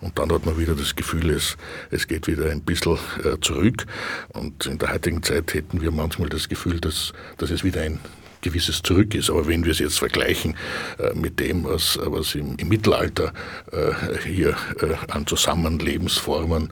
und 0.00 0.18
dann 0.18 0.32
hat 0.32 0.46
man 0.46 0.58
wieder 0.58 0.74
das 0.74 0.96
Gefühl, 0.96 1.30
es, 1.30 1.56
es 1.90 2.06
geht 2.06 2.26
wieder 2.26 2.50
ein 2.50 2.62
bisschen 2.62 2.98
äh, 3.24 3.38
zurück. 3.40 3.86
Und 4.30 4.66
in 4.66 4.78
der 4.78 4.92
heutigen 4.92 5.22
Zeit 5.22 5.54
hätten 5.54 5.80
wir 5.80 5.90
manchmal 5.90 6.28
das 6.28 6.48
Gefühl, 6.48 6.80
dass, 6.80 7.12
dass 7.38 7.50
es 7.50 7.64
wieder 7.64 7.82
ein 7.82 8.00
gewisses 8.42 8.82
Zurück 8.82 9.14
ist. 9.14 9.30
Aber 9.30 9.46
wenn 9.46 9.64
wir 9.64 9.72
es 9.72 9.78
jetzt 9.78 9.98
vergleichen 9.98 10.56
äh, 10.98 11.14
mit 11.14 11.40
dem, 11.40 11.64
was, 11.64 11.98
was 12.02 12.34
im, 12.34 12.56
im 12.56 12.68
Mittelalter 12.68 13.32
äh, 13.70 13.92
hier 14.26 14.56
äh, 14.80 14.94
an 15.10 15.26
Zusammenlebensformen 15.26 16.70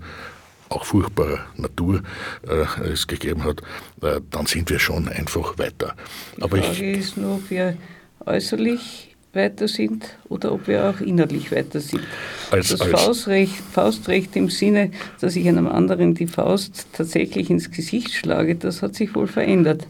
auch 0.71 0.85
furchtbarer 0.85 1.41
Natur 1.57 2.03
äh, 2.49 2.89
es 2.89 3.07
gegeben 3.07 3.45
hat, 3.45 3.61
äh, 4.03 4.21
dann 4.31 4.47
sind 4.47 4.71
wir 4.71 4.79
schon 4.79 5.09
einfach 5.09 5.59
weiter. 5.59 5.95
Die 6.37 6.43
Aber 6.43 6.57
Frage 6.59 6.93
ich, 6.93 6.99
ist 6.99 7.17
nur, 7.17 7.37
ob 7.37 7.51
wir 7.51 7.77
äußerlich 8.25 9.11
weiter 9.33 9.69
sind 9.69 10.17
oder 10.29 10.53
ob 10.53 10.67
wir 10.67 10.91
auch 10.91 11.01
innerlich 11.01 11.53
weiter 11.53 11.81
sind. 11.81 12.03
Als, 12.51 12.69
das 12.69 12.81
als 12.81 12.91
Faustrecht, 12.91 13.55
Faustrecht 13.73 14.35
im 14.35 14.51
Sinne, 14.51 14.91
dass 15.21 15.37
ich 15.37 15.47
einem 15.47 15.69
anderen 15.69 16.15
die 16.15 16.27
Faust 16.27 16.87
tatsächlich 16.93 17.51
ins 17.51 17.71
Gesicht 17.71 18.13
schlage, 18.13 18.57
das 18.57 18.83
hat 18.83 18.95
sich 18.97 19.15
wohl 19.15 19.29
verändert. 19.29 19.87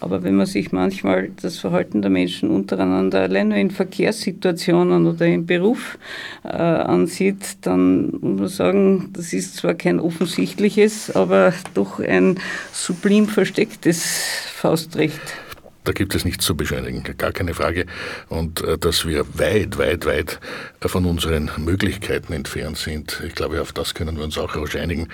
Aber 0.00 0.22
wenn 0.22 0.36
man 0.36 0.46
sich 0.46 0.72
manchmal 0.72 1.30
das 1.42 1.58
Verhalten 1.58 2.02
der 2.02 2.10
Menschen 2.10 2.50
untereinander 2.50 3.22
allein 3.22 3.48
nur 3.48 3.58
in 3.58 3.70
Verkehrssituationen 3.70 5.06
oder 5.06 5.26
im 5.26 5.46
Beruf 5.46 5.98
äh, 6.44 6.48
ansieht, 6.48 7.58
dann 7.62 8.12
muss 8.20 8.38
man 8.38 8.48
sagen, 8.48 9.10
das 9.12 9.32
ist 9.32 9.56
zwar 9.56 9.74
kein 9.74 9.98
offensichtliches, 9.98 11.14
aber 11.14 11.52
doch 11.74 12.00
ein 12.00 12.38
sublim 12.72 13.26
verstecktes 13.26 14.04
Faustrecht. 14.54 15.20
Da 15.88 15.92
gibt 15.92 16.14
es 16.14 16.26
nichts 16.26 16.44
zu 16.44 16.54
beschönigen, 16.54 17.02
gar 17.16 17.32
keine 17.32 17.54
Frage. 17.54 17.86
Und 18.28 18.60
äh, 18.60 18.76
dass 18.76 19.06
wir 19.06 19.24
weit, 19.38 19.78
weit, 19.78 20.04
weit 20.04 20.38
von 20.82 21.06
unseren 21.06 21.50
Möglichkeiten 21.56 22.34
entfernt 22.34 22.76
sind, 22.76 23.22
ich 23.26 23.34
glaube, 23.34 23.62
auf 23.62 23.72
das 23.72 23.94
können 23.94 24.18
wir 24.18 24.24
uns 24.24 24.36
auch 24.36 24.54
rasch 24.54 24.76
einigen. 24.76 25.08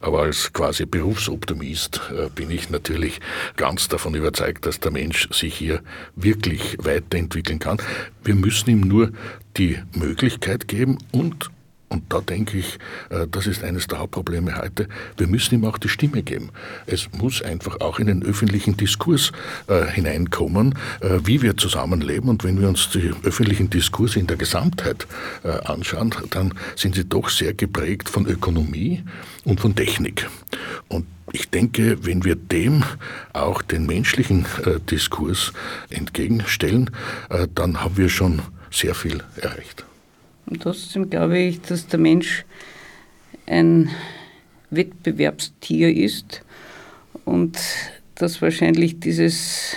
Aber 0.00 0.20
als 0.20 0.52
quasi 0.52 0.86
Berufsoptimist 0.86 2.00
äh, 2.16 2.28
bin 2.32 2.48
ich 2.52 2.70
natürlich 2.70 3.18
ganz 3.56 3.88
davon 3.88 4.14
überzeugt, 4.14 4.66
dass 4.66 4.78
der 4.78 4.92
Mensch 4.92 5.28
sich 5.32 5.56
hier 5.56 5.82
wirklich 6.14 6.76
weiterentwickeln 6.80 7.58
kann. 7.58 7.78
Wir 8.22 8.36
müssen 8.36 8.70
ihm 8.70 8.82
nur 8.82 9.10
die 9.56 9.80
Möglichkeit 9.96 10.68
geben 10.68 10.98
und 11.10 11.50
und 11.90 12.04
da 12.08 12.20
denke 12.20 12.56
ich, 12.56 12.78
äh, 13.10 13.26
das 13.28 13.48
ist 13.48 13.64
eines 13.64 13.88
der 13.88 13.98
Hauptprobleme 13.98 14.56
heute. 14.56 14.88
Wir 15.16 15.26
müssen 15.26 15.56
ihm 15.56 15.64
auch 15.64 15.76
die 15.76 15.88
Stimme 15.88 16.22
geben. 16.22 16.50
Es 16.86 17.08
muss 17.12 17.42
einfach 17.42 17.80
auch 17.80 17.98
in 17.98 18.06
den 18.06 18.22
öffentlichen 18.22 18.76
Diskurs 18.76 19.32
äh, 19.66 19.86
hineinkommen, 19.86 20.76
äh, 21.00 21.18
wie 21.24 21.42
wir 21.42 21.56
zusammenleben. 21.56 22.30
Und 22.30 22.44
wenn 22.44 22.60
wir 22.60 22.68
uns 22.68 22.90
die 22.90 23.10
öffentlichen 23.24 23.70
Diskurse 23.70 24.20
in 24.20 24.28
der 24.28 24.36
Gesamtheit 24.36 25.06
anschauen, 25.64 26.14
dann 26.30 26.54
sind 26.76 26.94
sie 26.94 27.04
doch 27.04 27.28
sehr 27.28 27.54
geprägt 27.54 28.08
von 28.08 28.26
Ökonomie 28.26 29.02
und 29.44 29.60
von 29.60 29.74
Technik. 29.74 30.28
Und 30.88 31.06
ich 31.32 31.50
denke, 31.50 32.04
wenn 32.04 32.24
wir 32.24 32.36
dem 32.36 32.84
auch 33.32 33.62
den 33.62 33.86
menschlichen 33.86 34.46
Diskurs 34.90 35.52
entgegenstellen, 35.88 36.90
dann 37.54 37.82
haben 37.82 37.96
wir 37.96 38.08
schon 38.08 38.42
sehr 38.70 38.94
viel 38.94 39.22
erreicht. 39.36 39.84
Und 40.50 40.62
trotzdem 40.62 41.08
glaube 41.08 41.38
ich, 41.38 41.60
dass 41.62 41.86
der 41.86 42.00
Mensch 42.00 42.44
ein 43.46 43.88
Wettbewerbstier 44.70 45.94
ist 45.96 46.42
und 47.24 47.58
dass 48.16 48.42
wahrscheinlich 48.42 49.00
dieses 49.00 49.76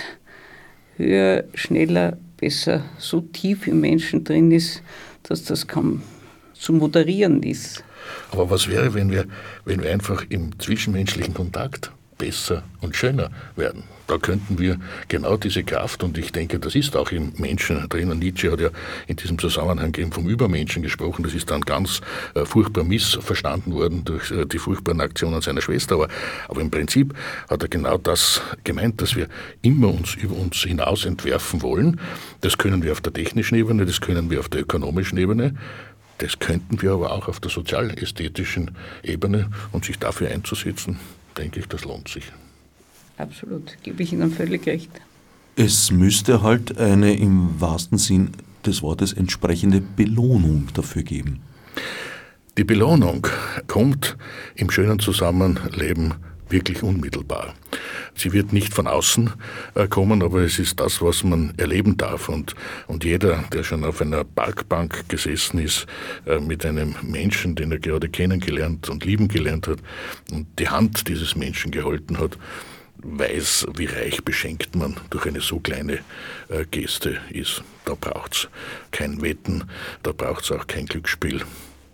höher, 0.96 1.44
schneller, 1.54 2.18
besser 2.36 2.84
so 2.98 3.20
tief 3.20 3.66
im 3.66 3.80
Menschen 3.80 4.24
drin 4.24 4.50
ist, 4.50 4.82
dass 5.22 5.44
das 5.44 5.66
kaum 5.66 6.02
zu 6.52 6.72
moderieren 6.72 7.42
ist. 7.42 7.84
Aber 8.30 8.50
was 8.50 8.68
wäre, 8.68 8.94
wenn 8.94 9.10
wir, 9.10 9.26
wenn 9.64 9.82
wir 9.82 9.90
einfach 9.90 10.26
im 10.28 10.58
zwischenmenschlichen 10.58 11.34
Kontakt 11.34 11.92
besser 12.24 12.62
und 12.80 12.96
schöner 12.96 13.30
werden. 13.54 13.82
Da 14.06 14.18
könnten 14.18 14.58
wir 14.58 14.78
genau 15.08 15.36
diese 15.36 15.62
Kraft, 15.62 16.02
und 16.02 16.16
ich 16.16 16.32
denke, 16.32 16.58
das 16.58 16.74
ist 16.74 16.96
auch 16.96 17.10
im 17.10 17.32
Menschen 17.36 17.86
drin. 17.88 18.10
Und 18.10 18.18
Nietzsche 18.18 18.50
hat 18.50 18.60
ja 18.60 18.70
in 19.06 19.16
diesem 19.16 19.38
Zusammenhang 19.38 19.94
eben 19.96 20.12
vom 20.12 20.28
Übermenschen 20.28 20.82
gesprochen. 20.82 21.22
Das 21.22 21.34
ist 21.34 21.50
dann 21.50 21.62
ganz 21.62 22.00
äh, 22.34 22.44
furchtbar 22.44 22.84
missverstanden 22.84 23.74
worden 23.74 24.04
durch 24.04 24.30
äh, 24.30 24.46
die 24.46 24.58
furchtbaren 24.58 25.00
Aktionen 25.00 25.40
seiner 25.40 25.62
Schwester. 25.62 25.96
Aber, 25.96 26.08
aber 26.48 26.60
im 26.60 26.70
Prinzip 26.70 27.14
hat 27.48 27.62
er 27.62 27.68
genau 27.68 27.96
das 27.98 28.42
gemeint, 28.62 29.00
dass 29.00 29.16
wir 29.16 29.28
immer 29.62 29.88
uns 29.88 30.14
über 30.14 30.36
uns 30.36 30.58
hinaus 30.58 31.04
entwerfen 31.04 31.62
wollen. 31.62 32.00
Das 32.40 32.58
können 32.58 32.82
wir 32.82 32.92
auf 32.92 33.00
der 33.00 33.12
technischen 33.12 33.56
Ebene, 33.56 33.86
das 33.86 34.00
können 34.00 34.30
wir 34.30 34.40
auf 34.40 34.48
der 34.48 34.62
ökonomischen 34.62 35.18
Ebene. 35.18 35.54
Das 36.18 36.38
könnten 36.38 36.80
wir 36.80 36.92
aber 36.92 37.10
auch 37.12 37.28
auf 37.28 37.40
der 37.40 37.50
sozialästhetischen 37.50 38.70
Ebene 39.02 39.50
und 39.72 39.84
sich 39.84 39.98
dafür 39.98 40.30
einzusetzen, 40.30 41.00
denke 41.36 41.60
ich, 41.60 41.66
das 41.66 41.84
lohnt 41.84 42.08
sich. 42.08 42.24
Absolut, 43.16 43.76
gebe 43.82 44.02
ich 44.02 44.12
Ihnen 44.12 44.30
völlig 44.30 44.66
recht. 44.66 44.90
Es 45.56 45.90
müsste 45.90 46.42
halt 46.42 46.78
eine 46.78 47.14
im 47.14 47.60
wahrsten 47.60 47.98
Sinn 47.98 48.32
des 48.66 48.82
Wortes 48.82 49.12
entsprechende 49.12 49.80
Belohnung 49.80 50.68
dafür 50.74 51.02
geben. 51.02 51.40
Die 52.56 52.64
Belohnung 52.64 53.26
kommt 53.66 54.16
im 54.54 54.70
schönen 54.70 54.98
Zusammenleben 54.98 56.14
wirklich 56.50 56.82
unmittelbar. 56.82 57.54
Sie 58.14 58.32
wird 58.32 58.52
nicht 58.52 58.72
von 58.72 58.86
außen 58.86 59.32
äh, 59.74 59.88
kommen, 59.88 60.22
aber 60.22 60.40
es 60.40 60.58
ist 60.58 60.80
das, 60.80 61.02
was 61.02 61.24
man 61.24 61.54
erleben 61.56 61.96
darf. 61.96 62.28
Und, 62.28 62.54
und 62.86 63.04
jeder, 63.04 63.44
der 63.52 63.64
schon 63.64 63.84
auf 63.84 64.00
einer 64.00 64.24
Parkbank 64.24 65.08
gesessen 65.08 65.58
ist, 65.58 65.86
äh, 66.26 66.38
mit 66.38 66.64
einem 66.64 66.94
Menschen, 67.02 67.54
den 67.54 67.72
er 67.72 67.78
gerade 67.78 68.08
kennengelernt 68.08 68.88
und 68.88 69.04
lieben 69.04 69.28
gelernt 69.28 69.68
hat, 69.68 69.78
und 70.30 70.46
die 70.58 70.68
Hand 70.68 71.08
dieses 71.08 71.34
Menschen 71.36 71.70
gehalten 71.70 72.18
hat, 72.18 72.38
weiß, 73.04 73.66
wie 73.76 73.86
reich 73.86 74.24
beschenkt 74.24 74.74
man 74.74 74.96
durch 75.10 75.26
eine 75.26 75.40
so 75.40 75.60
kleine 75.60 75.98
äh, 76.48 76.64
Geste 76.70 77.18
ist. 77.30 77.62
Da 77.84 77.94
braucht 77.94 78.34
es 78.34 78.48
kein 78.90 79.20
Wetten, 79.20 79.64
da 80.02 80.12
braucht 80.12 80.44
es 80.44 80.52
auch 80.52 80.66
kein 80.66 80.86
Glücksspiel. 80.86 81.42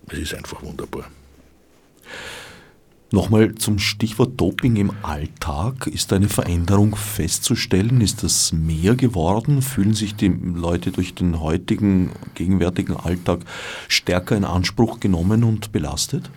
Es 0.09 0.19
ist 0.19 0.33
einfach 0.33 0.61
wunderbar. 0.61 1.09
Nochmal 3.13 3.55
zum 3.55 3.77
Stichwort 3.77 4.39
Doping 4.39 4.77
im 4.77 4.93
Alltag. 5.01 5.87
Ist 5.87 6.13
eine 6.13 6.29
Veränderung 6.29 6.95
festzustellen? 6.95 7.99
Ist 7.99 8.23
das 8.23 8.53
mehr 8.53 8.95
geworden? 8.95 9.61
Fühlen 9.61 9.93
sich 9.93 10.15
die 10.15 10.29
Leute 10.29 10.91
durch 10.91 11.13
den 11.13 11.41
heutigen, 11.41 12.11
gegenwärtigen 12.35 12.95
Alltag 12.95 13.41
stärker 13.89 14.37
in 14.37 14.45
Anspruch 14.45 15.01
genommen 15.01 15.43
und 15.43 15.73
belastet? 15.73 16.29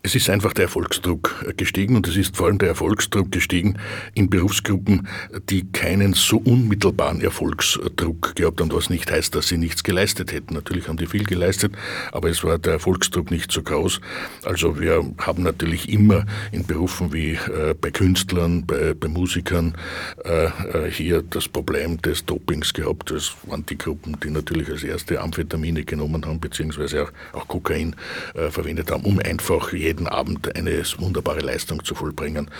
Es 0.00 0.14
ist 0.14 0.30
einfach 0.30 0.52
der 0.52 0.66
Erfolgsdruck 0.66 1.44
gestiegen 1.56 1.96
und 1.96 2.06
es 2.06 2.16
ist 2.16 2.36
vor 2.36 2.46
allem 2.46 2.58
der 2.58 2.68
Erfolgsdruck 2.68 3.32
gestiegen 3.32 3.78
in 4.14 4.30
Berufsgruppen, 4.30 5.08
die 5.50 5.70
keinen 5.72 6.14
so 6.14 6.36
unmittelbaren 6.38 7.20
Erfolgsdruck 7.20 8.36
gehabt 8.36 8.60
haben, 8.60 8.72
was 8.72 8.90
nicht 8.90 9.10
heißt, 9.10 9.34
dass 9.34 9.48
sie 9.48 9.58
nichts 9.58 9.82
geleistet 9.82 10.32
hätten. 10.32 10.54
Natürlich 10.54 10.86
haben 10.86 10.98
die 10.98 11.06
viel 11.06 11.24
geleistet, 11.24 11.72
aber 12.12 12.30
es 12.30 12.44
war 12.44 12.58
der 12.58 12.74
Erfolgsdruck 12.74 13.32
nicht 13.32 13.50
so 13.50 13.62
groß. 13.62 14.00
Also 14.44 14.78
wir 14.78 15.04
haben 15.18 15.42
natürlich 15.42 15.88
immer 15.88 16.26
in 16.52 16.64
Berufen 16.64 17.12
wie 17.12 17.32
äh, 17.32 17.74
bei 17.78 17.90
Künstlern, 17.90 18.64
bei, 18.66 18.94
bei 18.94 19.08
Musikern 19.08 19.76
äh, 20.24 20.44
äh, 20.44 20.90
hier 20.92 21.22
das 21.22 21.48
Problem 21.48 22.00
des 22.02 22.24
Dopings 22.24 22.72
gehabt. 22.72 23.10
Das 23.10 23.32
waren 23.48 23.66
die 23.66 23.76
Gruppen, 23.76 24.16
die 24.22 24.30
natürlich 24.30 24.70
als 24.70 24.84
erste 24.84 25.20
Amphetamine 25.20 25.82
genommen 25.84 26.24
haben, 26.24 26.38
beziehungsweise 26.38 27.02
auch, 27.02 27.12
auch 27.32 27.48
Kokain 27.48 27.96
äh, 28.34 28.48
verwendet 28.50 28.92
haben, 28.92 29.02
um 29.02 29.18
einfach 29.18 29.72
jeden 29.88 30.06
Abend 30.06 30.54
eine 30.54 30.82
wunderbare 30.98 31.40
Leistung 31.40 31.82
zu 31.82 31.94
vollbringen. 31.94 32.50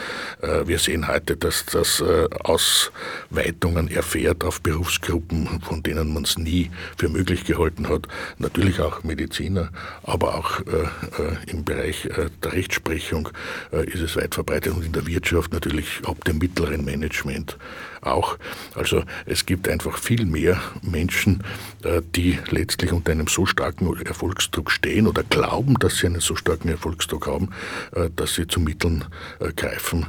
Äh, 0.40 0.66
wir 0.66 0.78
sehen 0.78 1.08
heute, 1.08 1.36
dass 1.36 1.66
das 1.66 2.00
äh, 2.00 2.26
Ausweitungen 2.42 3.88
erfährt 3.88 4.44
auf 4.44 4.62
Berufsgruppen, 4.62 5.60
von 5.60 5.82
denen 5.82 6.14
man 6.14 6.24
es 6.24 6.38
nie 6.38 6.70
für 6.96 7.10
möglich 7.10 7.44
gehalten 7.44 7.88
hat. 7.88 8.08
Natürlich 8.38 8.80
auch 8.80 9.04
Mediziner, 9.04 9.68
aber 10.02 10.36
auch 10.36 10.60
äh, 10.60 11.50
im 11.50 11.64
Bereich 11.64 12.08
der 12.42 12.52
Rechtsprechung 12.52 13.28
ist 13.72 14.00
es 14.00 14.16
weit 14.16 14.34
verbreitet 14.34 14.72
und 14.72 14.84
in 14.84 14.92
der 14.92 15.06
Wirtschaft 15.06 15.52
natürlich 15.52 16.00
ab 16.04 16.24
dem 16.24 16.38
mittleren 16.38 16.84
Management 16.84 17.58
auch. 18.00 18.38
Also 18.74 19.02
es 19.26 19.44
gibt 19.44 19.68
einfach 19.68 19.98
viel 19.98 20.24
mehr 20.24 20.60
Menschen, 20.82 21.42
die 22.14 22.38
letztlich 22.50 22.92
unter 22.92 23.12
einem 23.12 23.26
so 23.26 23.46
starken 23.46 23.94
Erfolgsdruck 24.04 24.70
stehen 24.70 25.06
oder 25.06 25.22
glauben, 25.24 25.74
dass 25.78 25.98
sie 25.98 26.06
einen 26.06 26.20
so 26.20 26.36
starken 26.36 26.68
Erfolgsdruck 26.68 27.17
haben, 27.26 27.50
äh, 27.92 28.10
dass 28.14 28.34
sie 28.34 28.46
zu 28.46 28.60
Mitteln 28.60 29.04
äh, 29.40 29.52
greifen, 29.52 30.06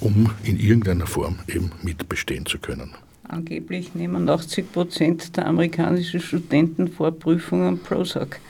um 0.00 0.30
in 0.44 0.58
irgendeiner 0.58 1.06
Form 1.06 1.38
eben 1.48 1.72
mitbestehen 1.82 2.46
zu 2.46 2.58
können. 2.58 2.94
Angeblich 3.28 3.94
nehmen 3.94 4.28
80 4.28 4.72
Prozent 4.72 5.36
der 5.36 5.46
amerikanischen 5.46 6.20
Studenten 6.20 6.88
vor 6.88 7.12
Prüfungen 7.12 7.78
Prozac. 7.78 8.40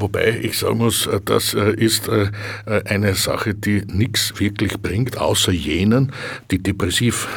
Wobei 0.00 0.40
ich 0.42 0.58
sagen 0.58 0.78
muss, 0.78 1.06
äh, 1.06 1.20
das 1.22 1.52
äh, 1.52 1.74
ist 1.74 2.08
äh, 2.08 2.30
eine 2.86 3.14
Sache, 3.14 3.54
die 3.54 3.82
nichts 3.86 4.32
wirklich 4.40 4.80
bringt, 4.80 5.18
außer 5.18 5.52
jenen, 5.52 6.12
die 6.50 6.58
depressiv 6.58 7.28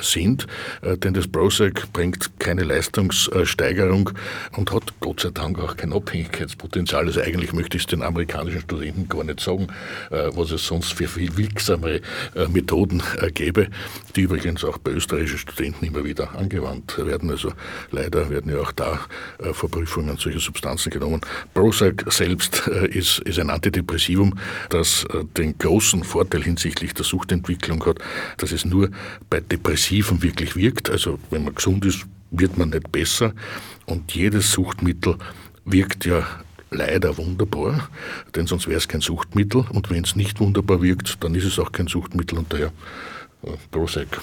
sind. 0.00 0.46
Denn 0.82 1.14
das 1.14 1.28
Prozac 1.28 1.92
bringt 1.92 2.38
keine 2.38 2.62
Leistungssteigerung 2.62 4.10
und 4.56 4.72
hat 4.72 4.94
Gott 5.00 5.20
sei 5.20 5.30
Dank 5.32 5.58
auch 5.58 5.76
kein 5.76 5.92
Abhängigkeitspotenzial. 5.92 7.06
Also 7.06 7.20
eigentlich 7.20 7.52
möchte 7.52 7.76
ich 7.76 7.84
es 7.84 7.86
den 7.86 8.02
amerikanischen 8.02 8.60
Studenten 8.60 9.08
gar 9.08 9.24
nicht 9.24 9.40
sagen, 9.40 9.68
was 10.10 10.50
es 10.50 10.66
sonst 10.66 10.94
für 10.94 11.08
viel 11.08 11.36
wirksamere 11.36 12.00
Methoden 12.52 13.02
gäbe, 13.34 13.68
die 14.16 14.22
übrigens 14.22 14.64
auch 14.64 14.78
bei 14.78 14.92
österreichischen 14.92 15.38
Studenten 15.38 15.84
immer 15.84 16.04
wieder 16.04 16.34
angewandt 16.34 16.98
werden. 16.98 17.30
Also 17.30 17.52
leider 17.90 18.30
werden 18.30 18.50
ja 18.52 18.60
auch 18.60 18.72
da 18.72 19.00
vor 19.52 19.70
Prüfungen 19.70 20.16
solche 20.16 20.40
Substanzen 20.40 20.90
genommen. 20.90 21.20
Prozac 21.52 21.83
Prozac 21.84 22.12
selbst 22.12 22.68
äh, 22.68 22.86
ist, 22.86 23.18
ist 23.20 23.38
ein 23.38 23.50
Antidepressivum, 23.50 24.38
das 24.70 25.04
äh, 25.10 25.24
den 25.36 25.58
großen 25.58 26.04
Vorteil 26.04 26.42
hinsichtlich 26.42 26.94
der 26.94 27.04
Suchtentwicklung 27.04 27.84
hat, 27.84 27.98
dass 28.38 28.52
es 28.52 28.64
nur 28.64 28.90
bei 29.28 29.40
Depressiven 29.40 30.22
wirklich 30.22 30.56
wirkt. 30.56 30.90
Also 30.90 31.18
wenn 31.30 31.44
man 31.44 31.54
gesund 31.54 31.84
ist, 31.84 32.06
wird 32.30 32.56
man 32.56 32.70
nicht 32.70 32.90
besser. 32.90 33.32
Und 33.86 34.14
jedes 34.14 34.52
Suchtmittel 34.52 35.16
wirkt 35.64 36.06
ja 36.06 36.26
leider 36.70 37.16
wunderbar, 37.18 37.88
denn 38.34 38.46
sonst 38.46 38.66
wäre 38.66 38.78
es 38.78 38.88
kein 38.88 39.00
Suchtmittel. 39.00 39.64
Und 39.70 39.90
wenn 39.90 40.04
es 40.04 40.16
nicht 40.16 40.40
wunderbar 40.40 40.82
wirkt, 40.82 41.22
dann 41.22 41.34
ist 41.34 41.44
es 41.44 41.58
auch 41.58 41.72
kein 41.72 41.86
Suchtmittel. 41.86 42.38
Und 42.38 42.52
daher 42.52 42.72
äh, 43.42 43.50
Prozac. 43.70 44.20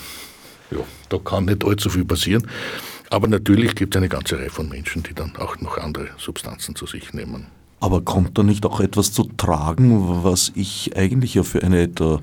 Ja, 0.72 0.80
da 1.10 1.18
kann 1.18 1.46
nicht 1.46 1.64
allzu 1.66 1.90
viel 1.90 2.06
passieren. 2.06 2.48
Aber 3.12 3.28
natürlich 3.28 3.76
gibt 3.76 3.94
es 3.94 3.98
eine 3.98 4.08
ganze 4.08 4.40
Reihe 4.40 4.50
von 4.50 4.70
Menschen, 4.70 5.04
die 5.04 5.14
dann 5.14 5.36
auch 5.36 5.60
noch 5.60 5.78
andere 5.78 6.08
Substanzen 6.18 6.76
zu 6.78 6.86
sich 6.86 7.14
nehmen. 7.14 7.48
Aber 7.82 8.02
kommt 8.02 8.38
da 8.38 8.44
nicht 8.44 8.66
auch 8.66 8.80
etwas 8.80 9.12
zu 9.12 9.24
tragen, 9.36 10.24
was 10.24 10.54
ich 10.56 10.96
eigentlich 10.96 11.34
ja 11.34 11.44
für 11.44 11.62
eine 11.62 11.90
der, 11.90 12.22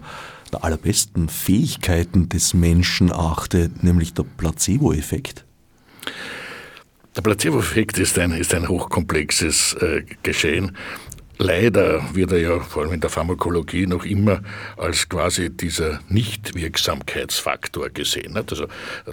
der 0.50 0.64
allerbesten 0.64 1.28
Fähigkeiten 1.28 2.30
des 2.30 2.54
Menschen 2.54 3.12
achte, 3.12 3.70
nämlich 3.82 4.14
der 4.14 4.22
Placebo-Effekt? 4.22 5.44
Der 7.16 7.20
Placebo-Effekt 7.20 7.98
ist 7.98 8.18
ein, 8.18 8.32
ist 8.32 8.54
ein 8.54 8.66
hochkomplexes 8.66 9.74
äh, 9.74 10.04
Geschehen. 10.22 10.74
Leider 11.40 12.02
wird 12.14 12.32
er 12.32 12.38
ja 12.40 12.58
vor 12.58 12.82
allem 12.82 12.94
in 12.94 13.00
der 13.00 13.10
Pharmakologie 13.10 13.86
noch 13.86 14.04
immer 14.04 14.40
als 14.76 15.08
quasi 15.08 15.50
dieser 15.50 16.00
Nichtwirksamkeitsfaktor 16.08 17.90
gesehen. 17.90 18.36
Also 18.36 18.66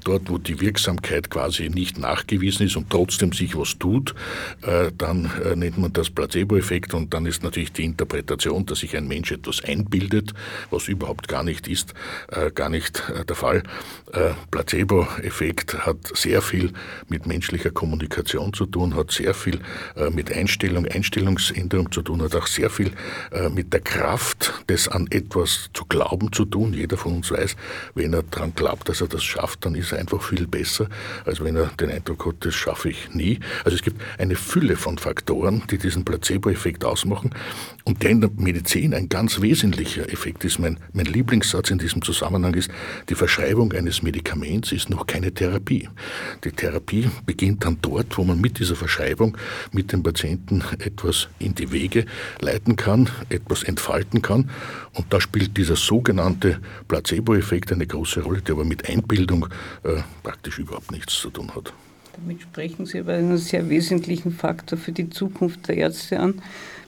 dort, 0.04 0.28
wo 0.28 0.40
die 0.40 0.60
Wirksamkeit 0.60 1.30
quasi 1.30 1.70
nicht 1.70 2.00
nachgewiesen 2.00 2.66
ist 2.66 2.78
und 2.78 2.90
trotzdem 2.90 3.32
sich 3.32 3.56
was 3.56 3.78
tut, 3.78 4.16
äh, 4.64 4.92
dann 4.98 5.30
äh, 5.44 5.56
nennt 5.56 5.78
man 5.78 5.94
das 5.94 6.10
Placebo-Effekt 6.10 6.96
und 6.96 7.14
dann 7.14 7.28
ist 7.28 7.44
natürlich 7.44 7.74
die 7.74 7.86
Interpretation, 7.86 8.66
dass 8.66 8.80
sich 8.80 8.98
ein 8.98 9.08
Mensch 9.08 9.32
etwas 9.32 9.64
einbildet, 9.64 10.34
was 10.72 10.88
überhaupt 10.88 11.28
gar 11.28 11.44
nicht 11.44 11.68
ist, 11.68 11.94
äh, 12.32 12.50
gar 12.50 12.70
nicht 12.70 13.04
der 13.28 13.36
Fall. 13.36 13.64
Placebo-Effekt 14.50 15.86
hat 15.86 15.98
sehr 16.16 16.42
viel 16.42 16.72
mit 17.10 17.28
menschlicher 17.28 17.72
Kommunikation 17.72 18.54
zu 18.54 18.66
tun, 18.66 18.96
hat 18.96 19.12
sehr 19.12 19.34
viel 19.34 19.60
mit 20.12 20.32
Einstellung, 20.32 20.86
Einstellungsänderung 20.86 21.92
zu 21.92 22.02
tun 22.02 22.15
tun, 22.18 22.26
hat 22.26 22.36
auch 22.36 22.48
sehr 22.48 22.70
viel 22.70 22.92
äh, 23.32 23.50
mit 23.50 23.74
der 23.74 23.82
Kraft 23.82 24.54
des 24.70 24.88
an 24.88 25.08
etwas 25.12 25.70
zu 25.74 25.86
glauben 25.86 26.32
zu 26.32 26.46
tun. 26.46 26.74
Jeder 26.74 26.98
von 26.98 27.18
uns 27.18 27.32
weiß, 27.32 27.56
wenn 27.94 28.14
er 28.14 28.24
daran 28.24 28.54
glaubt, 28.56 28.90
dass 28.90 29.02
er 29.02 29.08
das 29.08 29.24
schafft, 29.24 29.66
dann 29.66 29.76
ist 29.76 29.92
er 29.92 30.00
einfach 30.00 30.22
viel 30.22 30.48
besser, 30.48 30.88
als 31.26 31.44
wenn 31.44 31.56
er 31.56 31.68
den 31.80 31.92
Eindruck 31.92 32.26
hat, 32.26 32.36
das 32.40 32.56
schaffe 32.56 32.90
ich 32.90 33.14
nie. 33.14 33.40
Also 33.64 33.76
es 33.76 33.82
gibt 33.82 34.02
eine 34.18 34.36
Fülle 34.36 34.76
von 34.76 34.98
Faktoren, 34.98 35.64
die 35.70 35.78
diesen 35.78 36.06
Placebo-Effekt 36.06 36.86
ausmachen 36.86 37.32
und 37.84 38.04
der 38.04 38.12
in 38.12 38.22
der 38.22 38.32
Medizin 38.36 38.94
ein 38.94 39.10
ganz 39.10 39.42
wesentlicher 39.42 40.12
Effekt 40.12 40.44
ist. 40.44 40.60
Mein, 40.60 40.80
mein 40.94 41.06
Lieblingssatz 41.06 41.70
in 41.70 41.78
diesem 41.78 42.02
Zusammenhang 42.02 42.54
ist, 42.54 42.70
die 43.10 43.16
Verschreibung 43.16 43.74
eines 43.74 44.02
Medikaments 44.02 44.72
ist 44.72 44.90
noch 44.90 45.06
keine 45.06 45.32
Therapie. 45.32 45.90
Die 46.44 46.52
Therapie 46.52 47.10
beginnt 47.26 47.64
dann 47.64 47.78
dort, 47.82 48.18
wo 48.18 48.24
man 48.24 48.40
mit 48.42 48.60
dieser 48.60 48.76
Verschreibung 48.76 49.38
mit 49.72 49.92
dem 49.92 50.04
Patienten 50.04 50.64
etwas 50.80 51.28
in 51.40 51.56
die 51.56 51.72
Wege 51.72 52.05
leiten 52.40 52.76
kann, 52.76 53.10
etwas 53.30 53.64
entfalten 53.64 54.22
kann. 54.22 54.50
Und 54.94 55.06
da 55.12 55.20
spielt 55.20 55.58
dieser 55.58 55.76
sogenannte 55.76 56.60
Placebo-Effekt 56.88 57.72
eine 57.72 57.88
große 57.88 58.22
Rolle, 58.22 58.42
der 58.42 58.56
aber 58.56 58.66
mit 58.66 58.90
Einbildung 58.90 59.48
äh, 59.84 60.02
praktisch 60.24 60.60
überhaupt 60.60 60.92
nichts 60.92 61.20
zu 61.20 61.30
tun 61.30 61.54
hat. 61.56 61.74
Damit 62.16 62.42
sprechen 62.42 62.86
Sie 62.86 63.00
aber 63.00 63.14
einen 63.14 63.38
sehr 63.38 63.70
wesentlichen 63.70 64.32
Faktor 64.32 64.78
für 64.78 64.94
die 64.94 65.10
Zukunft 65.10 65.68
der 65.68 65.78
Ärzte 65.78 66.20
an, 66.20 66.42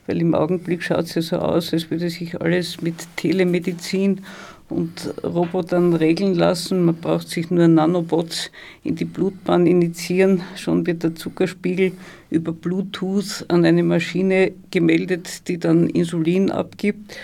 weil 0.05 0.22
im 0.22 0.34
Augenblick 0.34 0.84
schaut 0.84 1.05
es 1.05 1.15
ja 1.15 1.22
so 1.22 1.38
aus, 1.38 1.74
als 1.74 1.91
würde 1.91 2.09
sich 2.09 2.39
alles 2.39 2.82
mit 2.82 2.95
Telemedizin 3.18 4.22
und 4.70 5.13
Robotern 5.24 5.93
regeln 5.93 6.36
lassen. 6.36 6.86
Man 6.86 6.95
braucht 6.95 7.30
sich 7.30 7.49
nur 7.51 7.68
Nanobots 7.68 8.51
in 8.84 8.95
die 8.95 9.05
Blutbahn 9.05 9.65
initiieren. 9.65 10.43
Schon 10.55 10.86
wird 10.86 11.03
der 11.03 11.15
Zuckerspiegel 11.15 11.93
über 12.30 12.52
Bluetooth 12.52 13.46
an 13.48 13.66
eine 13.66 13.84
Maschine 13.84 14.52
gemeldet, 14.72 15.48
die 15.48 15.58
dann 15.58 15.90
Insulin 15.90 16.52
abgibt. 16.52 17.18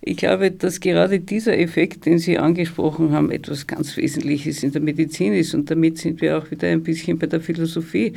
Ich 0.00 0.16
glaube, 0.16 0.50
dass 0.52 0.80
gerade 0.80 1.18
dieser 1.18 1.58
Effekt, 1.58 2.06
den 2.06 2.18
Sie 2.18 2.38
angesprochen 2.38 3.10
haben, 3.10 3.30
etwas 3.30 3.66
ganz 3.66 3.96
Wesentliches 3.96 4.62
in 4.62 4.72
der 4.72 4.80
Medizin 4.80 5.32
ist. 5.32 5.52
Und 5.54 5.70
damit 5.70 5.98
sind 5.98 6.20
wir 6.20 6.38
auch 6.38 6.50
wieder 6.50 6.68
ein 6.68 6.82
bisschen 6.82 7.18
bei 7.18 7.26
der 7.26 7.40
Philosophie. 7.40 8.12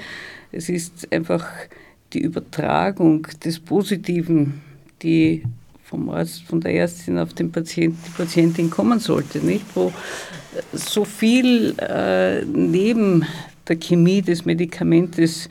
Es 0.52 0.70
ist 0.70 1.12
einfach 1.12 1.48
die 2.14 2.22
Übertragung 2.22 3.26
des 3.44 3.60
Positiven, 3.60 4.62
die 5.02 5.44
vom 5.84 6.10
Arzt, 6.10 6.44
von 6.44 6.62
der 6.62 6.76
Ärztin 6.76 7.18
auf 7.18 7.34
den 7.34 7.52
Patienten, 7.52 7.98
die 8.06 8.12
Patientin 8.12 8.70
kommen 8.70 9.00
sollte, 9.00 9.40
nicht? 9.40 9.66
Wo 9.74 9.92
so 10.72 11.04
viel 11.04 11.74
äh, 11.80 12.46
neben 12.46 13.26
der 13.68 13.78
Chemie 13.78 14.22
des 14.22 14.46
Medikamentes 14.46 15.50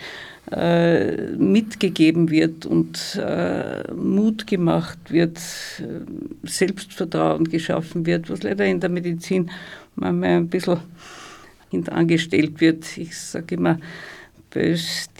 äh, 0.51 1.33
mitgegeben 1.37 2.31
wird 2.31 2.65
und 2.65 3.21
äh, 3.23 3.93
Mut 3.93 4.47
gemacht 4.47 4.99
wird, 5.11 5.39
äh, 5.79 6.47
Selbstvertrauen 6.47 7.45
geschaffen 7.45 8.07
wird, 8.07 8.31
was 8.31 8.43
leider 8.43 8.65
in 8.65 8.81
der 8.81 8.89
Medizin 8.89 9.51
manchmal 9.95 10.39
ein 10.39 10.49
bisschen 10.49 10.79
hintangestellt 11.71 12.61
wird. 12.61 12.97
Ich 12.97 13.17
sage 13.19 13.57
immer, 13.57 13.79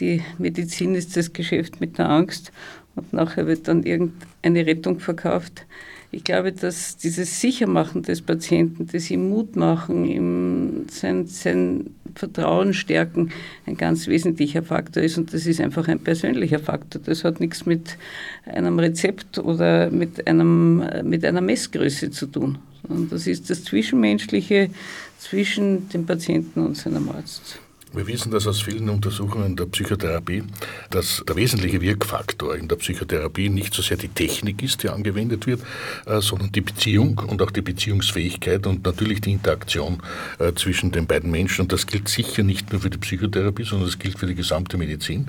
die 0.01 0.23
Medizin 0.39 0.95
ist 0.95 1.17
das 1.17 1.33
Geschäft 1.33 1.81
mit 1.81 1.99
der 1.99 2.09
Angst 2.09 2.51
und 2.95 3.13
nachher 3.13 3.47
wird 3.47 3.69
dann 3.69 3.83
irgendeine 3.83 4.67
Rettung 4.67 4.99
verkauft. 4.99 5.67
Ich 6.11 6.25
glaube, 6.25 6.53
dass 6.53 6.97
dieses 6.97 7.41
Sichermachen 7.41 8.03
des 8.03 8.23
Patienten, 8.23 8.87
das 8.91 9.11
ihm 9.11 9.29
Mut 9.29 9.57
machen, 9.57 10.07
ihm 10.07 10.87
sein, 10.91 11.27
sein 11.27 11.91
Vertrauen 12.15 12.73
stärken, 12.73 13.31
ein 13.67 13.77
ganz 13.77 14.07
wesentlicher 14.07 14.63
Faktor 14.63 15.03
ist. 15.03 15.19
Und 15.19 15.35
das 15.35 15.47
ist 15.47 15.61
einfach 15.61 15.87
ein 15.87 16.01
persönlicher 16.01 16.61
Faktor. 16.61 17.03
Das 17.05 17.25
hat 17.25 17.41
nichts 17.41 17.67
mit 17.67 17.99
einem 18.47 18.79
Rezept 18.79 19.39
oder 19.39 19.91
mit, 19.91 20.27
einem, 20.27 20.83
mit 21.05 21.27
einer 21.27 21.43
Messgröße 21.43 22.11
zu 22.11 22.27
tun. 22.27 22.59
Und 22.85 23.13
das 23.13 23.27
ist 23.27 23.51
das 23.51 23.65
Zwischenmenschliche 23.65 24.71
zwischen 25.19 25.91
dem 25.91 26.07
Patienten 26.07 26.65
und 26.65 26.77
seinem 26.77 27.11
Arzt. 27.11 27.59
Wir 27.95 28.07
wissen 28.07 28.31
das 28.31 28.47
aus 28.47 28.61
vielen 28.61 28.91
Untersuchungen 28.91 29.57
der 29.57 29.65
Psychotherapie, 29.67 30.45
dass 30.91 31.25
der 31.27 31.37
wesentliche 31.37 31.81
Wirkfaktor 31.81 32.55
in 32.55 32.69
der 32.69 32.77
Psychotherapie 32.77 33.49
nicht 33.49 33.73
so 33.73 33.81
sehr 33.81 33.97
die 33.97 34.09
Technik 34.09 34.63
ist, 34.63 34.83
die 34.83 34.91
angewendet 34.91 35.47
wird, 35.47 35.63
äh, 36.07 36.21
sondern 36.21 36.53
die 36.53 36.61
Beziehung 36.61 37.19
und 37.19 37.41
auch 37.41 37.51
die 37.51 37.63
Beziehungsfähigkeit 37.63 38.67
und 38.67 38.85
natürlich 38.85 39.23
die 39.23 39.33
Interaktion 39.33 40.03
äh, 40.39 40.53
zwischen 40.53 40.93
den 40.93 41.07
beiden 41.07 41.31
Menschen. 41.31 41.63
Und 41.63 41.73
das 41.73 41.87
gilt 41.87 42.09
sicher 42.09 42.43
nicht 42.43 42.73
nur 42.73 42.83
für 42.83 42.91
die 42.91 42.99
Psychotherapie, 42.99 43.65
sondern 43.65 43.89
das 43.89 43.99
gilt 43.99 44.19
für 44.19 44.27
die 44.27 44.35
gesamte 44.35 44.77
Medizin. 44.77 45.27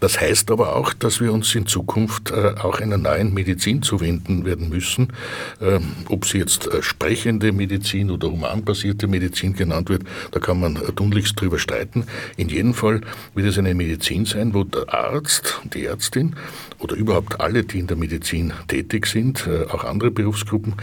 Das 0.00 0.20
heißt 0.20 0.50
aber 0.50 0.76
auch, 0.76 0.92
dass 0.92 1.20
wir 1.20 1.32
uns 1.32 1.54
in 1.54 1.66
Zukunft 1.66 2.30
äh, 2.30 2.54
auch 2.60 2.80
einer 2.80 2.98
neuen 2.98 3.34
Medizin 3.34 3.82
zuwenden 3.82 4.44
werden 4.44 4.68
müssen. 4.68 5.12
Ähm, 5.60 5.92
ob 6.08 6.24
sie 6.24 6.38
jetzt 6.38 6.66
äh, 6.68 6.82
sprechende 6.82 7.52
Medizin 7.52 8.10
oder 8.10 8.30
humanbasierte 8.30 9.08
Medizin 9.08 9.54
genannt 9.54 9.88
wird, 9.88 10.02
da 10.30 10.40
kann 10.40 10.60
man 10.60 10.76
tunlichst 10.94 11.40
drüber 11.40 11.58
streiten. 11.58 12.04
In 12.36 12.48
jedem 12.48 12.74
Fall 12.74 13.00
wird 13.34 13.48
es 13.48 13.58
eine 13.58 13.74
Medizin 13.74 14.24
sein, 14.24 14.54
wo 14.54 14.64
der 14.64 14.92
Arzt, 14.92 15.60
die 15.74 15.86
Ärztin 15.86 16.36
oder 16.78 16.94
überhaupt 16.94 17.40
alle, 17.40 17.64
die 17.64 17.80
in 17.80 17.88
der 17.88 17.96
Medizin 17.96 18.52
tätig 18.68 19.06
sind, 19.06 19.46
äh, 19.46 19.64
auch 19.64 19.84
andere 19.84 20.10
Berufsgruppen, 20.10 20.74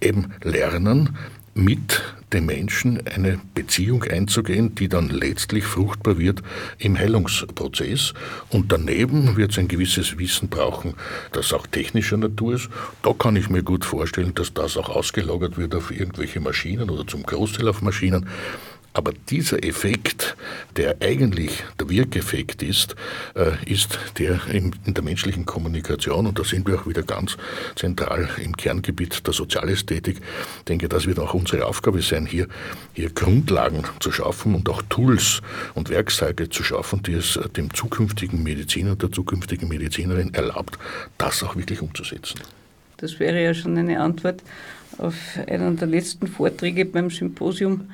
eben 0.00 0.32
lernen, 0.42 1.16
mit 1.54 2.02
dem 2.34 2.46
Menschen 2.46 3.06
eine 3.06 3.40
Beziehung 3.54 4.02
einzugehen, 4.04 4.74
die 4.74 4.88
dann 4.88 5.08
letztlich 5.08 5.64
fruchtbar 5.64 6.18
wird 6.18 6.42
im 6.78 6.98
Heilungsprozess. 6.98 8.12
Und 8.50 8.72
daneben 8.72 9.36
wird 9.36 9.52
es 9.52 9.58
ein 9.58 9.68
gewisses 9.68 10.18
Wissen 10.18 10.48
brauchen, 10.48 10.94
das 11.32 11.52
auch 11.52 11.66
technischer 11.66 12.16
Natur 12.16 12.54
ist. 12.54 12.68
Da 13.02 13.12
kann 13.12 13.36
ich 13.36 13.48
mir 13.48 13.62
gut 13.62 13.84
vorstellen, 13.84 14.34
dass 14.34 14.52
das 14.52 14.76
auch 14.76 14.88
ausgelagert 14.88 15.56
wird 15.56 15.74
auf 15.74 15.90
irgendwelche 15.90 16.40
Maschinen 16.40 16.90
oder 16.90 17.06
zum 17.06 17.22
Großteil 17.22 17.68
auf 17.68 17.80
Maschinen. 17.80 18.28
Aber 18.96 19.12
dieser 19.28 19.64
Effekt, 19.64 20.36
der 20.76 20.96
eigentlich 21.00 21.64
der 21.80 21.88
Wirkeffekt 21.88 22.62
ist, 22.62 22.94
äh, 23.34 23.50
ist 23.66 23.98
der 24.18 24.40
in, 24.46 24.72
der 24.86 25.02
menschlichen 25.02 25.44
Kommunikation, 25.44 26.28
und 26.28 26.38
da 26.38 26.44
sind 26.44 26.68
wir 26.68 26.76
auch 26.76 26.86
wieder 26.86 27.02
ganz 27.02 27.36
zentral 27.74 28.28
im 28.42 28.56
Kerngebiet 28.56 29.26
der 29.26 29.34
Sozialästhetik. 29.34 30.18
Ich 30.58 30.64
denke, 30.64 30.88
das 30.88 31.06
wird 31.06 31.18
auch 31.18 31.34
unsere 31.34 31.66
Aufgabe 31.66 32.02
sein, 32.02 32.24
hier, 32.24 32.46
hier 32.92 33.10
Grundlagen 33.10 33.82
zu 33.98 34.12
schaffen 34.12 34.54
und 34.54 34.68
auch 34.68 34.80
Tools 34.88 35.42
und 35.74 35.90
Werkzeuge 35.90 36.48
zu 36.48 36.62
schaffen, 36.62 37.02
die 37.02 37.14
es 37.14 37.38
dem 37.56 37.74
zukünftigen 37.74 38.44
Mediziner, 38.44 38.94
der 38.94 39.10
zukünftigen 39.10 39.68
Medizinerin 39.68 40.32
erlaubt, 40.34 40.78
das 41.18 41.42
auch 41.42 41.56
wirklich 41.56 41.82
umzusetzen. 41.82 42.40
Das 42.98 43.18
wäre 43.18 43.42
ja 43.42 43.54
schon 43.54 43.76
eine 43.76 44.00
Antwort 44.00 44.40
auf 44.98 45.16
einen 45.48 45.76
der 45.76 45.88
letzten 45.88 46.28
Vorträge 46.28 46.84
beim 46.84 47.10
Symposium 47.10 47.90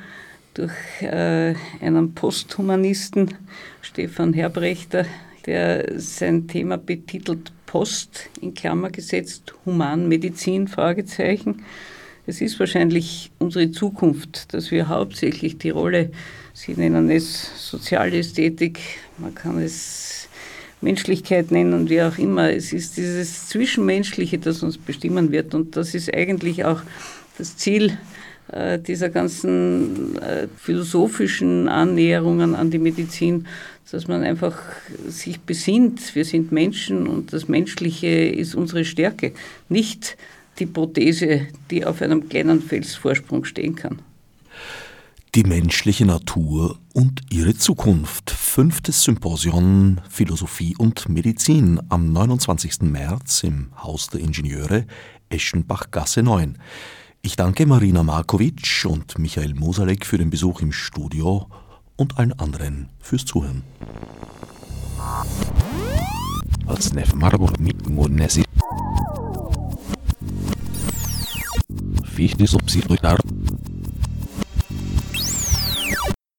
durch 0.54 0.72
äh, 1.00 1.54
einen 1.80 2.14
Posthumanisten, 2.14 3.34
Stefan 3.82 4.32
Herbrechter, 4.32 5.06
der 5.46 5.98
sein 5.98 6.48
Thema 6.48 6.76
betitelt 6.76 7.52
Post 7.66 8.28
in 8.40 8.54
Klammer 8.54 8.90
gesetzt, 8.90 9.54
Humanmedizin, 9.64 10.68
Fragezeichen. 10.68 11.62
Es 12.26 12.40
ist 12.40 12.58
wahrscheinlich 12.60 13.30
unsere 13.38 13.70
Zukunft, 13.70 14.52
dass 14.52 14.70
wir 14.70 14.88
hauptsächlich 14.88 15.58
die 15.58 15.70
Rolle, 15.70 16.10
Sie 16.52 16.74
nennen 16.74 17.10
es 17.10 17.70
Sozialästhetik, 17.70 18.80
man 19.18 19.34
kann 19.34 19.62
es 19.62 20.28
Menschlichkeit 20.80 21.50
nennen, 21.50 21.88
wie 21.88 22.02
auch 22.02 22.18
immer. 22.18 22.50
Es 22.50 22.72
ist 22.72 22.96
dieses 22.96 23.48
Zwischenmenschliche, 23.48 24.38
das 24.38 24.62
uns 24.62 24.78
bestimmen 24.78 25.30
wird. 25.30 25.54
Und 25.54 25.76
das 25.76 25.94
ist 25.94 26.12
eigentlich 26.12 26.64
auch 26.64 26.80
das 27.38 27.56
Ziel 27.56 27.98
äh, 28.52 28.78
dieser 28.78 29.08
ganzen 29.10 30.18
äh, 30.18 30.48
philosophischen 30.56 31.68
Annäherungen 31.68 32.54
an 32.54 32.70
die 32.70 32.78
Medizin, 32.78 33.46
dass 33.90 34.08
man 34.08 34.22
einfach 34.22 34.58
sich 35.08 35.40
besinnt, 35.40 36.14
wir 36.14 36.24
sind 36.24 36.52
Menschen 36.52 37.06
und 37.06 37.32
das 37.32 37.48
Menschliche 37.48 38.08
ist 38.08 38.54
unsere 38.54 38.84
Stärke, 38.84 39.32
nicht 39.68 40.16
die 40.58 40.66
Prothese, 40.66 41.46
die 41.70 41.84
auf 41.84 42.02
einem 42.02 42.28
kleinen 42.28 42.62
Felsvorsprung 42.62 43.44
stehen 43.44 43.74
kann. 43.74 44.00
Die 45.34 45.44
menschliche 45.44 46.06
Natur 46.06 46.78
und 46.92 47.20
ihre 47.30 47.54
Zukunft. 47.54 48.30
Fünftes 48.30 49.04
Symposion 49.04 50.00
Philosophie 50.08 50.74
und 50.76 51.08
Medizin 51.08 51.80
am 51.88 52.12
29. 52.12 52.82
März 52.82 53.44
im 53.44 53.68
Haus 53.80 54.08
der 54.08 54.20
Ingenieure 54.20 54.86
Eschenbach-Gasse 55.28 56.24
9. 56.24 56.58
Ich 57.22 57.36
danke 57.36 57.66
Marina 57.66 58.02
Markovic 58.02 58.86
und 58.88 59.18
Michael 59.18 59.52
Mosalek 59.52 60.06
für 60.06 60.16
den 60.16 60.30
Besuch 60.30 60.62
im 60.62 60.72
Studio 60.72 61.46
und 61.96 62.16
allen 62.18 62.32
anderen 62.32 62.88
fürs 62.98 63.26
Zuhören. 63.26 63.62
Fichte 72.04 72.46
subsidiar 72.46 73.18